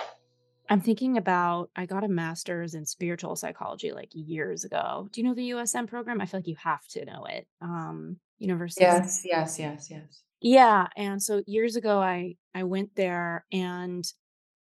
I'm 0.69 0.79
thinking 0.79 1.17
about 1.17 1.69
I 1.75 1.85
got 1.85 2.05
a 2.05 2.07
master's 2.07 2.73
in 2.75 2.85
spiritual 2.85 3.35
psychology 3.35 3.91
like 3.91 4.09
years 4.13 4.63
ago. 4.63 5.09
Do 5.11 5.19
you 5.19 5.27
know 5.27 5.33
the 5.33 5.49
USM 5.51 5.87
program? 5.87 6.21
I 6.21 6.25
feel 6.25 6.39
like 6.39 6.47
you 6.47 6.55
have 6.63 6.87
to 6.89 7.03
know 7.03 7.25
it. 7.25 7.45
Um, 7.61 8.17
University 8.39 8.85
of 8.85 8.93
Yes, 8.93 9.23
yes, 9.25 9.59
yes, 9.59 9.89
yes. 9.91 10.21
yeah, 10.39 10.87
and 10.95 11.21
so 11.21 11.43
years 11.45 11.75
ago 11.75 11.99
I 11.99 12.37
I 12.55 12.63
went 12.63 12.95
there 12.95 13.45
and 13.51 14.09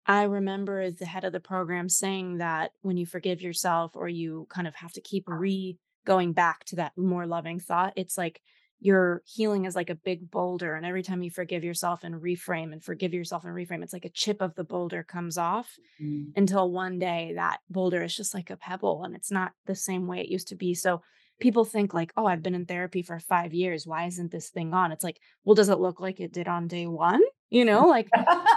I 0.05 0.23
remember 0.23 0.91
the 0.91 1.05
head 1.05 1.23
of 1.23 1.31
the 1.33 1.39
program 1.39 1.87
saying 1.89 2.37
that 2.37 2.71
when 2.81 2.97
you 2.97 3.05
forgive 3.05 3.41
yourself 3.41 3.91
or 3.95 4.07
you 4.09 4.47
kind 4.49 4.67
of 4.67 4.75
have 4.75 4.93
to 4.93 5.01
keep 5.01 5.25
re 5.27 5.77
going 6.05 6.33
back 6.33 6.65
to 6.65 6.75
that 6.77 6.97
more 6.97 7.27
loving 7.27 7.59
thought, 7.59 7.93
it's 7.95 8.17
like 8.17 8.41
your 8.79 9.21
healing 9.27 9.65
is 9.65 9.75
like 9.75 9.91
a 9.91 9.95
big 9.95 10.31
boulder. 10.31 10.73
And 10.73 10.87
every 10.87 11.03
time 11.03 11.21
you 11.21 11.29
forgive 11.29 11.63
yourself 11.63 12.03
and 12.03 12.15
reframe 12.15 12.73
and 12.73 12.83
forgive 12.83 13.13
yourself 13.13 13.45
and 13.45 13.53
reframe, 13.53 13.83
it's 13.83 13.93
like 13.93 14.05
a 14.05 14.09
chip 14.09 14.41
of 14.41 14.55
the 14.55 14.63
boulder 14.63 15.03
comes 15.03 15.37
off 15.37 15.77
Mm. 16.01 16.31
until 16.35 16.71
one 16.71 16.97
day 16.97 17.33
that 17.35 17.59
boulder 17.69 18.01
is 18.03 18.15
just 18.15 18.33
like 18.33 18.49
a 18.49 18.57
pebble 18.57 19.03
and 19.03 19.15
it's 19.15 19.29
not 19.29 19.51
the 19.67 19.75
same 19.75 20.07
way 20.07 20.19
it 20.21 20.29
used 20.29 20.47
to 20.47 20.55
be. 20.55 20.73
So 20.73 21.03
people 21.39 21.63
think 21.63 21.93
like, 21.93 22.11
"Oh, 22.17 22.25
I've 22.25 22.41
been 22.41 22.55
in 22.55 22.65
therapy 22.65 23.03
for 23.03 23.19
5 23.19 23.53
years. 23.53 23.85
Why 23.85 24.05
isn't 24.07 24.31
this 24.31 24.49
thing 24.49 24.73
on?" 24.73 24.91
It's 24.91 25.03
like, 25.03 25.19
"Well, 25.43 25.53
does 25.55 25.69
it 25.69 25.79
look 25.79 25.99
like 25.99 26.19
it 26.19 26.31
did 26.33 26.47
on 26.47 26.67
day 26.67 26.87
1?" 26.87 27.21
You 27.51 27.65
know, 27.65 27.85
like 27.85 28.09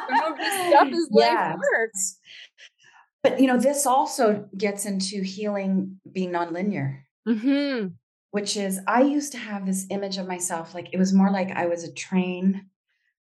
some 0.09 0.33
of 0.33 0.39
this 0.41 0.55
stuff 0.67 0.89
is 0.93 1.09
life 1.13 1.41
Yes. 1.41 1.57
work. 1.73 1.93
But, 3.23 3.41
you 3.41 3.47
know, 3.47 3.59
this 3.59 3.87
also 3.87 4.49
gets 4.57 4.85
into 4.85 5.23
healing 5.23 6.01
being 6.13 6.31
nonlinear, 6.31 7.05
Mhm. 7.27 7.97
which 8.33 8.57
is 8.57 8.81
I 8.87 9.03
used 9.03 9.33
to 9.33 9.39
have 9.39 9.65
this 9.67 9.87
image 9.91 10.19
of 10.19 10.27
myself, 10.27 10.75
like, 10.75 10.93
it 10.93 10.99
was 10.99 11.13
more 11.13 11.31
like 11.31 11.51
I 11.51 11.67
was 11.67 11.85
a 11.85 11.93
train 11.93 12.69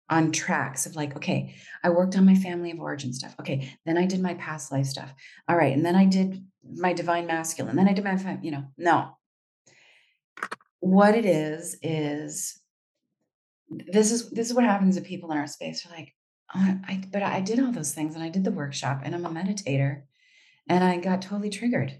on 0.10 0.32
tracks 0.32 0.86
of 0.86 0.96
like, 0.96 1.16
okay, 1.18 1.56
I 1.84 1.90
worked 1.90 2.18
on 2.18 2.26
my 2.26 2.36
family 2.36 2.72
of 2.72 2.80
origin 2.80 3.14
stuff. 3.14 3.36
Okay, 3.40 3.74
then 3.86 3.98
I 3.98 4.06
did 4.06 4.22
my 4.22 4.36
past 4.36 4.72
life 4.72 4.88
stuff. 4.88 5.14
All 5.50 5.58
right, 5.58 5.74
and 5.76 5.86
then 5.86 5.96
I 5.96 6.06
did 6.06 6.46
my 6.64 6.94
divine 6.94 7.28
masculine. 7.28 7.76
Then 7.78 7.90
I 7.90 7.94
did 7.94 8.04
my, 8.06 8.40
you 8.42 8.52
know, 8.52 8.66
no. 8.78 9.18
What 10.82 11.16
it 11.16 11.26
is 11.26 11.78
is 11.82 12.60
this 13.92 14.12
is 14.12 14.30
this 14.32 14.50
is 14.50 14.54
what 14.54 14.64
happens 14.66 14.96
to 14.96 15.02
people 15.02 15.32
in 15.32 15.38
our 15.38 15.48
space. 15.48 15.84
They're 15.84 15.98
like, 15.98 16.14
oh, 16.56 16.78
I 16.88 17.04
but 17.12 17.24
I 17.24 17.42
did 17.42 17.60
all 17.60 17.72
those 17.72 17.94
things 17.94 18.16
and 18.16 18.24
I 18.24 18.30
did 18.30 18.44
the 18.44 18.52
workshop 18.52 19.02
and 19.04 19.14
I'm 19.16 19.26
a 19.26 19.30
meditator 19.30 20.04
and 20.68 20.84
I 20.84 20.98
got 20.98 21.22
totally 21.22 21.50
triggered 21.50 22.00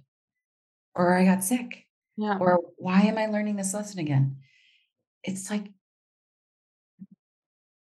or 0.96 1.16
I 1.18 1.26
got 1.26 1.44
sick 1.44 1.86
Yeah. 2.18 2.38
or 2.40 2.60
why 2.78 3.02
am 3.02 3.18
I 3.18 3.26
learning 3.28 3.56
this 3.56 3.74
lesson 3.74 4.00
again? 4.00 4.38
It's 5.24 5.50
like 5.50 5.66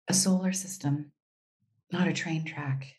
a 0.08 0.14
solar 0.14 0.52
system, 0.52 1.12
not 1.92 2.08
a 2.08 2.12
train 2.12 2.44
track. 2.44 2.94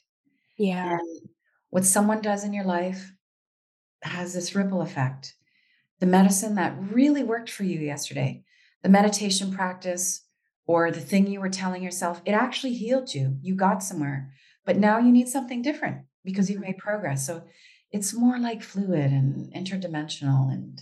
Yeah. 0.58 0.94
And 1.00 1.30
what 1.70 1.86
someone 1.86 2.22
does 2.22 2.44
in 2.44 2.54
your 2.54 2.64
life 2.66 3.12
has 4.04 4.34
this 4.34 4.56
ripple 4.56 4.82
effect. 4.82 5.36
The 6.00 6.06
medicine 6.08 6.56
that 6.56 6.76
really 6.92 7.24
worked 7.24 7.50
for 7.50 7.64
you 7.64 7.80
yesterday, 7.80 8.44
the 8.82 8.90
meditation 8.90 9.52
practice, 9.54 10.26
or 10.72 10.90
the 10.90 11.02
thing 11.02 11.28
you 11.28 11.42
were 11.42 11.50
telling 11.50 11.84
yourself, 11.84 12.22
it 12.26 12.32
actually 12.32 12.74
healed 12.74 13.14
you. 13.14 13.38
You 13.42 13.56
got 13.56 13.84
somewhere, 13.84 14.32
but 14.66 14.78
now 14.78 15.00
you 15.00 15.12
need 15.12 15.28
something 15.28 15.62
different 15.62 16.06
because 16.24 16.50
you've 16.50 16.62
made 16.62 16.78
progress. 16.78 17.28
So 17.28 17.44
it's 17.92 18.14
more 18.14 18.40
like 18.40 18.64
fluid 18.64 19.12
and 19.12 19.54
interdimensional 19.54 20.50
and 20.50 20.82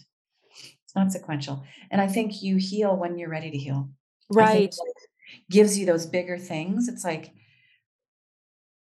it's 0.84 0.96
not 0.96 1.12
sequential. 1.12 1.64
And 1.90 2.00
I 2.00 2.08
think 2.08 2.44
you 2.44 2.58
heal 2.58 2.96
when 2.96 3.18
you're 3.18 3.32
ready 3.32 3.50
to 3.50 3.58
heal. 3.58 3.90
Right. 4.32 4.74
gives 5.50 5.76
you 5.76 5.88
those 5.88 6.06
bigger 6.06 6.38
things. 6.38 6.88
It's 6.88 7.04
like, 7.04 7.32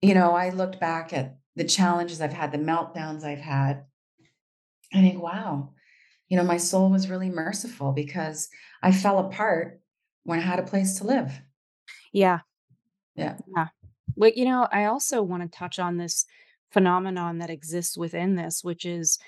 you 0.01 0.14
know, 0.14 0.33
I 0.33 0.51
looked 0.51 0.81
back 0.81 1.12
at 1.12 1.37
the 1.55 1.64
challenges 1.64 2.23
I've 2.23 2.33
had, 2.33 2.51
the 2.51 2.59
meltdowns 2.59 3.25
I've 3.25 3.38
had. 3.40 3.85
I 4.95 5.03
think, 5.03 5.23
wow, 5.23 5.75
you 6.29 6.38
know, 6.38 6.45
my 6.45 6.57
soul 6.57 6.90
was 6.90 7.11
really 7.11 7.29
merciful 7.29 7.93
because 7.93 8.49
I 8.83 8.90
fell 8.90 9.19
apart 9.19 9.83
when 10.25 10.39
I 10.39 10.43
had 10.43 10.59
a 10.59 10.65
place 10.65 10.99
to 10.99 11.05
live. 11.05 11.41
Yeah. 12.13 12.41
Yeah. 13.15 13.37
Yeah. 13.57 13.69
Well, 14.17 14.33
you 14.35 14.45
know, 14.45 14.67
I 14.71 14.87
also 14.87 15.23
want 15.23 15.43
to 15.43 15.59
touch 15.59 15.79
on 15.79 15.97
this 15.97 16.27
phenomenon 16.73 17.39
that 17.39 17.51
exists 17.51 17.97
within 17.97 18.35
this, 18.35 18.65
which 18.65 18.85
is 18.85 19.19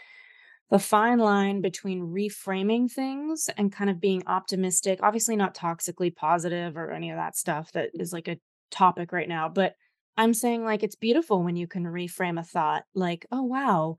the 0.71 0.79
fine 0.79 1.19
line 1.19 1.61
between 1.61 2.13
reframing 2.13 2.91
things 2.91 3.49
and 3.57 3.73
kind 3.73 3.89
of 3.89 4.01
being 4.01 4.23
optimistic, 4.27 4.99
obviously 5.03 5.37
not 5.37 5.55
toxically 5.55 6.15
positive 6.15 6.77
or 6.77 6.91
any 6.91 7.11
of 7.11 7.17
that 7.17 7.37
stuff 7.37 7.71
that 7.73 7.91
is 7.95 8.13
like 8.13 8.27
a 8.27 8.39
topic 8.71 9.13
right 9.13 9.29
now, 9.29 9.49
but 9.49 9.75
I'm 10.17 10.35
saying 10.35 10.65
like 10.65 10.83
it's 10.83 10.97
beautiful 10.97 11.43
when 11.43 11.57
you 11.57 11.67
can 11.67 11.85
reframe 11.85 12.41
a 12.41 12.43
thought 12.43 12.85
like, 12.95 13.27
oh 13.31 13.43
wow, 13.43 13.99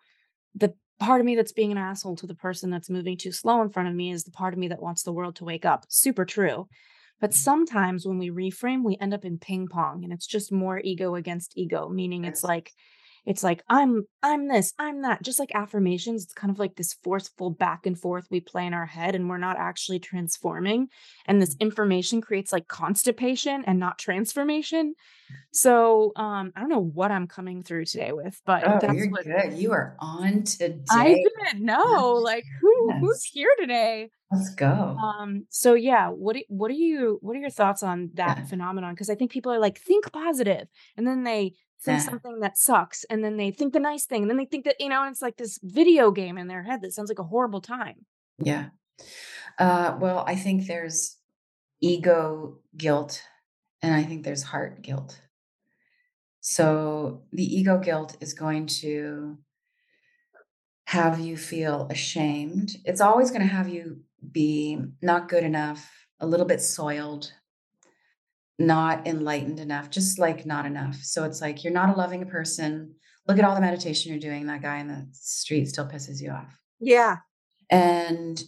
the 0.56 0.74
part 1.00 1.20
of 1.20 1.26
me 1.26 1.36
that's 1.36 1.52
being 1.52 1.72
an 1.72 1.78
asshole 1.78 2.16
to 2.18 2.28
the 2.28 2.36
person 2.36 2.70
that's 2.70 2.90
moving 2.90 3.18
too 3.18 3.32
slow 3.32 3.62
in 3.62 3.70
front 3.70 3.90
of 3.90 3.96
me 3.96 4.12
is 4.12 4.24
the 4.24 4.32
part 4.32 4.54
of 4.54 4.60
me 4.60 4.68
that 4.70 4.82
wants 4.82 5.04
the 5.04 5.14
world 5.14 5.36
to 5.38 5.46
wake 5.46 5.66
up. 5.66 5.86
Super 5.90 6.26
true. 6.26 6.68
But 7.20 7.32
mm-hmm. 7.32 7.38
sometimes 7.38 8.06
when 8.06 8.18
we 8.18 8.30
reframe, 8.30 8.84
we 8.84 8.98
end 9.00 9.14
up 9.14 9.26
in 9.26 9.38
ping 9.38 9.68
pong 9.68 10.04
and 10.04 10.14
it's 10.14 10.28
just 10.28 10.52
more 10.52 10.80
ego 10.84 11.16
against 11.16 11.58
ego, 11.58 11.90
meaning 11.90 12.26
it's 12.26 12.44
like 12.44 12.72
it's 13.28 13.44
like 13.44 13.64
I'm 13.70 14.06
I'm 14.24 14.48
this, 14.48 14.74
I'm 14.80 15.04
that. 15.04 15.22
Just 15.22 15.40
like 15.40 15.52
affirmations, 15.54 16.24
it's 16.24 16.34
kind 16.34 16.52
of 16.52 16.60
like 16.60 16.76
this 16.76 16.94
forceful 17.04 17.52
back 17.52 17.86
and 17.86 18.00
forth 18.00 18.28
we 18.32 18.42
play 18.42 18.66
in 18.66 18.74
our 18.74 18.88
head 18.88 19.16
and 19.16 19.30
we're 19.30 19.38
not 19.38 19.58
actually 19.58 20.00
transforming. 20.00 20.90
And 21.28 21.42
this 21.42 21.56
information 21.60 22.22
creates 22.22 22.52
like 22.54 22.68
constipation 22.68 23.64
and 23.68 23.80
not 23.80 24.00
transformation. 24.00 24.96
So 25.54 26.14
um 26.16 26.54
I 26.56 26.62
don't 26.62 26.70
know 26.70 26.80
what 26.84 27.12
I'm 27.12 27.28
coming 27.28 27.64
through 27.64 27.86
today 27.86 28.14
with, 28.14 28.40
but 28.46 28.64
Oh, 28.68 28.80
that's 28.80 28.94
you're 28.94 29.10
what 29.10 29.26
good. 29.26 29.54
You 29.58 29.74
are 29.74 29.96
on 30.00 30.44
today 30.44 30.80
I 30.90 31.16
didn't 31.16 31.64
know. 31.66 32.22
Like 32.24 32.46
who 32.62 32.96
who's 33.00 33.24
here 33.26 33.54
today? 33.60 34.10
Let's 34.32 34.54
go. 34.56 34.98
Um, 35.02 35.46
so 35.50 35.74
yeah, 35.76 36.10
what 36.10 36.36
do, 36.36 36.44
what 36.50 36.72
are 36.72 36.76
you 36.76 37.20
what 37.22 37.36
are 37.36 37.40
your 37.40 37.50
thoughts 37.50 37.84
on 37.84 38.12
that 38.16 38.38
Yeah. 38.38 38.46
phenomenon? 38.46 38.94
Because 38.94 39.10
I 39.10 39.16
think 39.16 39.32
people 39.32 39.52
are 39.52 39.60
like, 39.60 39.80
think 39.80 40.12
positive, 40.12 40.68
and 40.98 41.08
then 41.08 41.24
they 41.24 41.54
think 41.82 42.00
Yeah. 42.00 42.06
something 42.10 42.40
that 42.40 42.58
sucks, 42.58 43.04
and 43.06 43.24
then 43.24 43.38
they 43.38 43.52
think 43.52 43.74
the 43.74 43.80
nice 43.80 44.06
thing, 44.06 44.24
and 44.24 44.30
then 44.30 44.38
they 44.38 44.46
think 44.46 44.66
that, 44.66 44.76
you 44.80 44.90
know, 44.90 45.04
and 45.04 45.12
it's 45.12 45.22
like 45.22 45.38
this 45.38 45.60
video 45.64 46.12
game 46.12 46.38
in 46.38 46.48
their 46.48 46.64
head 46.64 46.82
that 46.82 46.94
sounds 46.94 47.10
like 47.10 47.20
a 47.20 47.24
horrible 47.24 47.62
time. 47.62 48.06
Yeah. 48.40 48.70
Uh, 49.60 49.98
well, 50.00 50.24
I 50.28 50.36
think 50.36 50.66
there's 50.68 51.18
ego 51.82 52.60
guilt 52.76 53.24
and 53.82 53.94
I 53.94 54.04
think 54.04 54.24
there's 54.24 54.44
heart 54.44 54.82
guilt. 54.82 55.22
So 56.42 57.24
the 57.32 57.44
ego 57.44 57.78
guilt 57.78 58.18
is 58.22 58.34
going 58.34 58.68
to 58.82 59.38
have 60.86 61.20
you 61.20 61.36
feel 61.38 61.88
ashamed. 61.92 62.78
It's 62.86 63.02
always 63.02 63.30
going 63.30 63.42
to 63.42 63.48
have 63.48 63.68
you 63.70 64.02
be 64.32 64.80
not 65.02 65.30
good 65.30 65.44
enough, 65.44 66.08
a 66.20 66.28
little 66.28 66.46
bit 66.46 66.62
soiled, 66.62 67.34
not 68.60 69.06
enlightened 69.08 69.60
enough, 69.60 69.90
just 69.90 70.18
like 70.20 70.46
not 70.46 70.66
enough. 70.66 70.96
So 71.04 71.24
it's 71.24 71.42
like 71.42 71.64
you're 71.64 71.74
not 71.74 71.90
a 71.96 71.98
loving 71.98 72.26
person. 72.28 72.96
Look 73.28 73.38
at 73.38 73.46
all 73.46 73.56
the 73.56 73.62
meditation 73.62 74.12
you're 74.12 74.20
doing. 74.20 74.48
That 74.48 74.62
guy 74.62 74.78
in 74.80 74.88
the 74.88 75.08
street 75.12 75.68
still 75.68 75.88
pisses 75.88 76.22
you 76.22 76.32
off. 76.32 76.58
Yeah. 76.80 77.18
And 77.70 78.42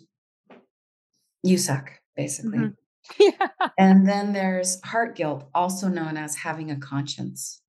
you 1.44 1.58
suck, 1.58 1.92
basically. 2.16 2.58
Mhm. 2.60 2.76
Yeah. 3.20 3.48
And 3.78 4.08
then 4.08 4.34
there's 4.34 4.80
heart 4.84 5.16
guilt, 5.16 5.50
also 5.56 5.88
known 5.88 6.16
as 6.16 6.36
having 6.36 6.70
a 6.70 6.76
conscience. 6.80 7.62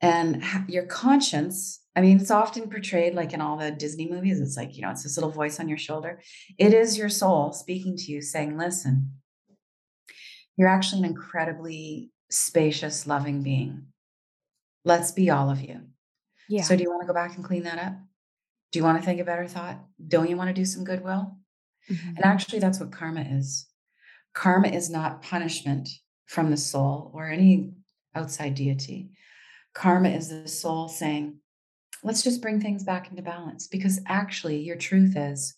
And 0.00 0.42
ha- 0.42 0.64
your 0.68 0.86
conscience, 0.86 1.80
I 1.94 2.00
mean, 2.00 2.18
it's 2.18 2.30
often 2.30 2.70
portrayed 2.70 3.14
like 3.14 3.34
in 3.34 3.40
all 3.42 3.58
the 3.58 3.70
Disney 3.72 4.08
movies. 4.10 4.40
It's 4.40 4.56
like, 4.56 4.74
you 4.76 4.82
know, 4.82 4.90
it's 4.90 5.02
this 5.02 5.16
little 5.18 5.30
voice 5.32 5.60
on 5.60 5.68
your 5.68 5.76
shoulder. 5.76 6.20
It 6.56 6.72
is 6.72 6.96
your 6.96 7.08
soul 7.10 7.52
speaking 7.52 7.96
to 7.96 8.12
you, 8.12 8.22
saying, 8.22 8.56
listen, 8.56 9.10
you're 10.56 10.68
actually 10.68 11.00
an 11.00 11.06
incredibly 11.06 12.10
spacious, 12.30 13.06
loving 13.06 13.42
being. 13.42 13.86
Let's 14.84 15.12
be 15.12 15.30
all 15.30 15.50
of 15.50 15.60
you. 15.60 15.80
Yeah. 16.48 16.62
So, 16.62 16.76
do 16.76 16.82
you 16.82 16.90
want 16.90 17.02
to 17.02 17.06
go 17.06 17.14
back 17.14 17.36
and 17.36 17.44
clean 17.44 17.62
that 17.64 17.78
up? 17.78 17.94
Do 18.72 18.78
you 18.78 18.84
want 18.84 18.98
to 18.98 19.04
think 19.04 19.20
a 19.20 19.24
better 19.24 19.48
thought? 19.48 19.78
Don't 20.08 20.28
you 20.28 20.36
want 20.36 20.48
to 20.48 20.54
do 20.54 20.64
some 20.64 20.84
goodwill? 20.84 21.36
Mhm. 21.90 22.16
And 22.16 22.24
actually, 22.24 22.58
that's 22.58 22.80
what 22.80 22.92
karma 22.92 23.22
is. 23.22 23.66
Karma 24.34 24.68
is 24.68 24.90
not 24.90 25.22
punishment 25.22 25.88
from 26.26 26.50
the 26.50 26.56
soul 26.56 27.10
or 27.14 27.28
any 27.28 27.72
outside 28.14 28.54
deity. 28.54 29.10
Karma 29.74 30.08
is 30.08 30.28
the 30.28 30.48
soul 30.48 30.88
saying, 30.88 31.38
let's 32.02 32.22
just 32.22 32.42
bring 32.42 32.60
things 32.60 32.84
back 32.84 33.10
into 33.10 33.22
balance 33.22 33.66
because 33.66 34.00
actually, 34.06 34.60
your 34.60 34.76
truth 34.76 35.16
is 35.16 35.54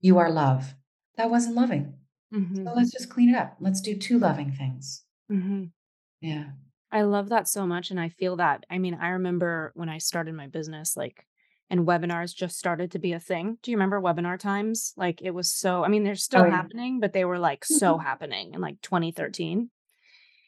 you 0.00 0.18
are 0.18 0.30
love. 0.30 0.74
That 1.16 1.30
wasn't 1.30 1.56
loving. 1.56 1.94
So 2.32 2.38
Mhm. 2.38 2.76
let's 2.76 2.92
just 2.92 3.10
clean 3.10 3.30
it 3.30 3.36
up. 3.36 3.56
Let's 3.60 3.80
do 3.80 3.96
two 3.96 4.18
loving 4.18 4.52
things. 4.52 5.04
Mhm. 5.30 5.72
Yeah. 6.20 6.52
I 6.92 7.02
love 7.02 7.28
that 7.28 7.48
so 7.48 7.66
much, 7.66 7.90
and 7.90 8.00
I 8.00 8.08
feel 8.08 8.36
that. 8.36 8.64
I 8.70 8.78
mean, 8.78 8.94
I 8.94 9.08
remember 9.10 9.72
when 9.74 9.88
I 9.88 9.98
started 9.98 10.34
my 10.34 10.46
business, 10.48 10.96
like, 10.96 11.26
and 11.68 11.86
webinars 11.86 12.34
just 12.34 12.58
started 12.58 12.90
to 12.92 12.98
be 12.98 13.12
a 13.12 13.20
thing. 13.20 13.58
Do 13.62 13.70
you 13.70 13.76
remember 13.76 14.00
webinar 14.00 14.38
times? 14.38 14.92
Like, 14.96 15.22
it 15.22 15.30
was 15.30 15.52
so. 15.52 15.84
I 15.84 15.88
mean, 15.88 16.02
they're 16.02 16.16
still 16.16 16.42
Oh, 16.42 16.44
yeah. 16.46 16.50
happening, 16.56 16.98
but 17.00 17.12
they 17.12 17.24
were 17.24 17.38
like 17.38 17.64
so 17.64 17.96
happening 17.98 18.54
in 18.54 18.60
like 18.60 18.80
2013. 18.80 19.70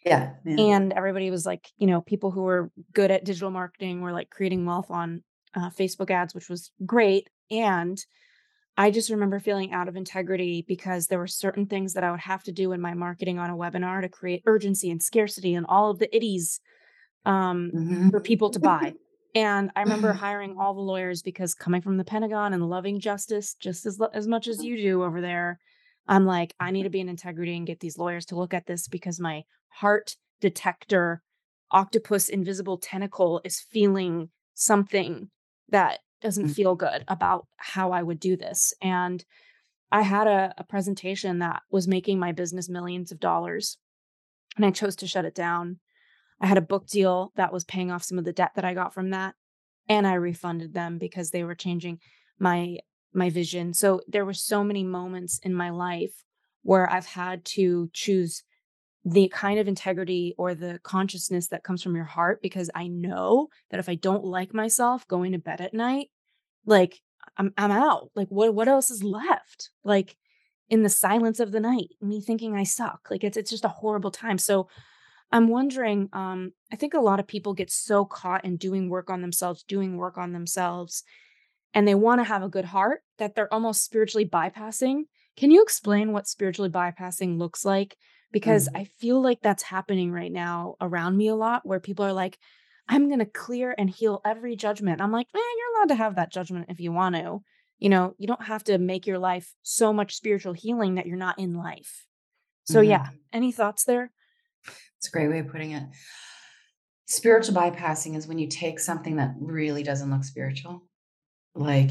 Yeah. 0.05 0.35
yeah. 0.45 0.57
And 0.59 0.93
everybody 0.93 1.31
was 1.31 1.47
like, 1.47 1.71
you 1.79 1.87
know, 1.87 2.01
people 2.01 2.33
who 2.33 2.43
were 2.43 2.73
good 2.93 3.13
at 3.13 3.25
digital 3.25 3.51
marketing 3.51 4.01
were 4.01 4.13
like 4.13 4.31
creating 4.31 4.67
wealth 4.67 4.91
on 4.91 5.23
uh, 5.55 5.71
Facebook 5.71 6.11
ads, 6.11 6.35
which 6.35 6.49
was 6.49 6.73
great. 6.85 7.31
And 7.53 8.05
I 8.77 8.91
just 8.91 9.11
remember 9.11 9.39
feeling 9.39 9.73
out 9.73 9.89
of 9.89 9.97
integrity 9.97 10.65
because 10.67 11.07
there 11.07 11.19
were 11.19 11.27
certain 11.27 11.67
things 11.67 11.93
that 11.93 12.05
I 12.05 12.11
would 12.11 12.21
have 12.21 12.43
to 12.45 12.53
do 12.53 12.73
in 12.73 12.81
my 12.81 12.95
marketing 12.95 13.39
on 13.39 13.51
a 13.51 13.57
webinar 13.57 14.01
to 14.01 14.09
create 14.09 14.43
urgency 14.47 14.91
and 14.91 15.03
scarcity 15.03 15.55
and 15.55 15.67
all 15.69 15.91
of 15.91 15.99
the 15.99 16.09
itties 16.09 16.61
um, 17.25 17.71
Mhm. 17.75 18.11
for 18.11 18.21
people 18.21 18.51
to 18.51 18.61
buy. 18.61 18.95
And 19.35 19.71
I 19.75 19.81
remember 19.81 20.13
hiring 20.13 20.59
all 20.59 20.75
the 20.75 20.83
lawyers 20.83 21.23
because 21.23 21.55
coming 21.55 21.81
from 21.81 21.97
the 21.97 22.05
Pentagon 22.05 22.53
and 22.53 22.69
loving 22.69 23.01
justice 23.01 23.55
just 23.55 23.87
as 23.87 23.99
as 24.13 24.29
much 24.29 24.47
as 24.47 24.63
you 24.63 24.77
do 24.77 25.03
over 25.03 25.23
there, 25.23 25.59
I'm 26.07 26.27
like, 26.27 26.55
I 26.61 26.71
need 26.71 26.83
to 26.83 26.91
be 26.91 27.01
in 27.01 27.09
integrity 27.09 27.57
and 27.57 27.67
get 27.67 27.81
these 27.81 27.97
lawyers 27.97 28.27
to 28.27 28.37
look 28.37 28.53
at 28.53 28.67
this 28.67 28.89
because 28.89 29.19
my 29.19 29.45
heart 29.69 30.17
detector 30.43 31.23
octopus 31.71 32.29
invisible 32.29 32.77
tentacle 32.77 33.41
is 33.43 33.59
feeling 33.59 34.29
something 34.55 35.31
that 35.71 36.01
doesn't 36.23 36.47
Mm. 36.47 36.55
feel 36.55 36.75
good 36.75 37.05
about 37.09 37.47
how 37.57 37.93
I 37.93 38.03
would 38.03 38.21
do 38.21 38.37
this. 38.37 38.73
And 38.81 39.25
I 39.91 40.03
had 40.03 40.27
a, 40.27 40.55
a 40.57 40.65
presentation 40.65 41.41
that 41.41 41.63
was 41.71 41.87
making 41.87 42.19
my 42.19 42.33
business 42.33 42.69
millions 42.69 43.13
of 43.13 43.21
dollars 43.21 43.79
and 44.57 44.65
I 44.65 44.71
chose 44.71 44.97
to 44.97 45.07
shut 45.07 45.25
it 45.25 45.35
down. 45.35 45.81
I 46.41 46.47
had 46.47 46.59
a 46.59 46.63
book 46.63 46.87
deal 46.87 47.33
that 47.37 47.53
was 47.53 47.65
paying 47.65 47.91
off 47.91 48.03
some 48.03 48.19
of 48.19 48.25
the 48.25 48.33
debt 48.33 48.53
that 48.57 48.65
I 48.65 48.75
got 48.75 48.95
from 48.95 49.11
that 49.11 49.35
and 49.89 50.07
I 50.07 50.15
refunded 50.15 50.75
them 50.75 50.99
because 50.99 51.31
they 51.31 51.45
were 51.45 51.55
changing 51.55 51.99
my 52.39 52.79
my 53.15 53.29
vision. 53.29 53.75
So 53.75 54.01
there 54.09 54.25
were 54.25 54.33
so 54.33 54.65
many 54.65 54.83
moments 54.83 55.39
in 55.43 55.53
my 55.55 55.69
life 55.69 56.25
where 56.63 56.91
I've 56.91 57.07
had 57.07 57.45
to 57.57 57.91
choose 57.93 58.43
the 59.05 59.29
kind 59.29 59.59
of 59.59 59.67
integrity 59.67 60.35
or 60.39 60.55
the 60.55 60.79
consciousness 60.85 61.49
that 61.49 61.65
comes 61.65 61.83
from 61.83 61.97
your 61.97 62.05
heart 62.05 62.41
because 62.41 62.71
I 62.75 62.87
know 62.87 63.49
that 63.71 63.81
if 63.81 63.89
I 63.89 63.97
don't 63.97 64.25
like 64.25 64.55
myself 64.55 65.07
going 65.09 65.33
to 65.33 65.39
bed 65.39 65.61
at 65.61 65.75
night, 65.75 66.11
like 66.67 67.01
I'm 67.37 67.53
I'm 67.57 67.73
out. 67.73 68.11
Like 68.15 68.29
what 68.29 68.55
what 68.55 68.69
else 68.69 68.91
is 68.91 69.03
left? 69.03 69.71
Like 69.85 70.17
in 70.69 70.83
the 70.83 70.89
silence 70.89 71.41
of 71.41 71.53
the 71.53 71.61
night, 71.61 71.89
me 72.01 72.21
thinking 72.21 72.55
I 72.57 72.63
suck. 72.63 73.09
Like 73.11 73.25
it's 73.25 73.37
it's 73.37 73.51
just 73.51 73.65
a 73.65 73.69
horrible 73.69 74.11
time. 74.11 74.39
So 74.39 74.69
I'm 75.33 75.49
wondering, 75.49 76.11
um, 76.13 76.53
I 76.71 76.77
think 76.77 76.95
a 76.95 77.01
lot 77.01 77.19
of 77.19 77.27
people 77.27 77.55
get 77.55 77.71
so 77.71 78.05
caught 78.05 78.45
in 78.45 78.57
doing 78.57 78.91
work 78.91 79.09
on 79.09 79.23
themselves, 79.23 79.65
doing 79.65 79.97
work 79.97 80.19
on 80.19 80.33
themselves, 80.33 81.05
and 81.75 81.89
they 81.89 81.95
want 81.95 82.21
to 82.21 82.25
have 82.25 82.43
a 82.43 82.51
good 82.51 82.67
heart 82.67 83.01
that 83.19 83.35
they're 83.35 83.53
almost 83.53 83.83
spiritually 83.83 84.27
bypassing. 84.27 85.05
Can 85.37 85.51
you 85.51 85.63
explain 85.63 86.13
what 86.13 86.29
spiritually 86.29 86.71
bypassing 86.71 87.39
looks 87.39 87.65
like? 87.65 87.97
Because 88.33 88.69
Mhm. 88.69 88.77
I 88.77 88.85
feel 88.85 89.21
like 89.23 89.41
that's 89.43 89.63
happening 89.63 90.13
right 90.13 90.33
now 90.33 90.77
around 90.81 91.17
me 91.17 91.29
a 91.29 91.35
lot 91.37 91.67
where 91.67 91.81
people 91.81 92.05
are 92.05 92.13
like, 92.13 92.39
I'm 92.89 93.09
going 93.09 93.21
to 93.21 93.27
clear 93.27 93.75
and 93.79 93.89
heal 93.91 94.21
every 94.25 94.57
judgment. 94.57 95.01
I'm 95.01 95.13
like, 95.13 95.29
man, 95.35 95.43
you're 95.59 95.77
allowed 95.79 95.89
to 95.91 95.95
have 95.97 96.17
that 96.17 96.33
judgment 96.33 96.67
if 96.69 96.81
you 96.81 96.93
want 96.93 97.15
to. 97.17 97.41
You 97.79 97.89
know, 97.91 98.15
you 98.19 98.27
don't 98.27 98.45
have 98.45 98.65
to 98.65 98.79
make 98.79 99.07
your 99.07 99.19
life 99.19 99.55
so 99.63 99.93
much 99.93 100.17
spiritual 100.17 100.53
healing 100.55 100.97
that 100.97 101.07
you're 101.07 101.17
not 101.17 101.39
in 101.39 101.55
life. 101.55 102.07
So, 102.65 102.81
yeah, 102.81 103.07
Mhm. 103.07 103.21
any 103.33 103.53
thoughts 103.53 103.85
there? 103.85 104.13
It's 104.99 105.09
a 105.09 105.11
great 105.11 105.29
way 105.29 105.41
of 105.41 105.49
putting 105.49 105.73
it. 105.73 105.85
Spiritual 107.07 107.55
bypassing 107.55 108.17
is 108.17 108.27
when 108.27 108.39
you 108.39 108.47
take 108.47 108.79
something 108.81 109.17
that 109.17 109.35
really 109.39 109.83
doesn't 109.83 110.11
look 110.11 110.25
spiritual, 110.25 110.89
like 111.55 111.91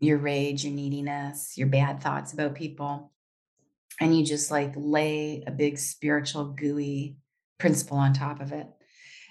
your 0.00 0.18
rage, 0.18 0.64
your 0.64 0.74
neediness, 0.74 1.58
your 1.58 1.68
bad 1.68 2.02
thoughts 2.02 2.32
about 2.32 2.54
people, 2.54 3.12
and 4.00 4.16
you 4.16 4.24
just 4.24 4.50
like 4.50 4.72
lay 4.74 5.44
a 5.46 5.50
big 5.50 5.78
spiritual 5.78 6.46
gooey 6.46 7.16
principle 7.58 7.98
on 7.98 8.12
top 8.14 8.40
of 8.40 8.52
it. 8.52 8.66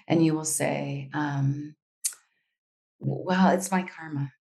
And 0.06 0.24
you 0.24 0.34
will 0.34 0.44
say, 0.44 1.10
um, 1.12 1.74
well, 3.00 3.50
it's 3.50 3.70
my 3.70 3.82
karma, 3.82 4.32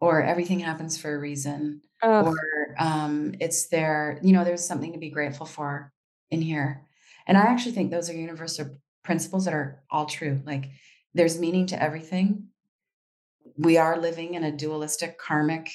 or 0.00 0.22
everything 0.22 0.60
happens 0.60 0.98
for 0.98 1.14
a 1.14 1.18
reason, 1.18 1.82
Ugh, 2.02 2.26
or 2.26 2.74
um, 2.78 3.34
it's 3.40 3.68
there, 3.68 4.18
you 4.22 4.32
know, 4.32 4.44
there's 4.44 4.64
something 4.64 4.92
to 4.92 4.98
be 4.98 5.10
grateful 5.10 5.46
for 5.46 5.92
in 6.30 6.42
here. 6.42 6.86
And 7.26 7.36
I 7.36 7.42
actually 7.42 7.72
think 7.72 7.90
those 7.90 8.10
are 8.10 8.14
universal 8.14 8.70
principles 9.04 9.44
that 9.44 9.54
are 9.54 9.82
all 9.90 10.06
true. 10.06 10.40
Like 10.44 10.70
there's 11.14 11.38
meaning 11.38 11.66
to 11.68 11.80
everything. 11.80 12.48
We 13.56 13.76
are 13.76 14.00
living 14.00 14.34
in 14.34 14.44
a 14.44 14.56
dualistic 14.56 15.18
karmic 15.18 15.70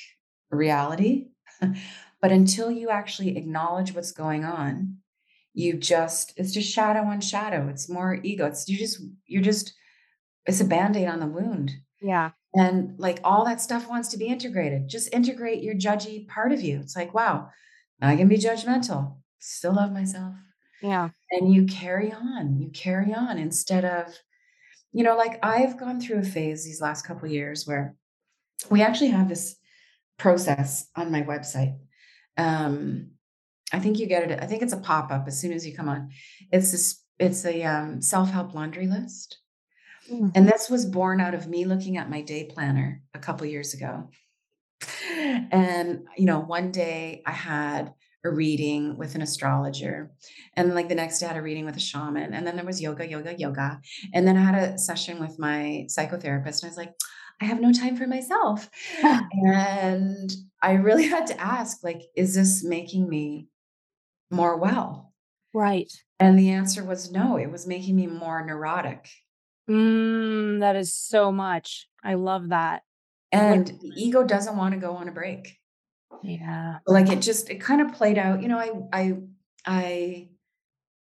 reality. 0.50 1.28
but 2.22 2.32
until 2.32 2.72
you 2.72 2.90
actually 2.90 3.38
acknowledge 3.38 3.94
what's 3.94 4.12
going 4.12 4.44
on, 4.46 4.98
you 5.54 5.74
just 5.74 6.34
it's 6.38 6.52
just 6.52 6.72
shadow 6.72 7.02
on 7.02 7.22
shadow. 7.22 7.68
It's 7.68 7.90
more 7.90 8.20
ego. 8.24 8.46
It's 8.46 8.68
you 8.68 8.78
just 8.78 9.02
you're 9.26 9.42
just 9.42 9.74
it's 10.46 10.62
a 10.62 10.66
band-aid 10.66 11.08
on 11.08 11.20
the 11.20 11.28
wound. 11.28 11.72
yeah. 12.02 12.32
And 12.56 12.98
like 12.98 13.20
all 13.24 13.46
that 13.46 13.62
stuff 13.62 13.88
wants 13.90 14.08
to 14.10 14.18
be 14.18 14.28
integrated. 14.28 14.88
Just 14.88 15.14
integrate 15.14 15.62
your 15.62 15.76
judgy 15.76 16.28
part 16.28 16.52
of 16.52 16.62
you. 16.62 16.80
It's 16.80 16.96
like, 16.96 17.14
wow, 17.14 17.50
I 18.02 18.16
can 18.16 18.28
be 18.28 18.38
judgmental, 18.38 19.18
still 19.40 19.74
love 19.76 19.92
myself. 19.92 20.34
Yeah. 20.82 21.10
And 21.32 21.54
you 21.54 21.66
carry 21.66 22.12
on, 22.12 22.58
you 22.60 22.70
carry 22.70 23.14
on 23.14 23.38
instead 23.38 23.84
of, 23.86 24.16
you 24.92 25.04
know, 25.04 25.18
like 25.18 25.38
I've 25.44 25.78
gone 25.78 26.00
through 26.00 26.20
a 26.20 26.24
phase 26.24 26.64
these 26.64 26.82
last 26.82 27.06
couple 27.06 27.26
of 27.26 27.32
years 27.32 27.68
where 27.68 27.96
we 28.72 28.82
actually 28.82 29.10
have 29.10 29.28
this 29.30 29.56
process 30.18 30.88
on 30.96 31.12
my 31.12 31.22
website. 31.22 31.78
Um, 32.38 33.12
I 33.74 33.80
think 33.80 34.00
you 34.00 34.08
get 34.08 34.32
it. 34.32 34.40
I 34.42 34.46
think 34.46 34.62
it's 34.62 34.74
a 34.74 34.78
pop-up 34.78 35.28
as 35.28 35.40
soon 35.40 35.52
as 35.52 35.66
you 35.66 35.76
come 35.76 35.90
on. 35.90 36.10
It's 36.52 36.72
this, 36.72 37.04
it's 37.20 37.46
a 37.46 37.64
um, 37.64 38.02
self-help 38.02 38.54
laundry 38.54 38.88
list. 38.88 39.40
Mm. 40.12 40.32
And 40.36 40.48
this 40.48 40.70
was 40.70 40.86
born 40.86 41.20
out 41.20 41.34
of 41.34 41.48
me 41.48 41.66
looking 41.66 41.98
at 41.98 42.10
my 42.10 42.22
day 42.22 42.46
planner 42.46 43.02
a 43.14 43.20
couple 43.20 43.46
years 43.46 43.74
ago. 43.74 44.10
And, 45.52 46.06
you 46.18 46.26
know, 46.26 46.40
one 46.40 46.72
day 46.72 47.24
I 47.26 47.32
had 47.32 47.94
a 48.24 48.30
reading 48.30 48.98
with 48.98 49.16
an 49.16 49.22
astrologer, 49.22 50.12
and 50.56 50.74
like 50.74 50.90
the 50.90 50.96
next 50.96 51.20
day 51.20 51.26
I 51.26 51.30
had 51.30 51.38
a 51.38 51.42
reading 51.42 51.66
with 51.66 51.78
a 51.78 51.80
shaman, 51.82 52.34
and 52.34 52.46
then 52.46 52.56
there 52.56 52.66
was 52.66 52.82
yoga, 52.82 53.08
yoga, 53.08 53.36
yoga. 53.38 53.80
And 54.14 54.28
then 54.28 54.38
I 54.38 54.42
had 54.42 54.56
a 54.56 54.78
session 54.78 55.20
with 55.20 55.40
my 55.40 55.88
psychotherapist, 55.90 56.62
and 56.62 56.66
I 56.66 56.68
was 56.68 56.78
like, 56.78 56.94
I 57.42 57.46
have 57.46 57.62
no 57.62 57.72
time 57.72 57.96
for 57.96 58.08
myself. 58.08 58.70
And 59.04 60.32
I 60.62 60.74
really 60.74 61.08
had 61.08 61.28
to 61.28 61.40
ask, 61.40 61.84
like, 61.84 62.02
is 62.16 62.36
this 62.36 62.64
making 62.64 63.08
me 63.08 63.48
more 64.32 64.58
well? 64.58 65.14
Right. 65.54 65.92
And 66.20 66.38
the 66.38 66.50
answer 66.50 66.84
was 66.84 67.12
no, 67.12 67.38
it 67.38 67.52
was 67.52 67.68
making 67.68 67.96
me 67.96 68.08
more 68.08 68.46
neurotic. 68.46 69.08
Mm, 69.70 70.62
that 70.62 70.76
is 70.76 70.94
so 70.94 71.32
much. 71.32 71.88
I 72.04 72.16
love 72.16 72.50
that. 72.50 72.84
And 73.32 73.68
the 73.68 73.92
ego 73.96 74.24
doesn't 74.24 74.56
want 74.56 74.74
to 74.74 74.80
go 74.80 74.94
on 74.94 75.08
a 75.08 75.12
break. 75.12 75.58
Yeah. 76.24 76.80
Like 76.88 77.10
it 77.10 77.22
just 77.22 77.50
it 77.50 77.60
kind 77.60 77.82
of 77.82 77.94
played 77.94 78.18
out, 78.18 78.42
you 78.42 78.48
know, 78.48 78.58
I 78.58 78.72
I 78.94 79.18
I 79.66 80.30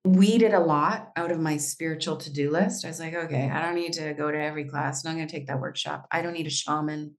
weeded 0.05 0.55
a 0.55 0.61
lot 0.61 1.11
out 1.17 1.31
of 1.33 1.41
my 1.41 1.57
spiritual 1.57 2.17
to-do 2.17 2.51
list. 2.51 2.85
I 2.85 2.89
was 2.89 3.01
like, 3.01 3.15
okay, 3.15 3.49
I 3.51 3.61
don't 3.63 3.75
need 3.75 3.93
to 3.95 4.15
go 4.15 4.31
to 4.31 4.39
every 4.41 4.65
class. 4.65 5.03
and 5.05 5.11
I'm 5.11 5.17
going 5.17 5.29
to 5.29 5.33
take 5.33 5.47
that 5.49 5.61
workshop. 5.61 6.07
I 6.11 6.23
don't 6.23 6.33
need 6.33 6.47
a 6.47 6.51
shaman 6.51 7.15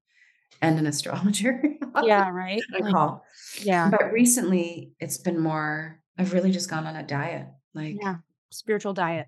and 0.61 0.79
an 0.79 0.87
astrologer. 0.93 1.61
Yeah, 2.03 2.29
right? 2.33 2.61
I 2.73 2.81
call. 2.91 3.23
yeah. 3.61 3.89
But 3.89 4.11
recently 4.11 4.91
it's 4.99 5.17
been 5.17 5.39
more, 5.39 5.99
I've 6.17 6.33
really 6.33 6.51
just 6.51 6.69
gone 6.69 6.87
on 6.87 6.95
a 6.95 7.03
diet. 7.03 7.47
Like, 7.73 7.97
Yeah. 8.01 8.15
Spiritual 8.51 8.93
diet. 8.93 9.27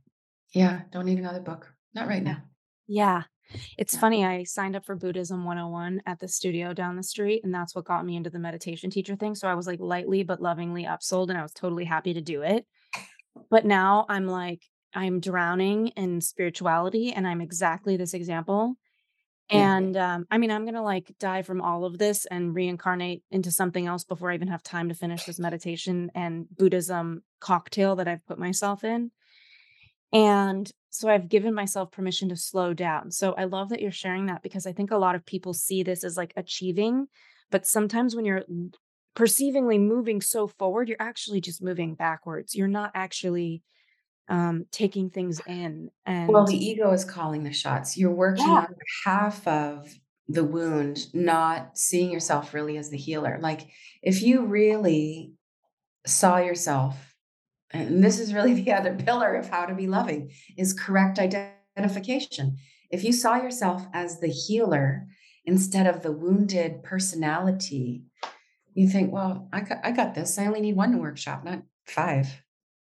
yeah, 0.54 0.82
don't 0.92 1.06
need 1.06 1.20
another 1.20 1.42
book. 1.42 1.72
Not 1.94 2.08
right 2.08 2.24
now. 2.24 2.38
Yeah. 2.88 3.24
It's 3.78 3.94
Yeah. 3.94 4.00
funny. 4.00 4.26
I 4.26 4.44
signed 4.46 4.76
up 4.76 4.86
for 4.86 4.96
Buddhism 4.96 5.44
101 5.44 6.02
at 6.08 6.20
the 6.20 6.28
studio 6.28 6.74
down 6.74 6.96
the 6.96 7.04
street, 7.04 7.42
and 7.44 7.54
that's 7.54 7.76
what 7.76 7.86
got 7.86 8.06
me 8.06 8.16
into 8.16 8.30
the 8.32 8.40
meditation 8.40 8.90
teacher 8.90 9.16
thing. 9.16 9.36
So 9.36 9.48
I 9.48 9.54
was 9.56 9.68
like 9.68 9.80
lightly 9.80 10.24
but 10.24 10.42
lovingly 10.42 10.86
upsold, 10.86 11.30
and 11.30 11.38
I 11.38 11.44
was 11.44 11.52
totally 11.54 11.84
happy 11.86 12.14
to 12.14 12.22
do 12.22 12.42
it. 12.42 12.66
But 13.50 13.66
now 13.66 14.06
I'm 14.10 14.28
like, 14.28 14.62
I'm 14.94 15.20
drowning 15.20 15.88
in 15.90 16.22
spirituality, 16.22 17.14
and 17.14 17.28
I'm 17.28 17.42
exactly 17.42 17.98
this 17.98 18.14
example. 18.14 18.76
Yeah. 19.50 19.78
And 19.78 19.98
um, 19.98 20.26
I 20.32 20.38
mean, 20.38 20.52
I'm 20.52 20.66
gonna 20.66 20.84
like 20.84 21.14
die 21.20 21.42
from 21.42 21.62
all 21.62 21.86
of 21.86 21.98
this 21.98 22.26
and 22.26 22.56
reincarnate 22.56 23.24
into 23.32 23.52
something 23.52 23.86
else 23.86 24.04
before 24.04 24.32
I 24.32 24.36
even 24.36 24.48
have 24.48 24.64
time 24.64 24.90
to 24.90 24.96
finish 24.96 25.26
this 25.26 25.40
meditation 25.40 26.12
and 26.16 26.46
Buddhism 26.56 27.24
cocktail 27.40 27.96
that 27.98 28.08
I've 28.08 28.26
put 28.26 28.40
myself 28.40 28.84
in. 28.84 29.12
And 30.14 30.70
so 30.90 31.10
I've 31.10 31.30
given 31.30 31.54
myself 31.54 31.92
permission 31.92 32.30
to 32.30 32.36
slow 32.36 32.74
down. 32.74 33.12
So 33.12 33.34
I 33.34 33.46
love 33.46 33.70
that 33.70 33.82
you're 33.82 33.92
sharing 33.92 34.26
that 34.26 34.44
because 34.44 34.66
I 34.66 34.74
think 34.74 34.92
a 34.92 34.98
lot 34.98 35.16
of 35.16 35.26
people 35.26 35.54
see 35.54 35.84
this 35.84 36.04
as 36.04 36.18
like 36.18 36.34
achieving, 36.36 37.08
but 37.50 37.66
sometimes 37.66 38.16
when 38.16 38.26
you're 38.26 38.44
perceivingly 39.16 39.80
moving 39.80 40.22
so 40.22 40.48
forward, 40.48 40.88
you're 40.88 40.98
actually 41.00 41.42
just 41.42 41.62
moving 41.62 41.96
backwards. 41.96 42.56
You're 42.56 42.68
not 42.68 42.92
actually 42.94 43.64
um 44.30 44.66
taking 44.72 45.10
things 45.10 45.42
in. 45.48 45.90
And 46.06 46.30
Well, 46.30 46.46
the 46.46 46.58
ego 46.58 46.92
is 46.92 47.04
calling 47.04 47.44
the 47.44 47.54
shots. 47.54 47.98
You're 47.98 48.12
working 48.12 48.46
yeah, 48.46 48.68
on 48.68 48.76
half 49.04 49.46
of 49.48 49.94
the 50.28 50.44
wound, 50.44 51.08
not 51.14 51.78
seeing 51.78 52.12
yourself 52.12 52.54
really 52.54 52.78
as 52.78 52.90
the 52.90 52.98
healer. 52.98 53.38
Like, 53.42 53.68
if 54.02 54.22
you 54.22 54.46
really 54.46 55.34
saw 56.06 56.38
yourself, 56.38 57.16
and 57.72 58.04
this 58.04 58.20
is 58.20 58.34
really 58.34 58.54
the 58.62 58.74
other 58.74 58.96
pillar 58.96 59.36
of 59.36 59.50
how 59.50 59.66
to 59.66 59.76
be 59.76 59.88
loving, 59.88 60.32
is 60.58 60.74
correct 60.74 61.20
identification. 61.20 62.58
If 62.90 63.04
you 63.04 63.14
saw 63.14 63.36
yourself 63.36 63.86
as 63.94 64.20
the 64.20 64.28
healer 64.28 65.08
instead 65.46 65.88
of 65.88 66.04
the 66.04 66.12
wounded 66.12 66.84
personality, 66.84 68.04
you 68.74 68.88
think, 68.90 69.12
well, 69.12 69.50
I 69.52 69.62
got, 69.62 69.80
I 69.84 69.92
got 69.92 70.16
this. 70.16 70.38
I 70.38 70.46
only 70.46 70.62
need 70.62 70.76
one 70.76 70.98
workshop, 71.00 71.44
not 71.44 71.64
five. 71.86 72.28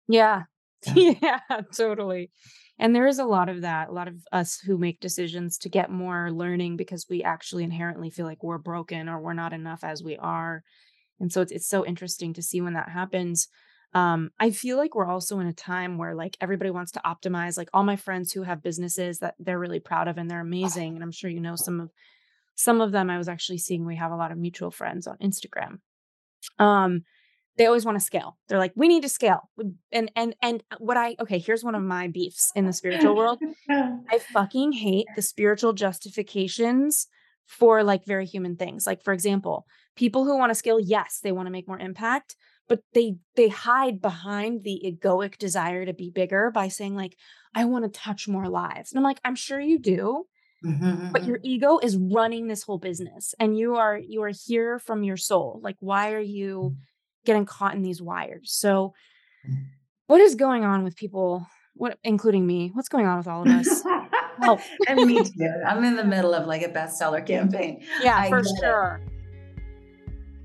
yeah, 0.09 0.45
Yeah. 0.95 1.15
yeah, 1.23 1.41
totally. 1.75 2.31
And 2.79 2.95
there 2.97 3.07
is 3.07 3.19
a 3.19 3.25
lot 3.27 3.49
of 3.51 3.61
that, 3.61 3.91
a 3.91 3.93
lot 3.93 4.09
of 4.09 4.15
us 4.33 4.59
who 4.59 4.79
make 4.79 5.01
decisions 5.01 5.59
to 5.59 5.69
get 5.69 5.91
more 5.91 6.31
learning 6.33 6.77
because 6.79 7.07
we 7.11 7.23
actually 7.23 7.65
inherently 7.65 8.09
feel 8.09 8.25
like 8.25 8.43
we're 8.43 8.57
broken 8.59 9.09
or 9.09 9.21
we're 9.21 9.35
not 9.35 9.53
enough 9.53 9.85
as 9.85 10.03
we 10.03 10.17
are. 10.17 10.63
And 11.21 11.31
so 11.31 11.43
it's 11.43 11.53
it's 11.53 11.69
so 11.69 11.85
interesting 11.85 12.33
to 12.35 12.43
see 12.43 12.63
when 12.63 12.73
that 12.75 12.89
happens. 12.89 13.49
Um, 13.93 14.31
I 14.39 14.51
feel 14.51 14.79
like 14.79 14.95
we're 14.95 15.07
also 15.07 15.41
in 15.41 15.47
a 15.47 15.53
time 15.53 15.99
where 15.99 16.15
like 16.15 16.37
everybody 16.41 16.71
wants 16.71 16.93
to 16.93 17.03
optimize. 17.05 17.59
Like 17.59 17.69
all 17.75 17.83
my 17.85 17.97
friends 17.97 18.33
who 18.33 18.45
have 18.45 18.63
businesses 18.63 19.19
that 19.19 19.35
they're 19.39 19.59
really 19.59 19.81
proud 19.81 20.09
of 20.09 20.17
and 20.17 20.31
they're 20.31 20.41
amazing. 20.41 20.95
And 20.95 21.03
I'm 21.03 21.13
sure 21.13 21.29
you 21.29 21.41
know 21.41 21.57
some 21.57 21.81
of 21.81 21.91
some 22.61 22.81
of 22.81 22.93
them 22.93 23.09
I 23.09 23.19
was 23.19 23.29
actually 23.29 23.59
seeing 23.59 23.87
we 23.87 23.97
have 23.97 24.13
a 24.13 24.17
lot 24.17 24.33
of 24.33 24.39
mutual 24.39 24.71
friends 24.71 25.07
on 25.07 25.17
Instagram. 25.19 25.79
Um, 26.59 27.05
they 27.57 27.67
always 27.67 27.85
want 27.85 27.99
to 27.99 28.05
scale. 28.05 28.39
They're 28.49 28.59
like, 28.59 28.73
we 28.75 28.89
need 28.89 29.03
to 29.03 29.09
scale. 29.09 29.51
And 29.93 30.11
and 30.15 30.35
and 30.43 30.63
what 30.79 30.97
I 30.97 31.17
okay, 31.21 31.39
here's 31.39 31.65
one 31.65 31.75
of 31.75 31.83
my 31.83 32.09
beefs 32.09 32.53
in 32.55 32.67
the 32.67 32.73
spiritual 32.73 33.17
world. 33.17 33.41
I 33.71 34.19
fucking 34.33 34.73
hate 34.73 35.07
the 35.17 35.23
spiritual 35.23 35.73
justifications 35.73 37.07
for 37.47 37.83
like 37.83 38.05
very 38.07 38.27
human 38.27 38.57
things. 38.57 38.87
Like 38.87 39.03
for 39.03 39.13
example, 39.13 39.67
people 39.97 40.25
who 40.25 40.39
want 40.39 40.51
to 40.51 40.55
scale, 40.55 40.79
yes, 40.81 41.21
they 41.23 41.33
want 41.33 41.47
to 41.47 41.51
make 41.51 41.67
more 41.67 41.79
impact, 41.79 42.37
but 42.69 42.81
they 42.95 43.17
they 43.37 43.49
hide 43.49 44.01
behind 44.01 44.65
the 44.65 44.81
egoic 44.87 45.39
desire 45.39 45.85
to 45.85 45.93
be 45.93 46.11
bigger 46.11 46.51
by 46.51 46.69
saying 46.69 46.95
like, 46.95 47.17
I 47.55 47.65
want 47.65 47.85
to 47.85 48.01
touch 48.01 48.29
more 48.29 48.49
lives. 48.49 48.93
And 48.93 48.99
I'm 48.99 49.05
like, 49.05 49.21
I'm 49.25 49.35
sure 49.35 49.61
you 49.61 49.79
do. 49.79 50.27
Mm-hmm, 50.65 51.13
but 51.13 51.25
your 51.25 51.39
mm-hmm. 51.39 51.47
ego 51.47 51.79
is 51.79 51.97
running 51.97 52.47
this 52.47 52.63
whole 52.63 52.79
business 52.79 53.35
and 53.39 53.57
you 53.57 53.77
are 53.77 53.97
you 53.97 54.23
are 54.25 54.33
here 54.47 54.79
from 54.79 55.03
your 55.03 55.17
soul 55.17 55.59
like 55.63 55.77
why 55.81 56.13
are 56.13 56.21
you 56.21 56.77
getting 57.25 57.47
caught 57.47 57.75
in 57.75 57.83
these 57.83 58.01
wires. 58.01 58.53
So, 58.53 58.95
what 60.07 60.21
is 60.21 60.35
going 60.35 60.65
on 60.65 60.85
with 60.85 60.97
people, 60.97 61.47
what 61.75 61.99
including 62.05 62.47
me? 62.47 62.71
What's 62.75 62.89
going 62.89 63.07
on 63.07 63.19
with 63.19 63.29
all 63.29 63.43
of 63.43 63.49
us? 63.49 63.83
oh. 64.43 64.61
and 64.89 65.07
me 65.07 65.23
too. 65.25 65.63
I'm 65.67 65.85
in 65.85 65.97
the 65.97 66.05
middle 66.05 66.35
of 66.35 66.47
like 66.47 66.63
a 66.63 66.69
bestseller 66.69 67.25
campaign. 67.25 67.85
Yeah, 68.03 68.17
I 68.17 68.29
for 68.29 68.43
sure. 68.61 69.01
It. 69.07 69.10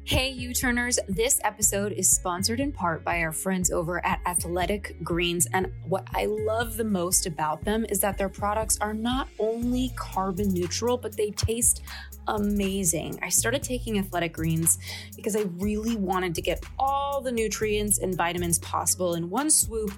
Hey, 0.08 0.30
You 0.30 0.54
Turners. 0.54 1.00
This 1.10 1.42
episode 1.44 1.92
is 1.92 2.08
sponsored 2.08 2.60
in 2.60 2.72
part 2.72 3.04
by 3.04 3.22
our 3.22 3.32
friends 3.32 3.72
over 3.72 4.06
at 4.06 4.22
Athletic 4.28 4.98
Greens. 5.04 5.48
And 5.52 5.74
what 5.88 6.08
I 6.14 6.26
love 6.28 6.78
the 6.78 6.84
most 6.84 7.26
about 7.26 7.64
them 7.64 7.88
is 7.90 8.02
that 8.02 8.16
their 8.16 8.30
products 8.30 8.78
are 8.80 8.94
not 8.94 9.30
only 9.40 9.92
carbon 9.96 10.54
neutral, 10.54 10.96
but 10.96 11.18
they 11.18 11.32
taste 11.32 11.82
amazing. 12.28 13.18
I 13.24 13.30
started 13.30 13.64
taking 13.64 13.98
Athletic 13.98 14.34
Greens 14.34 14.78
because 15.16 15.36
I 15.36 15.46
really 15.58 15.96
wanted 15.96 16.36
to 16.36 16.42
get 16.44 16.64
all 16.78 17.20
the 17.20 17.32
nutrients 17.32 17.98
and 17.98 18.16
vitamins 18.16 18.60
possible 18.60 19.16
in 19.16 19.28
one 19.32 19.50
swoop 19.50 19.92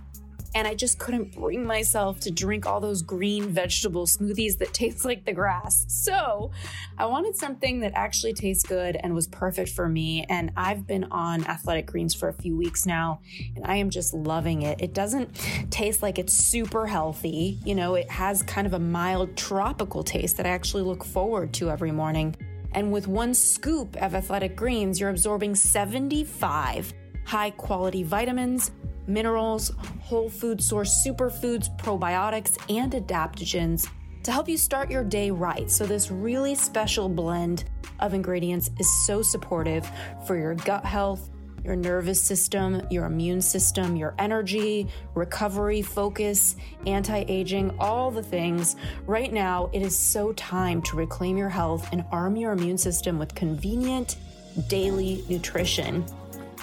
and 0.56 0.68
I 0.68 0.76
just 0.76 1.00
couldn't 1.00 1.36
bring 1.36 1.66
myself 1.66 2.20
to 2.22 2.32
drink 2.32 2.66
all 2.66 2.80
those 2.80 3.02
green 3.02 3.50
vegetable 3.50 4.06
smoothies 4.06 4.58
that 4.60 4.74
taste 4.74 5.06
like 5.06 5.26
the 5.26 5.34
grass. 5.34 5.86
So 5.88 6.52
I 6.98 7.06
wanted 7.06 7.36
something 7.36 7.82
that 7.82 7.94
actually 7.96 8.34
tastes 8.34 8.64
good 8.64 8.98
and 9.02 9.14
was 9.14 9.28
perfect 9.28 9.70
for 9.70 9.88
me. 9.88 10.26
And 10.30 10.52
I've 10.56 10.88
been 10.88 11.06
on 11.06 11.44
Athletic 11.46 11.86
Greens 11.88 12.14
for 12.14 12.30
a 12.30 12.34
few 12.34 12.56
weeks 12.56 12.86
now, 12.86 13.22
and 13.56 13.66
I 13.66 13.76
am 13.76 13.90
just 13.90 14.14
loving 14.14 14.64
it. 14.64 14.82
It 14.82 14.94
doesn't 14.94 15.34
taste 15.70 16.02
like 16.02 16.20
it's 16.20 16.34
super 16.34 16.88
healthy, 16.88 17.60
you 17.66 17.76
know, 17.76 17.96
it 17.96 18.10
has 18.10 18.44
kind 18.44 18.68
of 18.68 18.74
a 18.74 18.80
mild 18.80 19.36
tropical 19.36 20.04
taste 20.04 20.38
that 20.38 20.46
I 20.46 20.50
actually 20.50 20.84
look 20.84 21.04
forward 21.04 21.54
to 21.56 21.70
every 21.70 21.92
morning. 21.92 22.36
And 22.74 22.92
with 22.92 23.08
one 23.08 23.34
scoop 23.34 23.96
of 23.98 24.14
Athletic 24.14 24.56
Greens, 24.56 25.00
you're 25.00 25.10
absorbing 25.10 25.56
75 25.56 26.94
high 27.26 27.50
quality 27.52 28.04
vitamins 28.04 28.72
minerals, 29.08 29.72
whole 30.02 30.30
food 30.30 30.62
source 30.62 31.06
superfoods, 31.06 31.76
probiotics, 31.78 32.58
and 32.70 32.92
adaptogens 32.92 33.90
to 34.24 34.32
help 34.32 34.50
you 34.50 34.58
start 34.58 34.92
your 34.92 35.04
day 35.06 35.32
right. 35.32 35.72
So, 35.72 35.86
this 35.86 36.12
really 36.12 36.54
special 36.54 37.08
blend 37.08 37.64
of 38.00 38.14
ingredients 38.14 38.70
is 38.78 39.06
so 39.06 39.22
supportive 39.22 39.90
for 40.26 40.36
your 40.36 40.54
gut 40.54 40.84
health, 40.84 41.30
your 41.64 41.76
nervous 41.76 42.22
system, 42.22 42.82
your 42.90 43.06
immune 43.06 43.42
system, 43.42 43.96
your 43.96 44.16
energy, 44.20 44.88
recovery, 45.16 45.82
focus, 45.82 46.58
anti 46.86 47.24
aging, 47.28 47.74
all 47.80 48.12
the 48.12 48.24
things. 48.24 48.76
Right 49.06 49.32
now, 49.32 49.70
it 49.74 49.82
is 49.82 49.98
so 49.98 50.34
time 50.34 50.82
to 50.84 50.98
reclaim 50.98 51.38
your 51.38 51.50
health 51.50 51.88
and 51.92 52.04
arm 52.12 52.36
your 52.36 52.52
immune 52.52 52.78
system 52.78 53.18
with 53.18 53.34
convenient 53.34 54.18
daily 54.68 55.24
nutrition 55.30 56.04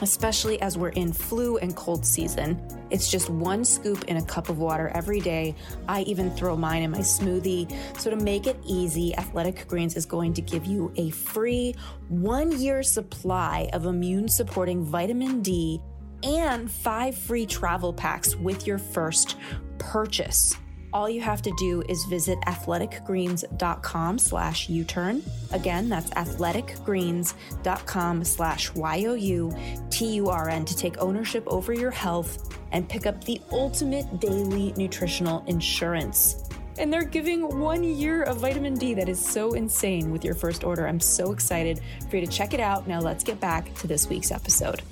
especially 0.03 0.61
as 0.61 0.77
we're 0.77 0.91
in 0.91 1.13
flu 1.13 1.59
and 1.59 1.75
cold 1.77 2.05
season. 2.05 2.61
It's 2.91 3.11
just 3.11 3.31
one 3.31 3.65
scoop 3.65 4.05
in 4.05 4.17
a 4.17 4.25
cup 4.25 4.49
of 4.49 4.59
water 4.59 4.91
every 4.95 5.21
day. 5.21 5.55
I 5.89 6.03
even 6.03 6.31
throw 6.31 6.57
mine 6.57 6.83
in 6.83 6.91
my 6.91 6.99
smoothie. 6.99 7.71
So, 7.99 8.11
to 8.11 8.17
make 8.17 8.47
it 8.47 8.59
easy, 8.65 9.17
Athletic 9.17 9.67
Greens 9.69 9.97
is 9.97 10.07
going 10.07 10.35
to 10.35 10.43
give 10.43 10.67
you 10.67 10.93
a 10.97 11.11
free 11.11 11.75
one 12.09 12.59
year 12.61 12.83
supply 12.83 13.69
of 13.73 13.87
immune 13.87 14.29
supporting 14.29 14.85
vitamin 14.85 15.43
D 15.43 15.81
and 16.23 16.71
five 16.71 17.17
free 17.17 17.47
travel 17.47 17.93
packs 17.93 18.35
with 18.37 18.67
your 18.67 18.79
first 18.79 19.37
purchase 19.79 20.57
all 20.95 21.11
you 21.11 21.21
have 21.21 21.43
to 21.43 21.53
do 21.59 21.83
is 21.89 22.05
visit 22.05 22.39
athleticgreens.com 22.47 24.19
slash 24.19 24.69
U-turn. 24.69 25.25
Again, 25.53 25.89
that's 25.89 26.11
athleticgreens.com 26.11 28.25
slash 28.25 28.73
Y-O-U-T-U-R-N 28.75 30.65
to 30.65 30.77
take 30.77 30.99
ownership 30.99 31.45
over 31.49 31.73
your 31.73 31.91
health 31.91 32.57
and 32.71 32.89
pick 32.89 33.07
up 33.07 33.25
the 33.25 33.41
ultimate 33.51 34.21
daily 34.21 34.73
nutritional 34.77 35.45
insurance. 35.49 36.49
And 36.79 36.93
they're 36.93 37.05
giving 37.05 37.59
one 37.59 37.83
year 37.83 38.23
of 38.23 38.39
vitamin 38.39 38.75
D. 38.75 38.95
That 38.95 39.09
is 39.09 39.25
so 39.25 39.55
insane 39.55 40.11
with 40.11 40.25
your 40.25 40.35
first 40.35 40.65
order. 40.65 40.87
I'm 40.87 41.01
so 41.01 41.33
excited 41.33 41.81
for 42.09 42.17
you 42.17 42.27
to 42.27 42.31
check 42.31 42.55
it 42.55 42.61
out. 42.61 42.87
Now 42.87 43.01
let's 43.01 43.25
get 43.25 43.41
back 43.41 43.75
to 43.77 43.87
this 43.87 44.09
week's 44.09 44.31
episode. 44.31 44.83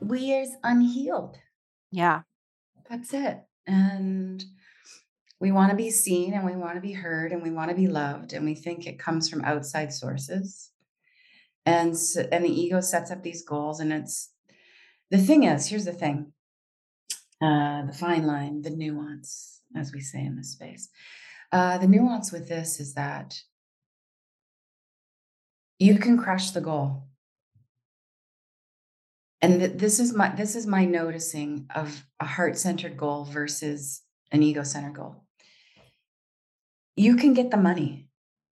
We're 0.00 0.46
unhealed. 0.62 1.36
Yeah. 1.90 2.22
That's 2.88 3.12
it 3.14 3.45
and 3.66 4.44
we 5.40 5.52
want 5.52 5.70
to 5.70 5.76
be 5.76 5.90
seen 5.90 6.32
and 6.32 6.44
we 6.44 6.56
want 6.56 6.76
to 6.76 6.80
be 6.80 6.92
heard 6.92 7.32
and 7.32 7.42
we 7.42 7.50
want 7.50 7.70
to 7.70 7.76
be 7.76 7.88
loved 7.88 8.32
and 8.32 8.44
we 8.44 8.54
think 8.54 8.86
it 8.86 8.98
comes 8.98 9.28
from 9.28 9.44
outside 9.44 9.92
sources. 9.92 10.70
And 11.66 11.96
so, 11.96 12.26
and 12.32 12.44
the 12.44 12.60
ego 12.60 12.80
sets 12.80 13.10
up 13.10 13.22
these 13.22 13.42
goals 13.42 13.80
and 13.80 13.92
it's 13.92 14.30
the 15.10 15.18
thing 15.18 15.44
is 15.44 15.66
here's 15.66 15.84
the 15.84 15.92
thing 15.92 16.32
uh, 17.42 17.84
the 17.86 17.92
fine 17.92 18.26
line 18.26 18.62
the 18.62 18.70
nuance 18.70 19.60
as 19.76 19.92
we 19.92 20.00
say 20.00 20.24
in 20.24 20.36
this 20.36 20.52
space. 20.52 20.88
Uh, 21.52 21.78
the 21.78 21.88
nuance 21.88 22.32
with 22.32 22.48
this 22.48 22.80
is 22.80 22.94
that 22.94 23.40
you 25.78 25.98
can 25.98 26.16
crush 26.16 26.50
the 26.50 26.60
goal 26.60 27.08
and 29.42 29.60
th- 29.60 29.72
this 29.74 30.00
is 30.00 30.12
my 30.12 30.34
this 30.34 30.56
is 30.56 30.66
my 30.66 30.84
noticing 30.84 31.66
of 31.74 32.04
a 32.20 32.26
heart-centered 32.26 32.96
goal 32.96 33.24
versus 33.24 34.02
an 34.32 34.42
ego-centered 34.42 34.94
goal. 34.94 35.24
You 36.96 37.16
can 37.16 37.34
get 37.34 37.50
the 37.50 37.56
money. 37.56 38.08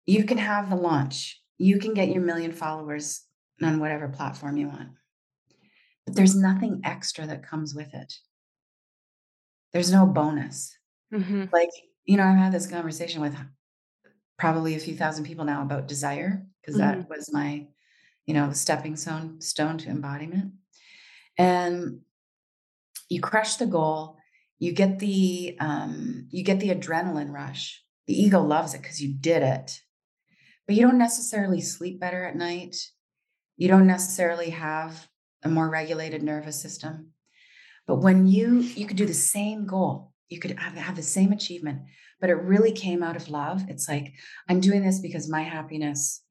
You 0.07 0.25
can 0.25 0.39
have 0.39 0.69
the 0.69 0.77
launch. 0.77 1.41
You 1.57 1.79
can 1.79 1.95
get 1.95 2.11
your 2.11 2.23
million 2.23 2.53
followers 2.53 3.25
on 3.63 3.81
whatever 3.81 4.09
platform 4.09 4.57
you 4.57 4.69
want. 4.69 4.91
But 6.05 6.17
there's 6.17 6.37
nothing 6.37 6.83
extra 6.85 7.27
that 7.27 7.47
comes 7.47 7.75
with 7.75 7.95
it. 7.95 8.13
There's 9.73 9.93
no 9.93 10.07
bonus. 10.07 10.77
Mm-hmm. 11.15 11.45
like 11.53 11.71
you 12.07 12.17
know 12.17 12.25
i've 12.25 12.37
had 12.37 12.51
this 12.51 12.67
conversation 12.67 13.21
with 13.21 13.37
probably 14.37 14.75
a 14.75 14.81
few 14.81 14.97
thousand 14.97 15.25
people 15.25 15.45
now 15.45 15.63
about 15.63 15.87
desire 15.87 16.45
because 16.61 16.81
mm-hmm. 16.81 17.01
that 17.01 17.09
was 17.09 17.33
my 17.33 17.69
you 18.27 18.35
know 18.35 18.53
stepping 18.53 18.97
stone 18.97 19.41
stone 19.41 19.79
to 19.79 19.91
embodiment 19.91 20.55
and 21.39 22.01
you 23.09 23.21
crush 23.21 23.57
the 23.57 23.67
goal 23.67 24.19
you 24.59 24.73
get 24.73 24.99
the 24.99 25.57
um, 25.61 26.27
you 26.31 26.43
get 26.43 26.61
the 26.61 26.71
adrenaline 26.71 27.31
rush. 27.31 27.83
The 28.07 28.21
ego 28.21 28.41
loves 28.41 28.75
it 28.75 28.83
because 28.83 29.01
you 29.01 29.15
did 29.15 29.43
it. 29.43 29.81
But 30.67 30.77
you 30.77 30.83
don't 30.83 30.99
necessarily 30.99 31.61
sleep 31.61 32.01
better 32.01 32.25
at 32.25 32.37
night. 32.37 32.77
You 33.57 33.69
don't 33.69 33.87
necessarily 33.87 34.51
have 34.51 35.09
a 35.43 35.49
more 35.49 35.69
regulated 35.69 36.23
nervous 36.23 36.61
system. 36.61 37.11
But 37.87 37.97
when 37.97 38.27
you 38.27 38.61
you 38.61 38.87
could 38.87 38.97
do 38.97 39.07
the 39.07 39.15
same 39.15 39.67
goal 39.67 40.13
you 40.31 40.41
could 40.41 40.59
have, 40.59 40.75
have 40.75 40.97
the 40.97 41.03
same 41.03 41.33
achievement 41.33 41.83
but 42.21 42.31
it 42.31 42.37
really 42.37 42.73
came 42.73 43.03
out 43.03 43.17
of 43.17 43.29
love. 43.29 43.65
It's 43.69 43.89
like 43.89 44.15
i'm 44.49 44.61
doing 44.61 44.83
this 44.83 45.01
because 45.01 45.29
my 45.29 45.43
happiness 45.43 46.23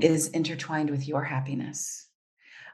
is 0.00 0.28
intertwined 0.28 0.90
with 0.90 1.08
your 1.08 1.24
happiness 1.24 2.09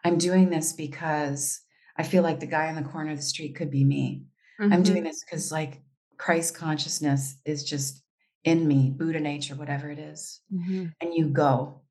I'm 0.05 0.19
doing 0.19 0.51
this 0.51 0.73
because 0.73 1.61
I 1.97 2.03
feel 2.03 2.23
like 2.23 2.41
the 2.41 2.47
guy 2.47 2.69
on 2.69 2.77
the 2.77 2.89
corner 2.89 3.11
of 3.11 3.17
the 3.17 3.23
street 3.23 3.57
could 3.57 3.71
be 3.71 3.85
me. 3.85 4.25
Mm-hmm. 4.61 4.73
I'm 4.73 4.83
doing 4.83 5.03
this 5.03 5.25
because 5.25 5.51
like 5.51 5.83
Christ 6.19 6.57
consciousness 6.57 7.37
is 7.45 7.65
just 7.65 8.03
in 8.45 8.67
me, 8.67 8.91
Buddha 8.91 9.21
nature, 9.21 9.55
whatever 9.55 9.91
it 9.91 9.99
is. 9.99 10.41
Mm-hmm. 10.53 10.87
And 11.01 11.15
you 11.15 11.29
go. 11.29 11.83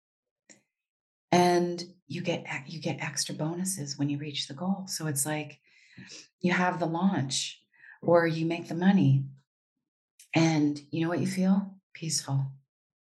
And 1.32 1.84
you 2.08 2.22
get 2.22 2.46
you 2.68 2.80
get 2.80 3.02
extra 3.02 3.36
bonuses 3.36 3.98
when 3.98 4.10
you 4.10 4.18
reach 4.18 4.48
the 4.48 4.54
goal. 4.54 4.86
So 4.88 5.08
it's 5.08 5.26
like 5.26 5.60
you 6.40 6.54
have 6.54 6.80
the 6.80 6.86
launch 6.86 7.62
or 8.02 8.28
you 8.28 8.46
make 8.46 8.68
the 8.68 8.76
money 8.76 9.26
and 10.34 10.80
you 10.92 11.02
know 11.02 11.10
what 11.10 11.20
you 11.20 11.28
feel? 11.28 11.74
Peaceful. 11.94 12.46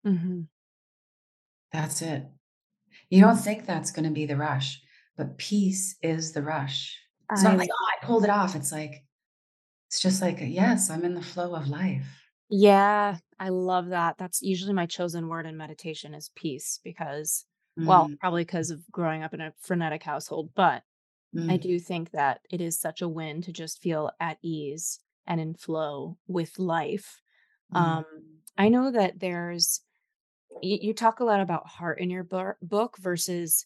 Mm-hmm. 0.05 0.41
That's 1.73 2.01
it. 2.01 2.23
You 3.09 3.21
don't 3.21 3.37
think 3.37 3.65
that's 3.65 3.91
going 3.91 4.05
to 4.05 4.11
be 4.11 4.25
the 4.25 4.37
rush, 4.37 4.81
but 5.15 5.37
peace 5.37 5.97
is 6.01 6.33
the 6.33 6.43
rush. 6.43 6.97
It's 7.33 7.43
not 7.43 7.57
I 7.57 7.57
like, 7.57 7.69
oh, 7.71 7.87
I 8.01 8.05
pulled 8.05 8.23
it 8.23 8.29
off. 8.29 8.55
It's 8.55 8.71
like, 8.71 9.05
it's 9.87 10.01
just 10.01 10.21
like, 10.21 10.37
yes, 10.41 10.89
I'm 10.89 11.05
in 11.05 11.15
the 11.15 11.23
flow 11.23 11.55
of 11.55 11.69
life. 11.69 12.23
yeah, 12.49 13.17
I 13.39 13.49
love 13.49 13.89
that. 13.89 14.17
That's 14.17 14.41
usually 14.41 14.73
my 14.73 14.85
chosen 14.85 15.27
word 15.27 15.45
in 15.45 15.57
meditation 15.57 16.13
is 16.13 16.31
peace 16.35 16.79
because, 16.83 17.45
well, 17.83 18.07
Mm, 18.07 18.17
probably 18.19 18.43
because 18.43 18.71
of 18.71 18.89
growing 18.91 19.23
up 19.23 19.33
in 19.33 19.41
a 19.41 19.53
frenetic 19.59 20.03
household, 20.03 20.51
but 20.55 20.83
I 21.49 21.57
mm, 21.57 21.57
do 21.57 21.79
think 21.79 22.11
that 22.11 22.41
it 22.51 22.61
is 22.61 22.79
such 22.79 23.01
a 23.01 23.09
win 23.09 23.41
to 23.43 23.53
just 23.53 23.81
feel 23.81 24.11
at 24.19 24.39
ease 24.43 24.99
and 25.27 25.41
in 25.41 25.55
flow 25.55 26.17
with 26.27 26.59
life. 26.59 27.21
mm, 27.71 27.97
Um, 27.97 28.05
I 28.57 28.69
know 28.69 28.91
that 28.91 29.19
there's 29.19 29.81
you, 30.61 30.77
you 30.81 30.93
talk 30.93 31.19
a 31.19 31.25
lot 31.25 31.41
about 31.41 31.67
heart 31.67 31.99
in 31.99 32.09
your 32.09 32.25
book 32.61 32.97
versus 32.99 33.65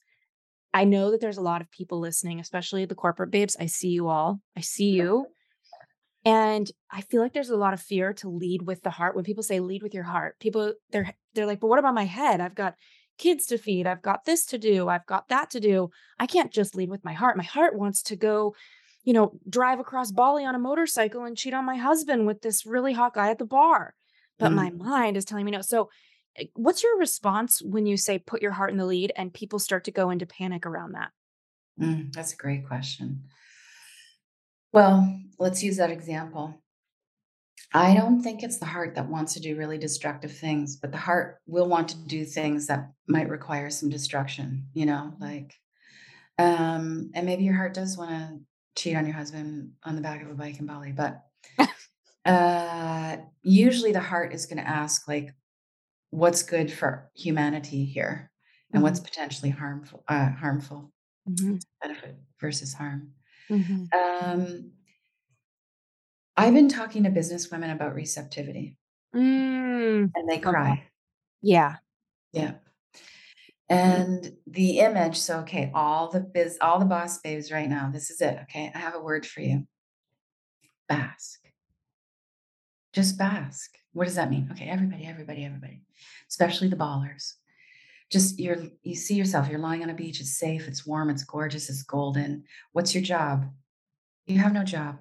I 0.74 0.86
know 0.86 1.12
that 1.12 1.20
there's 1.20 1.38
a 1.38 1.42
lot 1.42 1.62
of 1.62 1.70
people 1.72 2.00
listening, 2.00 2.40
especially 2.40 2.86
the 2.86 2.96
corporate 2.96 3.32
babes. 3.32 3.58
I 3.60 3.66
see 3.66 3.90
you 3.90 4.08
all. 4.08 4.40
I 4.56 4.62
see 4.62 4.90
you. 4.90 5.28
And 6.24 6.70
I 6.90 7.02
feel 7.02 7.22
like 7.22 7.34
there's 7.34 7.50
a 7.50 7.58
lot 7.58 7.74
of 7.74 7.82
fear 7.82 8.14
to 8.14 8.30
lead 8.30 8.62
with 8.62 8.84
the 8.84 8.92
heart. 8.92 9.16
When 9.16 9.26
people 9.26 9.44
say 9.44 9.60
lead 9.60 9.82
with 9.82 9.94
your 9.94 10.04
heart, 10.04 10.40
people 10.40 10.74
they're 10.92 11.14
they're 11.34 11.48
like, 11.48 11.60
"But 11.60 11.68
what 11.68 11.80
about 11.80 11.96
my 11.96 12.06
head? 12.06 12.40
I've 12.40 12.56
got 12.56 12.76
kids 13.18 13.48
to 13.48 13.58
feed. 13.58 13.88
I've 13.88 14.02
got 14.04 14.26
this 14.26 14.46
to 14.48 14.58
do. 14.58 14.88
I've 14.88 15.06
got 15.08 15.30
that 15.30 15.50
to 15.52 15.60
do. 15.60 15.90
I 16.20 16.28
can't 16.28 16.52
just 16.52 16.76
lead 16.76 16.90
with 16.90 17.04
my 17.04 17.14
heart. 17.14 17.38
My 17.38 17.44
heart 17.44 17.76
wants 17.78 18.04
to 18.04 18.16
go, 18.16 18.56
you 19.04 19.14
know, 19.14 19.34
drive 19.50 19.80
across 19.80 20.12
Bali 20.12 20.46
on 20.46 20.56
a 20.56 20.60
motorcycle 20.60 21.26
and 21.26 21.36
cheat 21.36 21.54
on 21.56 21.66
my 21.66 21.78
husband 21.78 22.28
with 22.28 22.42
this 22.42 22.66
really 22.66 22.94
hot 22.94 23.16
guy 23.16 23.32
at 23.32 23.40
the 23.40 23.46
bar." 23.46 23.96
But 24.38 24.54
my 24.54 24.70
mm, 24.70 24.78
mind 24.78 25.18
is 25.18 25.26
telling 25.26 25.46
me 25.46 25.52
no. 25.52 25.62
So, 25.62 25.90
what's 26.54 26.84
your 26.84 26.98
response 26.98 27.62
when 27.62 27.86
you 27.86 27.98
say 27.98 28.20
put 28.20 28.42
your 28.42 28.52
heart 28.52 28.72
in 28.72 28.78
the 28.78 28.86
lead 28.86 29.12
and 29.16 29.34
people 29.34 29.60
start 29.60 29.84
to 29.86 29.92
go 29.92 30.10
into 30.10 30.26
panic 30.26 30.66
around 30.66 30.94
that? 30.94 31.12
mm. 31.80 32.14
That's 32.14 32.34
a 32.34 32.38
great 32.38 32.68
question. 32.68 33.24
Well, 34.74 35.20
let's 35.38 35.64
use 35.64 35.78
that 35.78 35.92
example. 35.92 36.62
I 37.74 37.94
don't 37.94 38.22
think 38.22 38.44
it's 38.44 38.58
the 38.58 38.66
heart 38.66 38.96
that 38.96 39.08
wants 39.08 39.34
to 39.34 39.40
do 39.40 39.56
really 39.56 39.78
destructive 39.78 40.32
things, 40.32 40.76
but 40.76 40.92
the 40.92 40.98
heart 40.98 41.40
will 41.46 41.68
want 41.68 41.90
to 41.90 41.98
do 41.98 42.26
things 42.26 42.68
that 42.68 42.92
might 43.08 43.30
require 43.30 43.70
some 43.70 43.90
destruction, 43.90 44.68
you 44.74 44.86
know, 44.86 45.14
like, 45.20 45.54
um, 46.38 47.12
and 47.14 47.26
maybe 47.26 47.44
your 47.44 47.56
heart 47.56 47.74
does 47.74 47.98
want 47.98 48.10
to 48.12 48.40
cheat 48.76 48.96
on 48.96 49.06
your 49.06 49.16
husband 49.16 49.72
on 49.84 49.96
the 49.96 50.02
back 50.02 50.22
of 50.22 50.30
a 50.30 50.34
bike 50.34 50.60
in 50.60 50.66
Bali, 50.66 50.92
but 50.92 51.22
uh, 52.26 53.18
usually 53.42 53.94
the 53.94 54.00
heart 54.02 54.34
is 54.34 54.48
going 54.48 54.58
to 54.58 54.68
ask, 54.68 55.08
like, 55.08 55.34
what's 56.12 56.44
good 56.44 56.72
for 56.72 57.10
humanity 57.16 57.86
here 57.86 58.32
and 58.74 58.84
what's 58.84 59.00
Mhm, 59.00 59.06
potentially 59.06 59.52
harmful, 59.52 60.04
uh, 60.08 60.32
harmful 60.32 60.94
mhm, 61.26 61.60
benefit 61.82 62.18
versus 62.40 62.74
harm. 62.74 63.14
mhm. 63.50 63.92
Um, 63.94 64.74
I've 66.36 66.54
been 66.54 66.68
talking 66.68 67.04
to 67.04 67.10
business 67.10 67.50
women 67.52 67.70
about 67.70 67.96
receptivity 67.96 68.76
Mm, 69.16 70.14
and 70.16 70.30
they 70.30 70.40
that. 70.44 70.52
cry. 70.52 70.88
Yeah. 71.42 71.78
Yeah. 72.34 72.56
Mm, 73.86 74.02
And 74.04 74.38
the 74.48 74.80
image, 74.80 75.18
so 75.18 75.40
okay, 75.42 75.72
all 75.74 76.10
the 76.10 76.20
biz, 76.20 76.58
all 76.62 76.78
the 76.80 76.86
boss 76.86 77.20
babes 77.20 77.52
right 77.52 77.70
now, 77.70 77.90
this 77.90 78.10
is 78.12 78.20
it. 78.22 78.38
Okay. 78.44 78.72
I 78.76 78.78
have 78.80 78.96
a 78.96 79.02
word 79.02 79.26
for 79.26 79.40
you. 79.42 79.66
Bask. 80.88 81.41
Just 82.94 83.18
bask. 83.18 83.78
What 83.94 84.06
does 84.06 84.16
that 84.16 84.30
mean? 84.30 84.50
Okay, 84.52 84.68
everybody, 84.68 85.06
everybody, 85.06 85.46
everybody, 85.46 85.82
especially 86.30 86.68
the 86.68 86.76
ballers. 86.76 87.34
Just 88.10 88.40
you're 88.40 88.58
you 88.84 88.96
see 88.96 89.16
yourself, 89.16 89.48
you're 89.50 89.60
lying 89.60 89.84
on 89.84 89.90
a 89.90 89.94
beach, 89.94 90.20
it's 90.20 90.38
safe, 90.38 90.68
it's 90.68 90.86
warm, 90.86 91.10
it's 91.10 91.24
gorgeous, 91.24 91.70
it's 91.70 91.84
golden. 91.84 92.44
What's 92.74 92.94
your 92.94 93.04
job? 93.04 93.50
You 94.26 94.40
have 94.40 94.54
no 94.54 94.64
job. 94.64 95.00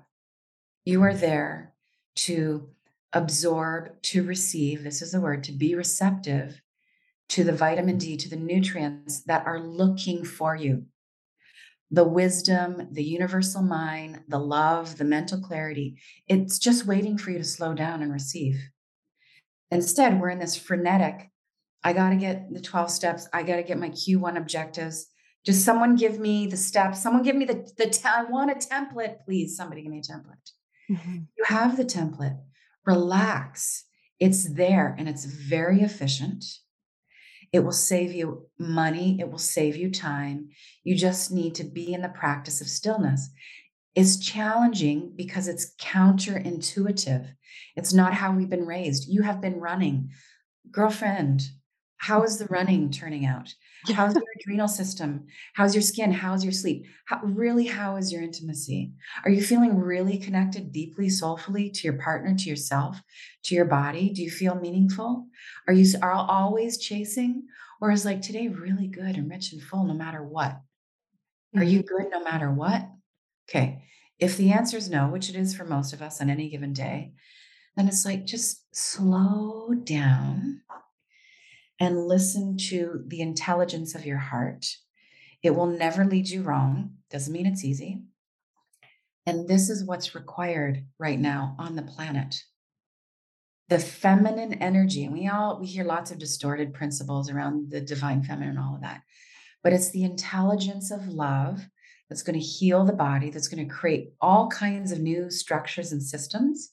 You 0.84 1.02
are 1.02 1.14
there 1.14 1.74
to 2.16 2.68
absorb, 3.12 4.00
to 4.02 4.22
receive, 4.22 4.82
this 4.82 5.02
is 5.02 5.12
the 5.12 5.20
word, 5.20 5.44
to 5.44 5.52
be 5.52 5.74
receptive 5.74 6.60
to 7.30 7.44
the 7.44 7.52
vitamin 7.52 7.98
D, 7.98 8.16
to 8.16 8.28
the 8.28 8.36
nutrients 8.36 9.22
that 9.22 9.46
are 9.46 9.60
looking 9.60 10.24
for 10.24 10.54
you. 10.54 10.86
The 11.90 12.04
wisdom, 12.04 12.88
the 12.92 13.02
universal 13.02 13.62
mind, 13.62 14.22
the 14.28 14.38
love, 14.38 14.96
the 14.98 15.04
mental 15.04 15.40
clarity. 15.40 15.98
It's 16.28 16.58
just 16.58 16.86
waiting 16.86 17.18
for 17.18 17.30
you 17.30 17.38
to 17.38 17.44
slow 17.44 17.74
down 17.74 18.02
and 18.02 18.12
receive. 18.12 18.60
Instead, 19.70 20.20
we're 20.20 20.30
in 20.30 20.38
this 20.38 20.56
frenetic, 20.56 21.30
I 21.82 21.92
got 21.92 22.10
to 22.10 22.16
get 22.16 22.52
the 22.52 22.60
12 22.60 22.90
steps. 22.90 23.28
I 23.32 23.42
got 23.42 23.56
to 23.56 23.62
get 23.62 23.78
my 23.78 23.88
Q1 23.90 24.36
objectives. 24.36 25.06
Just 25.46 25.64
someone 25.64 25.96
give 25.96 26.18
me 26.18 26.46
the 26.46 26.56
steps. 26.56 27.02
Someone 27.02 27.22
give 27.22 27.36
me 27.36 27.44
the, 27.46 27.66
the, 27.78 27.86
te- 27.88 28.06
I 28.06 28.24
want 28.24 28.50
a 28.50 28.54
template, 28.54 29.24
please. 29.24 29.56
Somebody 29.56 29.82
give 29.82 29.90
me 29.90 29.98
a 30.00 30.02
template. 30.12 30.50
mhm, 30.90 31.26
You 31.38 31.44
have 31.46 31.76
the 31.76 31.84
template. 31.84 32.38
Relax. 32.84 33.84
It's 34.18 34.52
there 34.52 34.94
and 34.98 35.08
it's 35.08 35.24
very 35.24 35.80
efficient. 35.80 36.44
It 37.52 37.60
will 37.60 37.72
save 37.72 38.12
you 38.12 38.46
money. 38.58 39.18
It 39.20 39.30
will 39.30 39.38
save 39.38 39.76
you 39.76 39.90
time. 39.90 40.48
You 40.84 40.96
just 40.96 41.32
need 41.32 41.54
to 41.56 41.64
be 41.64 41.92
in 41.92 42.02
the 42.02 42.08
practice 42.08 42.60
of 42.60 42.68
stillness. 42.68 43.28
It's 43.94 44.18
challenging 44.18 45.12
because 45.16 45.48
it's 45.48 45.74
counterintuitive. 45.80 47.28
It's 47.76 47.92
not 47.92 48.14
how 48.14 48.32
we've 48.32 48.48
been 48.48 48.66
raised. 48.66 49.08
You 49.08 49.22
have 49.22 49.40
been 49.40 49.58
running. 49.58 50.10
Girlfriend, 50.70 51.42
how 51.96 52.22
is 52.22 52.38
the 52.38 52.46
running 52.46 52.90
turning 52.90 53.26
out? 53.26 53.52
How's 53.88 54.14
your 54.14 54.24
adrenal 54.38 54.68
system? 54.68 55.26
How's 55.54 55.74
your 55.74 55.82
skin? 55.82 56.12
How's 56.12 56.44
your 56.44 56.52
sleep? 56.52 56.86
How, 57.06 57.20
really, 57.22 57.66
how 57.66 57.96
is 57.96 58.12
your 58.12 58.22
intimacy? 58.22 58.92
Are 59.24 59.30
you 59.30 59.42
feeling 59.42 59.78
really 59.78 60.18
connected 60.18 60.72
deeply, 60.72 61.08
soulfully 61.08 61.70
to 61.70 61.84
your 61.84 61.98
partner, 61.98 62.34
to 62.34 62.48
yourself, 62.48 63.00
to 63.44 63.54
your 63.54 63.64
body? 63.64 64.10
Do 64.10 64.22
you 64.22 64.30
feel 64.30 64.54
meaningful? 64.54 65.26
Are 65.66 65.74
you 65.74 65.86
are 66.02 66.12
always 66.12 66.78
chasing? 66.78 67.44
Or 67.80 67.90
is 67.90 68.04
like 68.04 68.20
today 68.20 68.48
really 68.48 68.88
good 68.88 69.16
and 69.16 69.30
rich 69.30 69.52
and 69.52 69.62
full 69.62 69.84
no 69.84 69.94
matter 69.94 70.22
what? 70.22 70.60
Are 71.56 71.64
you 71.64 71.80
mm-hmm. 71.80 71.96
good 71.96 72.10
no 72.10 72.22
matter 72.22 72.50
what? 72.50 72.86
Okay. 73.48 73.84
If 74.18 74.36
the 74.36 74.52
answer 74.52 74.76
is 74.76 74.90
no, 74.90 75.08
which 75.08 75.30
it 75.30 75.36
is 75.36 75.54
for 75.54 75.64
most 75.64 75.94
of 75.94 76.02
us 76.02 76.20
on 76.20 76.28
any 76.28 76.50
given 76.50 76.74
day, 76.74 77.12
then 77.76 77.88
it's 77.88 78.04
like 78.04 78.26
just 78.26 78.64
slow 78.76 79.70
down 79.84 80.60
and 81.80 82.06
listen 82.06 82.56
to 82.68 83.02
the 83.06 83.20
intelligence 83.20 83.94
of 83.94 84.06
your 84.06 84.18
heart. 84.18 84.66
It 85.42 85.56
will 85.56 85.66
never 85.66 86.04
lead 86.04 86.28
you 86.28 86.42
wrong. 86.42 86.96
Doesn't 87.10 87.32
mean 87.32 87.46
it's 87.46 87.64
easy. 87.64 88.02
And 89.26 89.48
this 89.48 89.68
is 89.68 89.84
what's 89.84 90.14
required 90.14 90.84
right 90.98 91.18
now 91.18 91.56
on 91.58 91.74
the 91.74 91.82
planet. 91.82 92.42
The 93.68 93.78
feminine 93.78 94.54
energy, 94.54 95.04
and 95.04 95.12
we 95.12 95.28
all 95.28 95.58
we 95.58 95.66
hear 95.66 95.84
lots 95.84 96.10
of 96.10 96.18
distorted 96.18 96.74
principles 96.74 97.30
around 97.30 97.70
the 97.70 97.80
divine 97.80 98.22
feminine 98.22 98.50
and 98.50 98.58
all 98.58 98.74
of 98.74 98.82
that. 98.82 99.02
But 99.62 99.72
it's 99.72 99.90
the 99.90 100.04
intelligence 100.04 100.90
of 100.90 101.08
love 101.08 101.66
that's 102.08 102.22
going 102.22 102.38
to 102.38 102.44
heal 102.44 102.84
the 102.84 102.92
body, 102.92 103.30
that's 103.30 103.48
going 103.48 103.66
to 103.66 103.74
create 103.74 104.12
all 104.20 104.48
kinds 104.48 104.92
of 104.92 104.98
new 105.00 105.30
structures 105.30 105.92
and 105.92 106.02
systems 106.02 106.72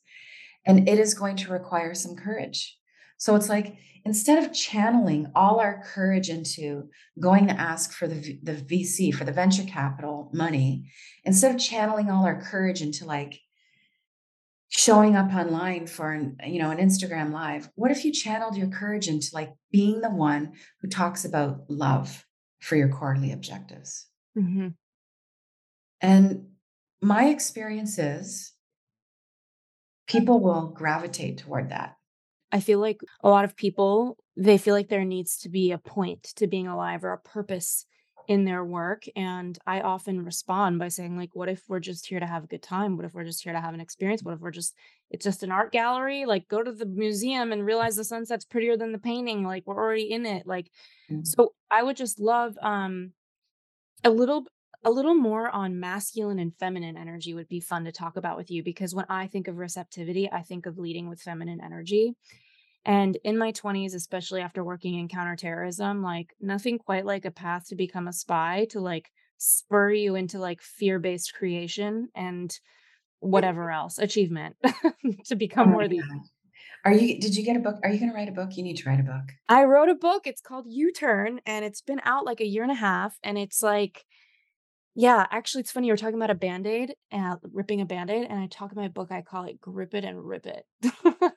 and 0.67 0.87
it 0.87 0.99
is 0.99 1.13
going 1.13 1.37
to 1.37 1.51
require 1.51 1.95
some 1.95 2.15
courage. 2.15 2.77
So 3.17 3.35
it's 3.35 3.49
like 3.49 3.77
instead 4.05 4.43
of 4.43 4.53
channeling 4.53 5.31
all 5.35 5.59
our 5.59 5.83
courage 5.83 6.29
into 6.29 6.89
going 7.19 7.47
to 7.47 7.59
ask 7.59 7.91
for 7.91 8.07
the, 8.07 8.39
the 8.41 8.53
VC, 8.53 9.13
for 9.13 9.25
the 9.25 9.31
venture 9.31 9.63
capital 9.63 10.29
money, 10.33 10.89
instead 11.25 11.53
of 11.53 11.59
channeling 11.59 12.09
all 12.09 12.25
our 12.25 12.41
courage 12.41 12.81
into 12.81 13.05
like 13.05 13.39
showing 14.69 15.15
up 15.15 15.33
online 15.33 15.87
for 15.87 16.11
an, 16.11 16.37
you 16.45 16.61
know, 16.61 16.71
an 16.71 16.77
Instagram 16.77 17.31
live, 17.31 17.69
what 17.75 17.91
if 17.91 18.05
you 18.05 18.11
channeled 18.11 18.55
your 18.55 18.67
courage 18.67 19.07
into 19.07 19.29
like 19.33 19.53
being 19.71 20.01
the 20.01 20.09
one 20.09 20.53
who 20.81 20.87
talks 20.87 21.25
about 21.25 21.61
love 21.69 22.25
for 22.59 22.75
your 22.75 22.89
quarterly 22.89 23.31
objectives? 23.31 24.07
mhm. 24.37 24.75
And 25.99 26.49
my 27.01 27.25
experience 27.25 27.97
is 27.97 28.53
people 30.07 30.39
will 30.39 30.67
gravitate 30.67 31.39
toward 31.39 31.69
that. 31.69 31.95
I 32.51 32.59
feel 32.59 32.79
like 32.79 32.99
a 33.23 33.29
lot 33.29 33.45
of 33.45 33.55
people, 33.55 34.17
they 34.37 34.57
feel 34.57 34.73
like 34.73 34.89
there 34.89 35.03
needs 35.05 35.37
to 35.39 35.49
be 35.49 35.71
a 35.71 35.77
point 35.77 36.23
to 36.37 36.47
being 36.47 36.67
alive 36.67 37.03
or 37.03 37.11
a 37.13 37.17
purpose 37.17 37.85
in 38.27 38.43
their 38.43 38.63
work. 38.63 39.03
And 39.15 39.57
I 39.65 39.81
often 39.81 40.23
respond 40.25 40.79
by 40.79 40.89
saying, 40.89 41.17
like, 41.17 41.29
what 41.33 41.47
if 41.49 41.63
we're 41.69 41.79
just 41.79 42.07
here 42.07 42.19
to 42.19 42.25
have 42.25 42.43
a 42.43 42.47
good 42.47 42.61
time? 42.61 42.97
What 42.97 43.05
if 43.05 43.13
we're 43.13 43.23
just 43.23 43.41
here 43.43 43.53
to 43.53 43.61
have 43.61 43.73
an 43.73 43.79
experience? 43.79 44.21
What 44.21 44.33
if 44.33 44.41
we're 44.41 44.51
just, 44.51 44.75
it's 45.09 45.23
just 45.23 45.43
an 45.43 45.51
art 45.51 45.71
gallery? 45.71 46.25
Like, 46.25 46.47
go 46.49 46.61
to 46.61 46.71
the 46.71 46.85
museum 46.85 47.53
and 47.53 47.65
realize 47.65 47.95
the 47.95 48.03
sunset's 48.03 48.43
prettier 48.43 48.75
than 48.75 48.91
the 48.91 48.97
painting. 48.99 49.43
Like, 49.43 49.63
we're 49.65 49.77
already 49.77 50.11
in 50.11 50.25
it. 50.25 50.45
Like, 50.45 50.71
Mm. 51.09 51.25
so 51.25 51.53
I 51.71 51.83
would 51.83 51.95
just 51.95 52.19
love 52.19 52.57
um 52.61 53.13
a 54.03 54.09
little 54.09 54.45
a 54.83 54.91
little 54.91 55.15
more 55.15 55.49
on 55.49 55.79
masculine 55.79 56.39
and 56.39 56.55
feminine 56.55 56.97
energy 56.97 57.33
would 57.33 57.47
be 57.47 57.59
fun 57.59 57.85
to 57.85 57.91
talk 57.91 58.15
about 58.15 58.37
with 58.37 58.51
you 58.51 58.63
because 58.63 58.93
when 58.95 59.05
I 59.09 59.27
think 59.27 59.47
of 59.47 59.57
receptivity, 59.57 60.29
I 60.31 60.41
think 60.43 60.65
of 60.65 60.77
leading 60.77 61.09
with 61.09 61.21
feminine 61.21 61.59
energy. 61.63 62.13
And 62.85 63.17
in 63.23 63.37
my 63.37 63.51
20s, 63.51 63.93
especially 63.93 64.39
after 64.41 64.63
working 64.63 64.97
in 64.97 65.09
counterterrorism, 65.09 66.01
like 66.01 66.33
nothing 66.39 66.79
quite 66.79 67.05
like 67.05 67.25
a 67.25 67.31
path 67.31 67.67
to 67.67 67.75
become 67.75 68.07
a 68.07 68.13
spy 68.13 68.65
to 68.69 68.79
like 68.79 69.09
spur 69.37 69.91
you 69.91 70.15
into 70.15 70.39
like 70.39 70.61
fear 70.61 70.99
based 70.99 71.33
creation 71.33 72.09
and 72.15 72.57
whatever 73.19 73.71
else 73.71 73.97
achievement 73.97 74.55
to 75.25 75.33
oh 75.33 75.35
become 75.35 75.73
Oh 75.73 75.77
worthy. 75.77 75.99
God. 75.99 76.19
Are 76.85 76.93
you, 76.93 77.19
did 77.19 77.35
you 77.35 77.43
get 77.43 77.57
a 77.57 77.59
book? 77.59 77.75
Are 77.83 77.89
you 77.89 77.99
going 77.99 78.11
to 78.11 78.15
write 78.15 78.29
a 78.29 78.31
book? 78.31 78.55
You 78.55 78.63
need 78.63 78.77
to 78.77 78.89
write 78.89 78.99
a 78.99 79.03
book. 79.03 79.33
I 79.49 79.65
wrote 79.65 79.89
a 79.89 79.95
book. 79.95 80.25
It's 80.25 80.39
called 80.39 80.67
You 80.69 80.93
Turn 80.93 81.41
and 81.45 81.65
it's 81.65 81.81
been 81.81 81.99
out 82.05 82.23
like 82.23 82.39
a 82.39 82.47
year 82.47 82.63
and 82.63 82.71
a 82.71 82.75
half. 82.75 83.17
And 83.23 83.37
it's 83.37 83.61
like, 83.61 84.05
yeah, 84.97 85.27
actually, 85.31 85.61
it's 85.61 85.71
funny. 85.71 85.87
You 85.87 85.93
were 85.93 85.97
talking 85.97 86.15
about 86.17 86.31
a 86.31 86.35
band 86.35 86.67
aid 86.67 86.95
and 87.11 87.37
ripping 87.53 87.81
a 87.81 87.85
band 87.85 88.09
aid. 88.09 88.27
And 88.29 88.39
I 88.39 88.47
talk 88.47 88.71
in 88.71 88.77
my 88.81 88.89
book, 88.89 89.11
I 89.11 89.21
call 89.21 89.45
it 89.45 89.61
Grip 89.61 89.93
It 89.93 90.03
and 90.03 90.23
Rip 90.25 90.47
It. 90.47 90.65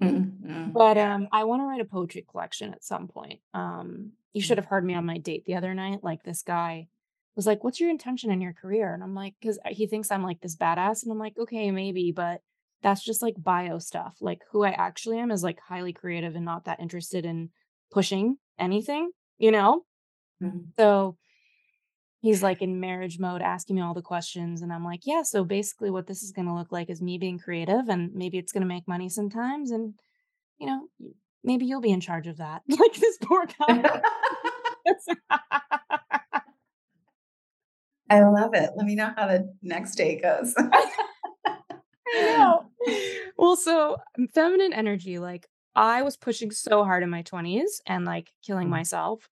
But 0.66 0.96
um, 0.96 1.28
I 1.30 1.44
want 1.44 1.60
to 1.60 1.66
write 1.66 1.80
a 1.80 1.84
poetry 1.84 2.24
collection 2.30 2.72
at 2.72 2.84
some 2.84 3.06
point. 3.08 3.40
Um, 3.52 4.12
you 4.32 4.40
should 4.40 4.58
have 4.58 4.66
heard 4.66 4.84
me 4.84 4.94
on 4.94 5.04
my 5.06 5.18
date 5.18 5.44
the 5.44 5.56
other 5.56 5.74
night. 5.74 6.02
Like 6.02 6.22
this 6.22 6.42
guy 6.42 6.88
was 7.36 7.46
like, 7.46 7.62
"What's 7.62 7.80
your 7.80 7.90
intention 7.90 8.30
in 8.30 8.40
your 8.40 8.54
career?" 8.54 8.94
And 8.94 9.02
I'm 9.02 9.14
like, 9.14 9.34
"Cause 9.42 9.58
he 9.68 9.86
thinks 9.86 10.10
I'm 10.10 10.22
like 10.22 10.40
this 10.40 10.56
badass." 10.56 11.02
And 11.02 11.12
I'm 11.12 11.18
like, 11.18 11.38
"Okay, 11.38 11.70
maybe, 11.70 12.12
but 12.12 12.40
that's 12.82 13.04
just 13.04 13.22
like 13.22 13.34
bio 13.38 13.78
stuff. 13.78 14.16
Like 14.20 14.42
who 14.50 14.64
I 14.64 14.70
actually 14.70 15.18
am 15.18 15.30
is 15.30 15.42
like 15.42 15.60
highly 15.60 15.92
creative 15.92 16.34
and 16.34 16.44
not 16.44 16.64
that 16.64 16.80
interested 16.80 17.26
in 17.26 17.50
pushing 17.92 18.38
anything, 18.58 19.10
you 19.38 19.50
know." 19.50 19.84
Mhm. 20.42 20.72
So 20.78 21.16
he's 22.24 22.42
like 22.42 22.62
in 22.62 22.80
marriage 22.80 23.18
mode, 23.20 23.42
asking 23.42 23.76
me 23.76 23.82
all 23.82 23.94
the 23.94 24.02
questions, 24.02 24.62
and 24.62 24.72
I'm 24.72 24.84
like, 24.84 25.00
"Yeah." 25.04 25.22
So 25.22 25.44
basically, 25.44 25.90
what 25.90 26.06
this 26.06 26.22
is 26.22 26.32
going 26.32 26.46
to 26.48 26.54
look 26.54 26.72
like 26.72 26.90
is 26.90 27.00
me 27.02 27.18
being 27.18 27.38
creative, 27.38 27.88
and 27.88 28.12
maybe 28.14 28.38
it's 28.38 28.52
going 28.52 28.62
to 28.62 28.66
make 28.74 28.88
money 28.88 29.08
sometimes, 29.08 29.70
and 29.70 29.94
you 30.58 30.66
know, 30.66 30.88
maybe 31.44 31.66
you'll 31.66 31.80
be 31.80 31.92
in 31.92 32.00
charge 32.00 32.26
of 32.26 32.38
that. 32.38 32.62
Like 32.68 32.94
this 32.94 33.18
poor 33.22 33.46
guy. 33.58 34.00
I 38.10 38.20
love 38.22 38.54
it. 38.54 38.70
Let 38.76 38.86
me 38.86 38.94
know 38.94 39.12
how 39.16 39.26
the 39.26 39.52
next 39.62 39.96
day 39.96 40.20
goes. 40.20 40.54
I 40.58 40.88
know. 42.06 42.70
Well, 43.36 43.56
so 43.56 43.96
feminine 44.34 44.72
energy, 44.72 45.18
like 45.18 45.48
I 45.74 46.02
was 46.02 46.16
pushing 46.16 46.50
so 46.50 46.84
hard 46.84 47.02
in 47.02 47.10
my 47.10 47.22
20s 47.22 47.80
and 47.86 48.04
like 48.04 48.30
killing 48.46 48.68
Mm. 48.68 48.72
myself. 48.72 49.28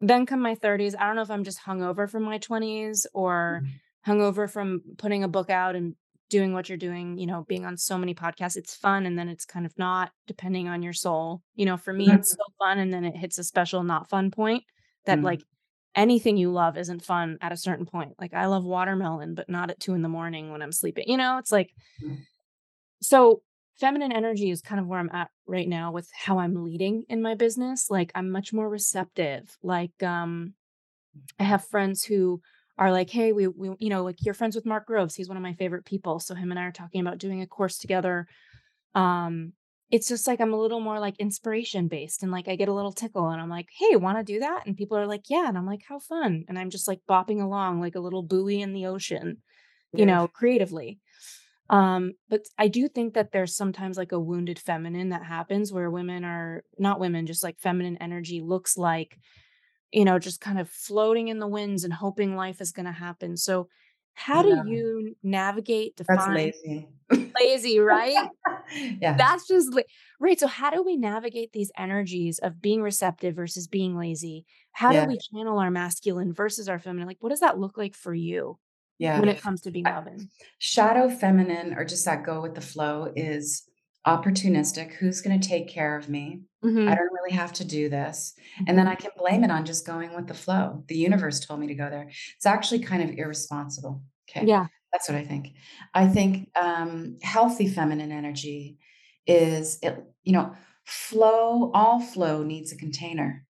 Then 0.00 0.26
come 0.26 0.40
my 0.40 0.54
30s. 0.54 0.94
I 0.94 1.06
don't 1.06 1.16
know 1.16 1.22
if 1.22 1.30
I'm 1.30 1.44
just 1.44 1.60
hungover 1.60 2.08
from 2.08 2.22
my 2.22 2.38
20s 2.38 3.06
or 3.12 3.62
hungover 4.06 4.50
from 4.50 4.82
putting 4.96 5.24
a 5.24 5.28
book 5.28 5.50
out 5.50 5.76
and 5.76 5.94
doing 6.30 6.52
what 6.52 6.68
you're 6.68 6.78
doing, 6.78 7.18
you 7.18 7.26
know, 7.26 7.44
being 7.48 7.66
on 7.66 7.76
so 7.76 7.98
many 7.98 8.14
podcasts. 8.14 8.56
It's 8.56 8.74
fun 8.74 9.04
and 9.04 9.18
then 9.18 9.28
it's 9.28 9.44
kind 9.44 9.66
of 9.66 9.76
not 9.76 10.12
depending 10.26 10.68
on 10.68 10.82
your 10.82 10.92
soul. 10.92 11.42
You 11.54 11.66
know, 11.66 11.76
for 11.76 11.92
me, 11.92 12.08
Mhm. 12.08 12.18
it's 12.20 12.30
so 12.30 12.38
fun 12.58 12.78
and 12.78 12.92
then 12.94 13.04
it 13.04 13.16
hits 13.16 13.36
a 13.38 13.44
special 13.44 13.82
not 13.82 14.08
fun 14.08 14.30
point 14.30 14.64
that 15.06 15.18
Mm. 15.18 15.24
like 15.24 15.42
anything 15.96 16.36
you 16.36 16.50
love 16.52 16.78
isn't 16.78 17.04
fun 17.04 17.36
at 17.40 17.52
a 17.52 17.56
certain 17.56 17.84
point. 17.84 18.14
Like 18.18 18.32
I 18.32 18.46
love 18.46 18.64
watermelon, 18.64 19.34
but 19.34 19.48
not 19.50 19.70
at 19.70 19.80
two 19.80 19.92
in 19.94 20.02
the 20.02 20.08
morning 20.08 20.50
when 20.52 20.62
I'm 20.62 20.72
sleeping. 20.72 21.04
You 21.08 21.16
know, 21.16 21.36
it's 21.38 21.52
like 21.52 21.74
Mm. 22.00 22.18
so 23.02 23.42
feminine 23.80 24.12
energy 24.12 24.50
is 24.50 24.60
kind 24.62 24.80
of 24.80 24.86
where 24.86 25.00
I'm 25.00 25.10
at 25.12 25.30
right 25.46 25.68
now 25.68 25.92
with 25.92 26.08
how 26.14 26.38
I'm 26.38 26.64
leading 26.64 27.04
in 27.08 27.22
my 27.22 27.34
business. 27.34 27.90
Like 27.90 28.12
I'm 28.14 28.30
much 28.30 28.52
more 28.52 28.68
receptive. 28.68 29.56
Like 29.62 30.02
um 30.02 30.54
I 31.38 31.44
have 31.44 31.64
friends 31.66 32.04
who 32.04 32.40
are 32.78 32.92
like, 32.92 33.10
"Hey, 33.10 33.32
we 33.32 33.48
we 33.48 33.70
you 33.78 33.90
know, 33.90 34.04
like 34.04 34.24
you're 34.24 34.34
friends 34.34 34.56
with 34.56 34.66
Mark 34.66 34.86
Groves. 34.86 35.14
He's 35.14 35.28
one 35.28 35.36
of 35.36 35.42
my 35.42 35.54
favorite 35.54 35.84
people. 35.86 36.20
So 36.20 36.34
him 36.34 36.50
and 36.50 36.58
I 36.60 36.64
are 36.64 36.72
talking 36.72 37.00
about 37.00 37.18
doing 37.18 37.42
a 37.42 37.46
course 37.46 37.78
together. 37.78 38.26
Um 38.94 39.52
it's 39.90 40.06
just 40.08 40.28
like 40.28 40.40
I'm 40.40 40.52
a 40.52 40.58
little 40.60 40.78
more 40.80 41.00
like 41.00 41.18
inspiration 41.18 41.88
based 41.88 42.22
and 42.22 42.30
like 42.30 42.46
I 42.46 42.54
get 42.54 42.68
a 42.68 42.72
little 42.74 42.92
tickle 42.92 43.28
and 43.28 43.40
I'm 43.42 43.50
like, 43.50 43.68
"Hey, 43.76 43.96
want 43.96 44.18
to 44.18 44.24
do 44.24 44.38
that?" 44.40 44.64
And 44.66 44.76
people 44.76 44.96
are 44.96 45.06
like, 45.06 45.24
"Yeah." 45.28 45.48
And 45.48 45.58
I'm 45.58 45.66
like, 45.66 45.82
"How 45.88 45.98
fun." 45.98 46.44
And 46.48 46.58
I'm 46.58 46.70
just 46.70 46.86
like 46.88 47.00
bopping 47.08 47.42
along 47.42 47.80
like 47.80 47.96
a 47.96 48.00
little 48.00 48.22
buoy 48.22 48.60
in 48.62 48.72
the 48.72 48.86
ocean, 48.86 49.42
you 49.94 50.06
know, 50.06 50.28
creatively. 50.28 51.00
Um, 51.70 52.14
but 52.28 52.42
I 52.58 52.66
do 52.66 52.88
think 52.88 53.14
that 53.14 53.30
there's 53.30 53.56
sometimes 53.56 53.96
like 53.96 54.10
a 54.10 54.18
wounded 54.18 54.58
feminine 54.58 55.10
that 55.10 55.24
happens 55.24 55.72
where 55.72 55.88
women 55.88 56.24
are 56.24 56.64
not 56.78 56.98
women, 56.98 57.26
just 57.26 57.44
like 57.44 57.60
feminine 57.60 57.96
energy 57.98 58.40
looks 58.40 58.76
like, 58.76 59.16
you 59.92 60.04
know, 60.04 60.18
just 60.18 60.40
kind 60.40 60.58
of 60.58 60.68
floating 60.68 61.28
in 61.28 61.38
the 61.38 61.46
winds 61.46 61.84
and 61.84 61.92
hoping 61.92 62.34
life 62.34 62.60
is 62.60 62.72
going 62.72 62.86
to 62.86 62.92
happen. 62.92 63.36
So, 63.36 63.68
how 64.14 64.40
I 64.40 64.42
do 64.42 64.62
you 64.66 65.16
navigate, 65.22 65.96
That's 65.96 66.08
define 66.08 66.34
lazy. 66.34 66.88
lazy, 67.40 67.78
right? 67.78 68.28
Yeah. 69.00 69.16
That's 69.16 69.48
just 69.48 69.74
la- 69.74 69.82
right. 70.20 70.38
So, 70.38 70.46
how 70.46 70.70
do 70.70 70.84
we 70.84 70.96
navigate 70.96 71.52
these 71.52 71.72
energies 71.76 72.38
of 72.38 72.62
being 72.62 72.82
receptive 72.82 73.34
versus 73.34 73.66
being 73.66 73.96
lazy? 73.96 74.44
How 74.70 74.92
do 74.92 75.08
we 75.08 75.18
channel 75.18 75.58
our 75.58 75.72
masculine 75.72 76.32
versus 76.32 76.68
our 76.68 76.78
feminine? 76.78 77.08
Like, 77.08 77.16
what 77.18 77.30
does 77.30 77.40
that 77.40 77.58
look 77.58 77.76
like 77.76 77.96
for 77.96 78.14
you 78.14 78.58
Yeah. 79.00 79.18
when 79.18 79.28
it 79.28 79.40
comes 79.40 79.60
to 79.62 79.70
being 79.70 79.86
I- 79.86 80.04
Shadow 80.58 81.08
feminine 81.08 81.74
or 81.74 81.84
just 81.84 82.04
that 82.04 82.24
go 82.24 82.40
with 82.42 82.54
the 82.54 82.60
flow 82.60 83.12
is 83.16 83.64
opportunistic. 84.06 84.92
Who's 84.94 85.20
going 85.20 85.40
to 85.40 85.48
take 85.48 85.68
care 85.68 85.96
of 85.96 86.08
me? 86.08 86.42
I 86.62 86.66
Mhm, 86.66 86.86
don't 86.96 87.12
really 87.12 87.32
have 87.32 87.52
to 87.54 87.64
do 87.64 87.88
this. 87.88 88.34
And 88.66 88.78
then 88.78 88.86
mhm. 88.86 88.90
I 88.90 88.94
can 88.94 89.10
blame 89.16 89.44
it 89.44 89.50
on 89.50 89.64
just 89.64 89.86
going 89.86 90.14
with 90.14 90.26
the 90.26 90.34
flow. 90.34 90.84
The 90.88 90.96
universe 90.96 91.40
told 91.40 91.60
me 91.60 91.66
to 91.68 91.74
go 91.74 91.88
there. 91.90 92.08
It's 92.36 92.46
actually 92.46 92.80
kind 92.80 93.02
of 93.02 93.10
irresponsible. 93.18 94.02
Okay. 94.28 94.46
Yeah. 94.46 94.66
That's 94.92 95.08
what 95.08 95.16
I 95.18 95.24
think. 95.24 95.54
I 95.94 96.06
think 96.08 96.50
um, 96.56 97.18
healthy 97.22 97.68
feminine 97.68 98.12
energy 98.12 98.78
is 99.26 99.78
it, 99.82 100.02
you 100.24 100.32
know, 100.32 100.54
flow, 100.84 101.70
all 101.72 102.00
flow 102.00 102.42
needs 102.42 102.72
a 102.72 102.76
container. 102.76 103.46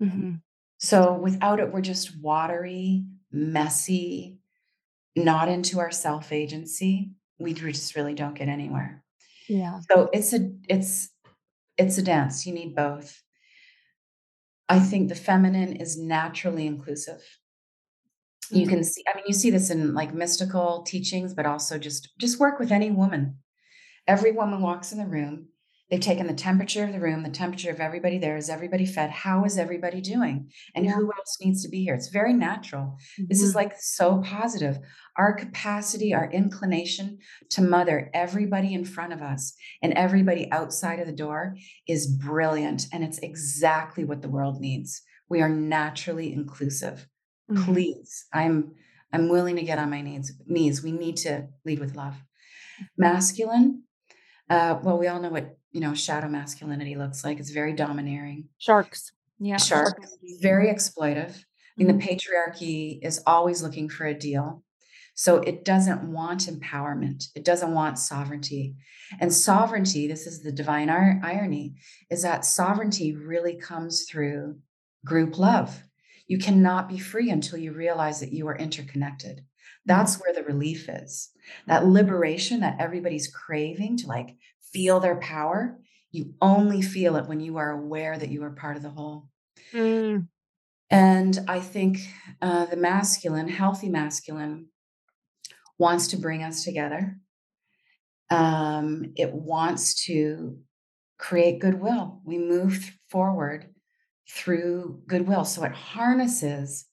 mhm. 0.00 0.42
So 0.78 1.14
without 1.14 1.60
it, 1.60 1.72
we're 1.72 1.80
just 1.80 2.20
watery, 2.20 3.04
messy, 3.30 4.38
not 5.16 5.48
into 5.48 5.78
our 5.80 5.90
self 5.90 6.32
agency. 6.32 7.12
We 7.38 7.52
just 7.54 7.96
really 7.96 8.14
don't 8.14 8.34
get 8.34 8.48
anywhere. 8.48 9.02
Yeah. 9.48 9.80
So 9.90 10.08
it's 10.12 10.32
a 10.32 10.50
it's 10.68 11.10
it's 11.78 11.98
a 11.98 12.02
dance. 12.02 12.46
You 12.46 12.54
need 12.54 12.74
both. 12.76 13.20
I 14.68 14.78
think 14.78 15.08
the 15.08 15.14
feminine 15.14 15.76
is 15.76 15.98
naturally 15.98 16.66
inclusive. 16.66 17.22
You 18.50 18.66
Mhm. 18.66 18.68
can 18.68 18.84
see, 18.84 19.02
I 19.08 19.16
mean, 19.16 19.24
you 19.26 19.34
see 19.34 19.50
this 19.50 19.70
in 19.70 19.94
like 19.94 20.14
mystical 20.14 20.82
teachings, 20.82 21.34
but 21.34 21.46
also 21.46 21.78
just 21.78 22.16
just 22.18 22.38
work 22.38 22.58
with 22.58 22.72
any 22.72 22.90
woman. 22.90 23.38
Every 24.06 24.32
woman 24.32 24.60
walks 24.62 24.92
in 24.92 24.98
the 24.98 25.06
room. 25.06 25.48
They've 25.90 26.00
taken 26.00 26.26
the 26.26 26.34
temperature 26.34 26.82
of 26.84 26.92
the 26.92 27.00
room, 27.00 27.22
the 27.22 27.28
temperature 27.28 27.70
of 27.70 27.78
everybody 27.78 28.18
there. 28.18 28.36
Is 28.36 28.48
everybody 28.48 28.86
fed? 28.86 29.10
How 29.10 29.44
is 29.44 29.58
everybody 29.58 30.00
doing? 30.00 30.50
And 30.74 30.86
Yeah. 30.86 30.92
who 30.92 31.12
else 31.12 31.36
needs 31.42 31.62
to 31.62 31.68
be 31.68 31.84
here? 31.84 31.94
It's 31.94 32.08
very 32.08 32.32
natural. 32.32 32.98
This 33.28 33.42
is 33.42 33.52
Mhm. 33.52 33.56
like 33.56 33.74
so 33.78 34.22
positive. 34.22 34.78
Our 35.16 35.34
capacity, 35.34 36.14
our 36.14 36.30
inclination 36.30 37.18
to 37.50 37.62
mother 37.62 38.10
everybody 38.14 38.72
in 38.72 38.84
front 38.84 39.12
of 39.12 39.20
us 39.20 39.54
and 39.82 39.92
everybody 39.92 40.50
outside 40.50 41.00
of 41.00 41.06
the 41.06 41.12
door 41.12 41.56
is 41.86 42.06
brilliant. 42.06 42.86
And 42.90 43.04
it's 43.04 43.18
exactly 43.18 44.04
what 44.04 44.22
the 44.22 44.30
world 44.30 44.60
needs. 44.60 45.02
We 45.28 45.42
are 45.42 45.50
naturally 45.50 46.32
inclusive. 46.32 47.06
Mhm. 47.50 47.64
Please, 47.64 48.26
I'm 48.32 48.74
I'm 49.12 49.28
willing 49.28 49.54
to 49.54 49.62
get 49.62 49.78
on 49.78 49.90
my 49.90 50.00
knees. 50.00 50.32
Knees. 50.44 50.82
We 50.82 50.90
need 50.90 51.16
to 51.18 51.46
lead 51.64 51.78
with 51.78 51.94
love. 51.94 52.16
Masculine. 52.98 53.84
Uh, 54.50 54.80
well, 54.82 54.98
we 54.98 55.06
all 55.06 55.20
know 55.20 55.30
what 55.30 55.56
you 55.74 55.80
know 55.80 55.92
shadow 55.92 56.28
masculinity 56.28 56.94
looks 56.94 57.24
like. 57.24 57.38
It's 57.38 57.50
very 57.50 57.74
domineering. 57.74 58.48
Sharks. 58.58 59.12
Yeah. 59.38 59.58
Sharks. 59.58 60.16
Very 60.40 60.68
mm-hmm. 60.68 60.76
exploitive. 60.76 61.34
I 61.36 61.74
mean, 61.76 61.88
the 61.88 61.94
mm-hmm. 61.94 62.08
patriarchy 62.08 63.00
is 63.02 63.20
always 63.26 63.62
looking 63.62 63.88
for 63.88 64.06
a 64.06 64.14
deal. 64.14 64.62
So 65.16 65.38
it 65.38 65.64
doesn't 65.64 66.02
want 66.12 66.46
empowerment. 66.46 67.26
It 67.34 67.44
doesn't 67.44 67.74
want 67.74 67.98
sovereignty. 67.98 68.76
And 69.20 69.32
sovereignty, 69.32 70.06
this 70.06 70.26
is 70.26 70.42
the 70.42 70.52
divine 70.52 70.88
ir- 70.88 71.20
irony, 71.22 71.74
is 72.10 72.22
that 72.22 72.44
sovereignty 72.44 73.14
really 73.14 73.56
comes 73.56 74.06
through 74.08 74.58
group 75.04 75.38
love. 75.38 75.82
You 76.26 76.38
cannot 76.38 76.88
be 76.88 76.98
free 76.98 77.30
until 77.30 77.58
you 77.58 77.72
realize 77.72 78.20
that 78.20 78.32
you 78.32 78.46
are 78.48 78.56
interconnected. 78.56 79.44
That's 79.86 80.20
where 80.20 80.32
the 80.32 80.42
relief 80.42 80.88
is. 80.88 81.30
That 81.66 81.86
liberation 81.86 82.60
that 82.60 82.80
everybody's 82.80 83.28
craving 83.28 83.98
to 83.98 84.06
like 84.06 84.36
feel 84.74 85.00
their 85.00 85.16
power. 85.16 85.78
You 86.10 86.34
only 86.42 86.82
feel 86.82 87.16
it 87.16 87.26
when 87.26 87.40
you 87.40 87.56
are 87.56 87.70
aware 87.70 88.18
that 88.18 88.28
you 88.28 88.42
are 88.44 88.50
part 88.50 88.76
of 88.76 88.82
the 88.82 88.90
whole. 88.90 89.30
Mm. 89.72 90.28
And 90.90 91.38
I 91.48 91.60
think 91.60 91.98
uh, 92.42 92.66
the 92.66 92.76
masculine, 92.76 93.48
healthy 93.48 93.88
masculine, 93.88 94.66
wants 95.78 96.08
to 96.08 96.16
bring 96.16 96.42
us 96.42 96.62
together. 96.62 97.18
Um, 98.30 99.12
it 99.16 99.32
wants 99.32 100.04
to 100.06 100.58
create 101.18 101.60
goodwill. 101.60 102.20
We 102.24 102.38
move 102.38 102.96
forward 103.08 103.70
through 104.28 105.02
goodwill. 105.06 105.44
So 105.44 105.64
it 105.64 105.72
harnesses 105.72 106.86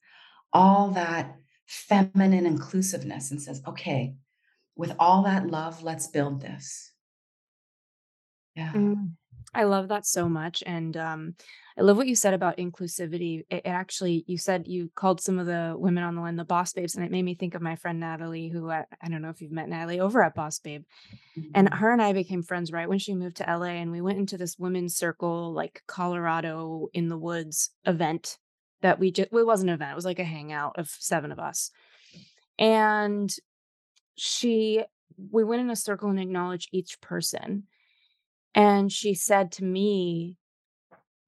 all 0.54 0.92
that 0.92 1.36
feminine 1.68 2.46
inclusiveness 2.46 3.32
and 3.32 3.42
says, 3.42 3.62
okay, 3.68 4.16
with 4.76 4.94
all 5.00 5.24
that 5.24 5.48
love, 5.48 5.84
let's 5.84 6.08
build 6.08 6.42
this. 6.42 6.91
Yeah. 8.56 8.74
Mm, 8.74 9.12
I 9.54 9.64
love 9.64 9.89
that 9.89 10.06
so 10.06 10.30
much. 10.30 10.64
And 10.66 10.95
um, 10.95 11.36
I 11.78 11.82
love 11.82 11.97
what 11.97 12.08
you 12.08 12.16
said 12.16 12.34
about 12.34 12.58
inclusivity. 12.58 13.43
It, 13.49 13.62
it, 13.66 13.68
actually, 13.68 14.24
you 14.28 14.38
said 14.38 14.68
you 14.68 14.91
called 14.95 15.22
some 15.22 15.39
of 15.39 15.45
the 15.45 15.74
women 15.78 16.04
on 16.04 16.16
the 16.16 16.22
line 16.22 16.36
the 16.36 16.45
boss 16.45 16.74
babes, 16.74 16.95
and 16.95 17.04
it 17.04 17.12
made 17.12 17.24
me 17.24 17.36
think 17.36 17.56
of 17.56 17.62
my 17.62 17.76
friend 17.76 17.99
Natalie, 17.99 18.49
who 18.49 18.70
I, 18.70 18.86
I 19.02 19.10
don't 19.10 19.22
know 19.22 19.30
if 19.30 19.41
you've 19.41 19.52
met 19.52 19.70
Natalie 19.70 19.99
over 19.99 20.24
at 20.24 20.36
Boss 20.36 20.60
Babe. 20.60 20.84
Mm-hmm. 21.38 21.52
And 21.56 21.74
her 21.74 21.91
and 21.91 22.02
I 22.02 22.14
became 22.14 22.43
friends 22.43 22.72
right 22.72 22.89
when 22.89 22.99
she 22.99 23.14
moved 23.14 23.38
to 23.38 23.43
LA, 23.45 23.66
and 23.66 23.91
we 23.91 24.02
went 24.02 24.20
into 24.20 24.38
this 24.38 24.58
women's 24.58 24.95
circle, 24.95 25.54
like 25.54 25.82
Colorado 25.88 26.88
in 26.93 27.10
the 27.10 27.18
woods 27.18 27.72
event 27.86 28.38
that 28.82 28.99
we 28.99 29.12
just, 29.12 29.32
well, 29.32 29.43
it 29.43 29.47
wasn't 29.47 29.70
an 29.70 29.76
event, 29.76 29.91
it 29.91 29.95
was 29.95 30.06
like 30.06 30.20
a 30.20 30.24
hangout 30.24 30.78
of 30.78 30.89
seven 30.89 31.32
of 31.32 31.39
us. 31.39 31.72
And 32.58 33.34
she, 34.16 34.84
we 35.32 35.43
went 35.43 35.62
in 35.62 35.70
a 35.70 35.76
circle 35.76 36.10
and 36.10 36.20
acknowledged 36.20 36.70
each 36.72 36.99
person. 37.02 37.64
And 38.54 38.91
she 38.91 39.14
said 39.14 39.52
to 39.54 39.64
me, 39.64 40.38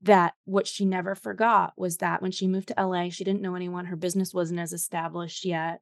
that 0.04 0.34
what 0.44 0.68
she 0.68 0.86
never 0.86 1.16
forgot 1.16 1.74
was 1.78 1.98
that 1.98 2.22
when 2.22 2.32
she 2.32 2.48
moved 2.48 2.68
to 2.68 2.86
LA, 2.86 3.10
she 3.10 3.24
didn't 3.24 3.42
know 3.42 3.56
anyone, 3.56 3.86
her 3.86 3.96
business 3.96 4.34
wasn't 4.34 4.60
as 4.60 4.74
established 4.74 5.46
yet. 5.46 5.80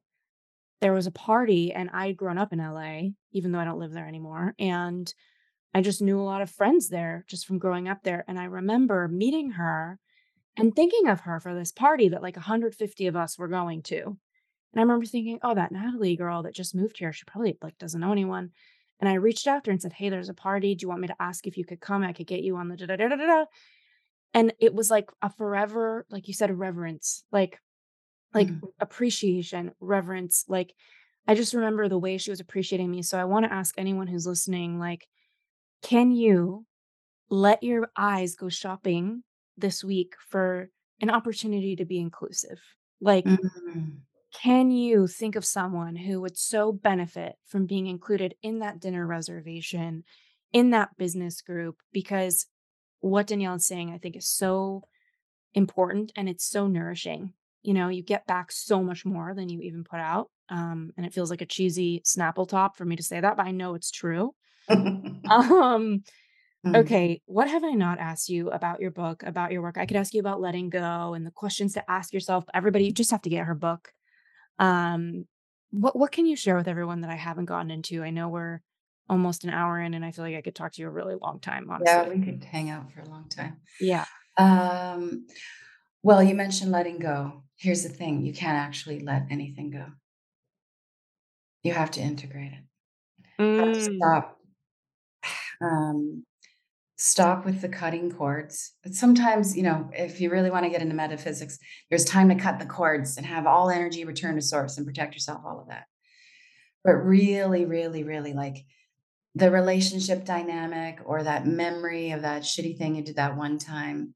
There 0.80 0.92
was 0.92 1.06
a 1.06 1.12
party, 1.12 1.72
and 1.72 1.90
I'd 1.92 2.16
grown 2.16 2.38
up 2.38 2.52
in 2.52 2.60
LA, 2.60 3.10
even 3.32 3.52
though 3.52 3.58
I 3.58 3.64
don't 3.64 3.78
live 3.78 3.92
there 3.92 4.06
anymore. 4.06 4.54
And 4.58 5.12
I 5.74 5.80
just 5.80 6.02
knew 6.02 6.20
a 6.20 6.22
lot 6.22 6.42
of 6.42 6.50
friends 6.50 6.88
there 6.88 7.24
just 7.28 7.46
from 7.46 7.58
growing 7.58 7.88
up 7.88 8.02
there. 8.04 8.24
And 8.28 8.38
I 8.38 8.44
remember 8.44 9.08
meeting 9.08 9.52
her 9.52 9.98
and 10.56 10.74
thinking 10.74 11.08
of 11.08 11.20
her 11.20 11.40
for 11.40 11.54
this 11.54 11.72
party 11.72 12.08
that 12.10 12.22
like 12.22 12.36
150 12.36 13.06
of 13.06 13.16
us 13.16 13.38
were 13.38 13.48
going 13.48 13.82
to. 13.84 14.02
And 14.04 14.16
I 14.76 14.80
remember 14.80 15.06
thinking, 15.06 15.38
oh, 15.42 15.54
that 15.54 15.72
Natalie 15.72 16.16
girl 16.16 16.42
that 16.42 16.54
just 16.54 16.74
moved 16.74 16.98
here, 16.98 17.12
she 17.12 17.24
probably 17.26 17.56
like 17.62 17.78
doesn't 17.78 18.00
know 18.00 18.12
anyone. 18.12 18.50
And 19.02 19.08
I 19.10 19.14
reached 19.14 19.46
out 19.46 19.64
to 19.64 19.68
her 19.68 19.72
and 19.72 19.82
said, 19.82 19.92
Hey, 19.92 20.08
there's 20.08 20.30
a 20.30 20.34
party. 20.34 20.74
Do 20.74 20.84
you 20.84 20.88
want 20.88 21.02
me 21.02 21.08
to 21.08 21.20
ask 21.20 21.46
if 21.46 21.58
you 21.58 21.66
could 21.66 21.80
come? 21.80 22.02
I 22.02 22.14
could 22.14 22.26
get 22.26 22.40
you 22.40 22.56
on 22.56 22.68
the 22.68 22.76
da 22.76 22.86
da 22.86 22.96
da 22.96 23.08
da 23.08 23.16
da 23.16 23.44
and 24.34 24.52
it 24.58 24.74
was 24.74 24.90
like 24.90 25.10
a 25.20 25.30
forever 25.30 26.06
like 26.10 26.28
you 26.28 26.34
said 26.34 26.56
reverence 26.58 27.24
like 27.32 27.60
like 28.34 28.48
mm. 28.48 28.60
appreciation 28.80 29.72
reverence 29.80 30.44
like 30.48 30.72
i 31.26 31.34
just 31.34 31.54
remember 31.54 31.88
the 31.88 31.98
way 31.98 32.18
she 32.18 32.30
was 32.30 32.40
appreciating 32.40 32.90
me 32.90 33.02
so 33.02 33.18
i 33.18 33.24
want 33.24 33.44
to 33.44 33.52
ask 33.52 33.74
anyone 33.76 34.06
who's 34.06 34.26
listening 34.26 34.78
like 34.78 35.06
can 35.82 36.12
you 36.12 36.64
let 37.28 37.62
your 37.62 37.90
eyes 37.96 38.34
go 38.34 38.48
shopping 38.48 39.22
this 39.56 39.82
week 39.82 40.14
for 40.28 40.68
an 41.00 41.10
opportunity 41.10 41.76
to 41.76 41.84
be 41.84 41.98
inclusive 41.98 42.60
like 43.00 43.24
mm-hmm. 43.24 43.90
Can 44.32 44.70
you 44.70 45.06
think 45.06 45.36
of 45.36 45.44
someone 45.44 45.94
who 45.94 46.20
would 46.20 46.38
so 46.38 46.72
benefit 46.72 47.34
from 47.46 47.66
being 47.66 47.86
included 47.86 48.34
in 48.42 48.60
that 48.60 48.80
dinner 48.80 49.06
reservation 49.06 50.04
in 50.52 50.70
that 50.70 50.96
business 50.96 51.40
group 51.40 51.76
because 51.92 52.46
what 53.00 53.26
Danielle 53.26 53.56
is 53.56 53.66
saying, 53.66 53.92
I 53.92 53.98
think, 53.98 54.16
is 54.16 54.28
so 54.28 54.84
important 55.54 56.12
and 56.16 56.28
it's 56.28 56.44
so 56.44 56.66
nourishing. 56.66 57.34
You 57.62 57.74
know, 57.74 57.88
you 57.88 58.02
get 58.02 58.26
back 58.26 58.50
so 58.52 58.82
much 58.82 59.04
more 59.04 59.34
than 59.34 59.48
you 59.48 59.60
even 59.60 59.84
put 59.84 60.00
out. 60.00 60.30
Um, 60.48 60.92
and 60.96 61.06
it 61.06 61.12
feels 61.12 61.30
like 61.30 61.40
a 61.40 61.46
cheesy 61.46 62.02
Snapple 62.04 62.48
top 62.48 62.76
for 62.76 62.84
me 62.84 62.96
to 62.96 63.02
say 63.02 63.20
that, 63.20 63.36
but 63.36 63.46
I 63.46 63.50
know 63.50 63.74
it's 63.74 63.90
true. 63.90 64.34
um, 64.68 66.02
hmm. 66.64 66.76
okay, 66.76 67.20
what 67.26 67.48
have 67.48 67.64
I 67.64 67.72
not 67.72 67.98
asked 67.98 68.28
you 68.28 68.50
about 68.50 68.80
your 68.80 68.90
book, 68.90 69.22
about 69.24 69.52
your 69.52 69.62
work? 69.62 69.78
I 69.78 69.86
could 69.86 69.96
ask 69.96 70.14
you 70.14 70.20
about 70.20 70.40
letting 70.40 70.70
go 70.70 71.14
and 71.14 71.26
the 71.26 71.30
questions 71.30 71.74
to 71.74 71.90
ask 71.90 72.12
yourself. 72.12 72.44
Everybody, 72.54 72.86
you 72.86 72.92
just 72.92 73.10
have 73.10 73.22
to 73.22 73.30
get 73.30 73.46
her 73.46 73.54
book. 73.54 73.92
Um, 74.58 75.26
what 75.70 75.96
what 75.96 76.12
can 76.12 76.26
you 76.26 76.36
share 76.36 76.56
with 76.56 76.68
everyone 76.68 77.00
that 77.00 77.10
I 77.10 77.16
haven't 77.16 77.46
gotten 77.46 77.70
into? 77.70 78.02
I 78.02 78.10
know 78.10 78.28
we're 78.28 78.60
almost 79.08 79.44
an 79.44 79.50
hour 79.50 79.80
in 79.80 79.94
and 79.94 80.04
I 80.04 80.10
feel 80.10 80.24
like 80.24 80.36
I 80.36 80.42
could 80.42 80.54
talk 80.54 80.72
to 80.72 80.80
you 80.80 80.88
a 80.88 80.90
really 80.90 81.16
long 81.20 81.40
time, 81.40 81.68
honestly. 81.70 81.92
Yeah, 81.92 82.08
we 82.08 82.24
could 82.24 82.44
hang 82.44 82.70
out 82.70 82.90
for 82.92 83.00
a 83.00 83.08
long 83.08 83.28
time. 83.28 83.56
Yeah. 83.80 84.04
Um, 84.38 85.26
well, 86.02 86.22
you 86.22 86.34
mentioned 86.34 86.72
letting 86.72 86.98
go. 86.98 87.42
Here's 87.56 87.82
the 87.82 87.88
thing 87.88 88.22
you 88.22 88.32
can't 88.32 88.58
actually 88.58 89.00
let 89.00 89.26
anything 89.30 89.70
go. 89.70 89.86
You 91.62 91.72
have 91.72 91.90
to 91.92 92.00
integrate 92.00 92.52
it. 92.52 93.42
Mm. 93.42 93.96
stop. 93.96 94.38
Um, 95.60 96.24
stop 97.02 97.44
with 97.44 97.60
the 97.60 97.68
cutting 97.68 98.12
cords. 98.12 98.74
Sometimes, 98.92 99.56
you 99.56 99.64
know, 99.64 99.90
if 99.92 100.20
you 100.20 100.30
really 100.30 100.52
want 100.52 100.64
to 100.64 100.70
get 100.70 100.80
into 100.80 100.94
metaphysics, 100.94 101.58
there's 101.90 102.04
time 102.04 102.28
to 102.28 102.36
cut 102.36 102.60
the 102.60 102.64
cords 102.64 103.16
and 103.16 103.26
have 103.26 103.44
all 103.44 103.70
energy 103.70 104.04
return 104.04 104.36
to 104.36 104.40
source 104.40 104.78
and 104.78 104.86
protect 104.86 105.12
yourself, 105.12 105.42
all 105.44 105.60
of 105.60 105.66
that. 105.66 105.86
But 106.84 106.92
really, 106.92 107.64
really, 107.64 108.04
really 108.04 108.34
like 108.34 108.64
the 109.34 109.50
relationship 109.50 110.24
dynamic 110.24 111.00
or 111.04 111.24
that 111.24 111.44
memory 111.44 112.12
of 112.12 112.22
that 112.22 112.42
shitty 112.42 112.78
thing 112.78 112.94
you 112.94 113.02
did 113.02 113.16
that 113.16 113.36
one 113.36 113.58
time, 113.58 114.14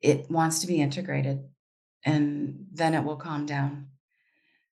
it 0.00 0.30
wants 0.30 0.60
to 0.60 0.66
be 0.66 0.80
integrated 0.80 1.40
and 2.02 2.64
then 2.72 2.94
it 2.94 3.04
will 3.04 3.16
calm 3.16 3.44
down. 3.44 3.88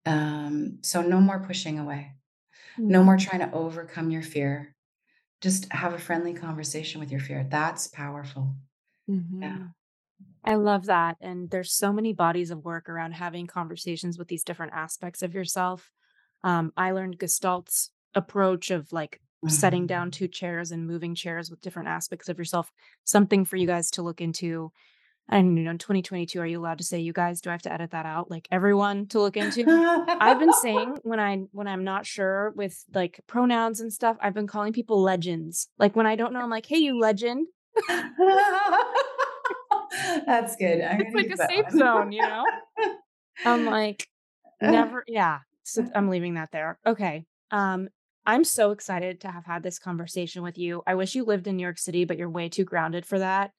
Um, 0.04 0.80
so 0.82 1.00
no 1.00 1.22
more 1.22 1.38
pushing 1.38 1.78
away. 1.78 2.12
No 2.76 3.02
more 3.02 3.16
mm-hmm. 3.16 3.38
trying 3.38 3.50
to 3.50 3.56
overcome 3.56 4.10
your 4.10 4.22
fear. 4.22 4.74
Just 5.40 5.72
have 5.72 5.94
a 5.94 5.98
friendly 5.98 6.34
conversation 6.34 7.00
with 7.00 7.10
your 7.10 7.20
fear. 7.20 7.46
That's 7.48 7.88
powerful. 7.88 8.54
Mm-hmm. 9.10 9.42
Yeah. 9.42 9.58
I 10.44 10.54
love 10.54 10.86
that. 10.86 11.16
And 11.20 11.50
there's 11.50 11.72
so 11.72 11.92
many 11.92 12.12
bodies 12.12 12.50
of 12.50 12.64
work 12.64 12.88
around 12.88 13.12
having 13.12 13.46
conversations 13.46 14.18
with 14.18 14.28
these 14.28 14.44
different 14.44 14.72
aspects 14.74 15.22
of 15.22 15.34
yourself. 15.34 15.90
Um, 16.42 16.72
I 16.76 16.92
learned 16.92 17.18
Gestalt's 17.18 17.90
approach 18.14 18.70
of 18.70 18.92
like 18.92 19.20
setting 19.48 19.82
mm-hmm. 19.82 19.86
down 19.88 20.10
two 20.10 20.28
chairs 20.28 20.70
and 20.70 20.86
moving 20.86 21.14
chairs 21.14 21.50
with 21.50 21.60
different 21.60 21.88
aspects 21.88 22.28
of 22.28 22.38
yourself. 22.38 22.70
Something 23.04 23.44
for 23.44 23.56
you 23.56 23.66
guys 23.66 23.90
to 23.92 24.02
look 24.02 24.20
into. 24.20 24.72
And 25.30 25.56
you 25.56 25.64
know, 25.64 25.70
in 25.70 25.78
2022, 25.78 26.40
are 26.40 26.46
you 26.46 26.60
allowed 26.60 26.78
to 26.78 26.84
say 26.84 26.98
you 26.98 27.12
guys? 27.12 27.40
Do 27.40 27.50
I 27.50 27.52
have 27.52 27.62
to 27.62 27.72
edit 27.72 27.92
that 27.92 28.04
out? 28.04 28.30
Like 28.30 28.48
everyone 28.50 29.06
to 29.08 29.20
look 29.20 29.36
into? 29.36 29.64
I've 30.20 30.40
been 30.40 30.52
saying 30.52 30.98
when 31.02 31.20
I 31.20 31.36
when 31.52 31.68
I'm 31.68 31.84
not 31.84 32.04
sure 32.04 32.52
with 32.56 32.84
like 32.92 33.20
pronouns 33.28 33.80
and 33.80 33.92
stuff, 33.92 34.16
I've 34.20 34.34
been 34.34 34.48
calling 34.48 34.72
people 34.72 35.00
legends. 35.00 35.68
Like 35.78 35.94
when 35.94 36.06
I 36.06 36.16
don't 36.16 36.32
know, 36.32 36.40
I'm 36.40 36.50
like, 36.50 36.66
hey, 36.66 36.78
you 36.78 36.98
legend. 36.98 37.46
That's 40.26 40.56
good. 40.56 40.80
I'm 40.82 41.00
it's 41.00 41.14
like 41.14 41.30
a 41.30 41.36
safe 41.36 41.66
one. 41.66 41.78
zone, 41.78 42.12
you 42.12 42.22
know? 42.22 42.44
I'm 43.44 43.66
like, 43.66 44.08
never, 44.60 45.04
yeah. 45.06 45.40
So 45.62 45.86
I'm 45.94 46.08
leaving 46.08 46.34
that 46.34 46.50
there. 46.52 46.78
Okay. 46.84 47.24
Um, 47.52 47.88
I'm 48.26 48.44
so 48.44 48.72
excited 48.72 49.20
to 49.22 49.30
have 49.30 49.46
had 49.46 49.62
this 49.62 49.78
conversation 49.78 50.42
with 50.42 50.58
you. 50.58 50.82
I 50.86 50.94
wish 50.94 51.14
you 51.14 51.24
lived 51.24 51.46
in 51.46 51.56
New 51.56 51.62
York 51.62 51.78
City, 51.78 52.04
but 52.04 52.18
you're 52.18 52.30
way 52.30 52.48
too 52.48 52.64
grounded 52.64 53.06
for 53.06 53.18
that. 53.18 53.52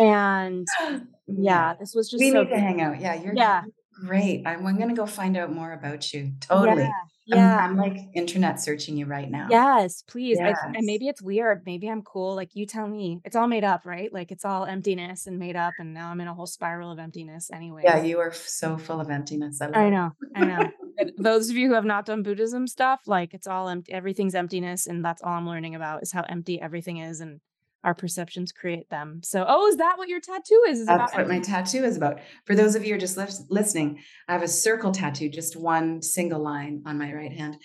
And 0.00 0.66
mm. 0.82 1.06
yeah, 1.26 1.74
this 1.78 1.94
was 1.94 2.10
just 2.10 2.20
we 2.20 2.30
so 2.30 2.42
need 2.42 2.50
to 2.50 2.58
hang 2.58 2.80
out. 2.80 3.00
Yeah, 3.00 3.14
you're 3.14 3.34
yeah. 3.34 3.62
great. 4.04 4.46
I'm, 4.46 4.66
I'm 4.66 4.76
going 4.76 4.88
to 4.88 4.94
go 4.94 5.06
find 5.06 5.36
out 5.36 5.52
more 5.52 5.72
about 5.72 6.12
you. 6.12 6.32
Totally. 6.40 6.82
Yeah. 6.82 6.90
Yeah. 7.36 7.58
I'm, 7.58 7.70
I'm, 7.70 7.76
like 7.76 7.98
internet 8.14 8.60
searching 8.60 8.96
you 8.96 9.06
right 9.06 9.30
now. 9.30 9.46
Yes, 9.50 10.02
please. 10.02 10.38
Yes. 10.40 10.58
I, 10.62 10.66
and 10.74 10.84
maybe 10.84 11.06
it's 11.06 11.22
weird. 11.22 11.62
Maybe 11.64 11.88
I'm 11.88 12.02
cool. 12.02 12.34
Like 12.34 12.50
you 12.54 12.66
tell 12.66 12.88
me. 12.88 13.20
It's 13.24 13.36
all 13.36 13.46
made 13.46 13.64
up, 13.64 13.84
right? 13.84 14.12
Like 14.12 14.32
it's 14.32 14.44
all 14.44 14.64
emptiness 14.64 15.26
and 15.26 15.38
made 15.38 15.56
up. 15.56 15.74
And 15.78 15.94
now 15.94 16.10
I'm 16.10 16.20
in 16.20 16.28
a 16.28 16.34
whole 16.34 16.46
spiral 16.46 16.90
of 16.90 16.98
emptiness 16.98 17.50
anyway. 17.52 17.82
Yeah, 17.84 18.02
you 18.02 18.18
are 18.18 18.32
so 18.32 18.76
full 18.76 19.00
of 19.00 19.10
emptiness. 19.10 19.60
I, 19.60 19.66
I 19.66 19.90
know. 19.90 20.10
I 20.34 20.44
know. 20.44 20.70
Those 21.18 21.50
of 21.50 21.56
you 21.56 21.68
who 21.68 21.74
have 21.74 21.84
not 21.84 22.04
done 22.04 22.22
Buddhism 22.22 22.66
stuff, 22.66 23.00
like 23.06 23.32
it's 23.32 23.46
all 23.46 23.68
empty. 23.68 23.92
Everything's 23.92 24.34
emptiness. 24.34 24.86
And 24.86 25.04
that's 25.04 25.22
all 25.22 25.32
I'm 25.32 25.46
learning 25.46 25.74
about 25.74 26.02
is 26.02 26.12
how 26.12 26.22
empty 26.22 26.60
everything 26.60 26.98
is. 26.98 27.20
And 27.20 27.40
our 27.82 27.94
perceptions 27.94 28.52
create 28.52 28.90
them. 28.90 29.20
So, 29.22 29.44
oh, 29.46 29.66
is 29.68 29.76
that 29.76 29.96
what 29.96 30.08
your 30.08 30.20
tattoo 30.20 30.64
is? 30.68 30.80
is 30.80 30.86
That's 30.86 31.14
what 31.14 31.28
my 31.28 31.40
tattoo 31.40 31.84
is 31.84 31.96
about. 31.96 32.20
For 32.44 32.54
those 32.54 32.74
of 32.74 32.84
you 32.84 32.90
who 32.90 32.96
are 32.96 33.00
just 33.00 33.18
listening, 33.50 34.00
I 34.28 34.32
have 34.32 34.42
a 34.42 34.48
circle 34.48 34.92
tattoo, 34.92 35.28
just 35.28 35.56
one 35.56 36.02
single 36.02 36.40
line 36.40 36.82
on 36.86 36.98
my 36.98 37.12
right 37.12 37.32
hand. 37.32 37.56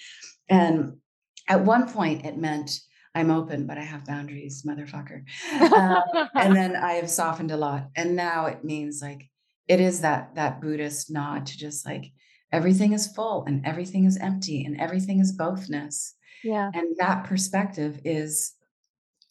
And 0.49 0.97
at 1.47 1.66
one 1.66 1.91
point, 1.91 2.26
it 2.26 2.38
meant 2.38 2.80
I'm 3.13 3.32
open, 3.32 3.66
but 3.66 3.78
I 3.78 3.84
have 3.84 4.05
boundaries, 4.05 4.63
motherfucker. 4.68 5.24
Uh, 5.51 6.01
and 6.36 6.55
then 6.55 6.76
I 6.76 6.93
have 6.93 7.09
softened 7.09 7.51
a 7.51 7.57
lot. 7.57 7.88
And 7.95 8.16
now 8.16 8.45
it 8.45 8.63
means 8.63 9.01
like 9.01 9.30
it 9.68 9.80
is 9.80 10.01
that 10.01 10.36
that 10.36 10.61
Buddhist 10.61 11.11
nod 11.11 11.45
to 11.47 11.57
just 11.57 11.86
like 11.86 12.11
everything 12.51 12.93
is 12.93 13.07
full 13.07 13.43
and 13.45 13.66
everything 13.66 14.05
is 14.05 14.18
empty 14.18 14.63
and 14.66 14.80
everything 14.80 15.20
is 15.20 15.38
bothness. 15.38 16.13
Yeah. 16.43 16.70
And 16.74 16.95
that 16.99 17.24
perspective 17.24 17.99
is 18.03 18.53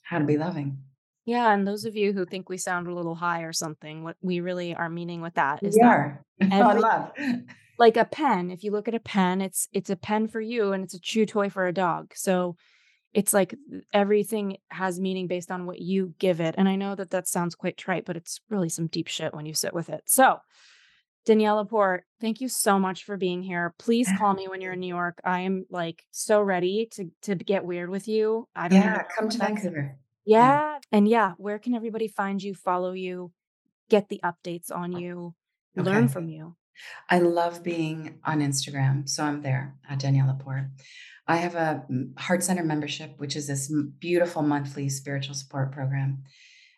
how 0.05 0.19
to 0.19 0.25
be 0.25 0.39
loving. 0.39 0.79
Yeah, 1.27 1.53
and 1.53 1.67
those 1.67 1.87
of 1.87 1.97
you 1.97 2.13
who 2.13 2.27
think 2.27 2.49
we 2.49 2.59
sound 2.59 2.87
a 2.87 2.95
little 2.95 3.15
high 3.15 3.43
or 3.43 3.53
something, 3.53 4.05
what 4.05 4.17
we 4.21 4.41
really 4.41 4.75
are 4.75 4.91
meaning 4.91 5.23
with 5.23 5.35
that 5.35 5.63
is 5.63 5.75
we 5.75 5.81
that 5.83 5.89
are. 5.89 6.25
Every, 6.41 6.81
love. 6.81 7.13
like 7.79 7.97
a 7.97 8.05
pen. 8.05 8.51
If 8.51 8.63
you 8.63 8.71
look 8.71 8.89
at 8.89 8.95
a 8.95 9.01
pen, 9.01 9.41
it's 9.41 9.69
it's 9.73 9.91
a 9.91 9.97
pen 9.97 10.29
for 10.29 10.41
you 10.41 10.73
and 10.73 10.85
it's 10.85 10.95
a 10.95 11.01
chew 11.01 11.25
toy 11.25 11.49
for 11.49 11.67
a 11.67 11.73
dog. 11.73 12.13
So 12.15 12.57
it's 13.15 13.33
like 13.33 13.55
everything 13.93 14.59
has 14.69 15.01
meaning 15.01 15.27
based 15.27 15.51
on 15.51 15.67
what 15.67 15.79
you 15.79 16.15
give 16.19 16.41
it. 16.41 16.57
And 16.59 16.69
I 16.69 16.77
know 16.77 16.95
that 16.95 17.11
that 17.11 17.29
sounds 17.29 17.55
quite 17.55 17.79
trite, 17.79 18.05
but 18.05 18.17
it's 18.17 18.41
really 18.51 18.69
some 18.69 18.89
deep 18.89 19.07
shit 19.07 19.33
when 19.33 19.47
you 19.47 19.55
sit 19.55 19.73
with 19.73 19.89
it. 19.89 20.03
So 20.07 20.39
Danielle 21.25 21.57
LaPorte, 21.57 22.05
thank 22.21 22.41
you 22.41 22.49
so 22.49 22.79
much 22.79 23.05
for 23.05 23.17
being 23.17 23.43
here. 23.43 23.75
Please 23.79 24.09
call 24.19 24.35
me 24.35 24.49
when 24.49 24.61
you're 24.61 24.75
in 24.75 24.81
New 24.81 24.95
York. 24.95 25.21
I 25.25 25.41
am 25.41 25.67
like 25.71 26.05
so 26.11 26.41
ready 26.41 26.89
to 26.93 27.11
to 27.23 27.35
get 27.35 27.65
weird 27.65 27.91
with 27.91 28.09
you. 28.09 28.49
I 28.55 28.69
don't 28.69 28.81
yeah, 28.81 29.03
come 29.17 29.29
to 29.29 29.39
Vancouver. 29.39 29.97
Yeah. 30.25 30.39
yeah. 30.39 30.79
And 30.93 31.09
yeah, 31.09 31.33
where 31.37 31.59
can 31.59 31.75
everybody 31.75 32.09
find 32.09 32.43
you, 32.43 32.55
follow 32.55 32.93
you, 32.93 33.33
get 33.91 34.09
the 34.09 34.21
updates 34.25 34.71
on 34.75 34.93
you, 34.93 35.35
okay. 35.79 35.89
learn 35.89 36.09
from 36.09 36.29
you? 36.29 36.57
I 37.09 37.21
love 37.21 37.63
being 37.63 38.19
on 38.25 38.41
Instagram. 38.41 39.09
So 39.09 39.23
I'm 39.25 39.43
there 39.43 39.77
at 39.89 40.01
Danielle 40.01 40.29
LaPorte. 40.29 40.67
I 41.27 41.37
have 41.37 41.55
a 41.55 41.85
mm, 41.91 42.19
Heart 42.19 42.43
Center 42.43 42.65
membership, 42.65 43.15
which 43.19 43.37
is 43.37 43.47
this 43.47 43.73
beautiful 43.99 44.43
monthly 44.43 44.89
spiritual 44.89 45.35
support 45.35 45.73
program. 45.73 46.25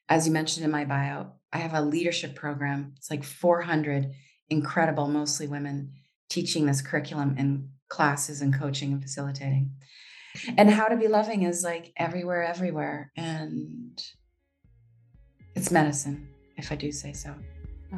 As 0.08 0.26
you 0.26 0.32
mentioned 0.32 0.64
in 0.64 0.70
my 0.70 0.84
bio, 0.84 1.32
I 1.52 1.58
have 1.58 1.74
a 1.74 1.80
leadership 1.80 2.34
program. 2.34 2.92
It's 2.96 3.10
like 3.10 3.24
400 3.24 4.12
incredible, 4.48 5.08
mostly 5.08 5.46
women, 5.46 5.92
teaching 6.28 6.66
this 6.66 6.82
curriculum 6.82 7.36
in 7.38 7.70
classes 7.88 8.40
and 8.40 8.58
coaching 8.58 8.92
and 8.92 9.02
facilitating. 9.02 9.70
And 10.56 10.70
how 10.70 10.86
to 10.86 10.96
be 10.96 11.08
loving 11.08 11.42
is 11.42 11.64
like 11.64 11.92
everywhere, 11.96 12.42
everywhere. 12.44 13.10
And 13.16 14.02
it's 15.54 15.70
medicine, 15.70 16.28
if 16.56 16.70
I 16.70 16.76
do 16.76 16.92
say 16.92 17.12
so. 17.12 17.34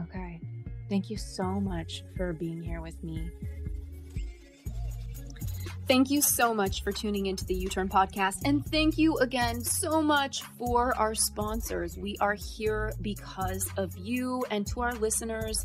Okay. 0.04 0.40
Thank 0.88 1.10
you 1.10 1.16
so 1.16 1.60
much 1.60 2.02
for 2.16 2.32
being 2.32 2.62
here 2.62 2.80
with 2.80 3.02
me. 3.02 3.30
Thank 5.86 6.10
you 6.10 6.20
so 6.20 6.52
much 6.52 6.82
for 6.82 6.92
tuning 6.92 7.26
into 7.26 7.46
the 7.46 7.54
You 7.54 7.70
Turn 7.70 7.88
podcast. 7.88 8.36
And 8.44 8.64
thank 8.66 8.98
you 8.98 9.16
again 9.18 9.62
so 9.62 10.02
much 10.02 10.42
for 10.58 10.94
our 10.98 11.14
sponsors. 11.14 11.96
We 11.96 12.16
are 12.20 12.36
here 12.56 12.92
because 13.00 13.66
of 13.78 13.96
you 13.96 14.44
and 14.50 14.66
to 14.68 14.82
our 14.82 14.92
listeners. 14.92 15.64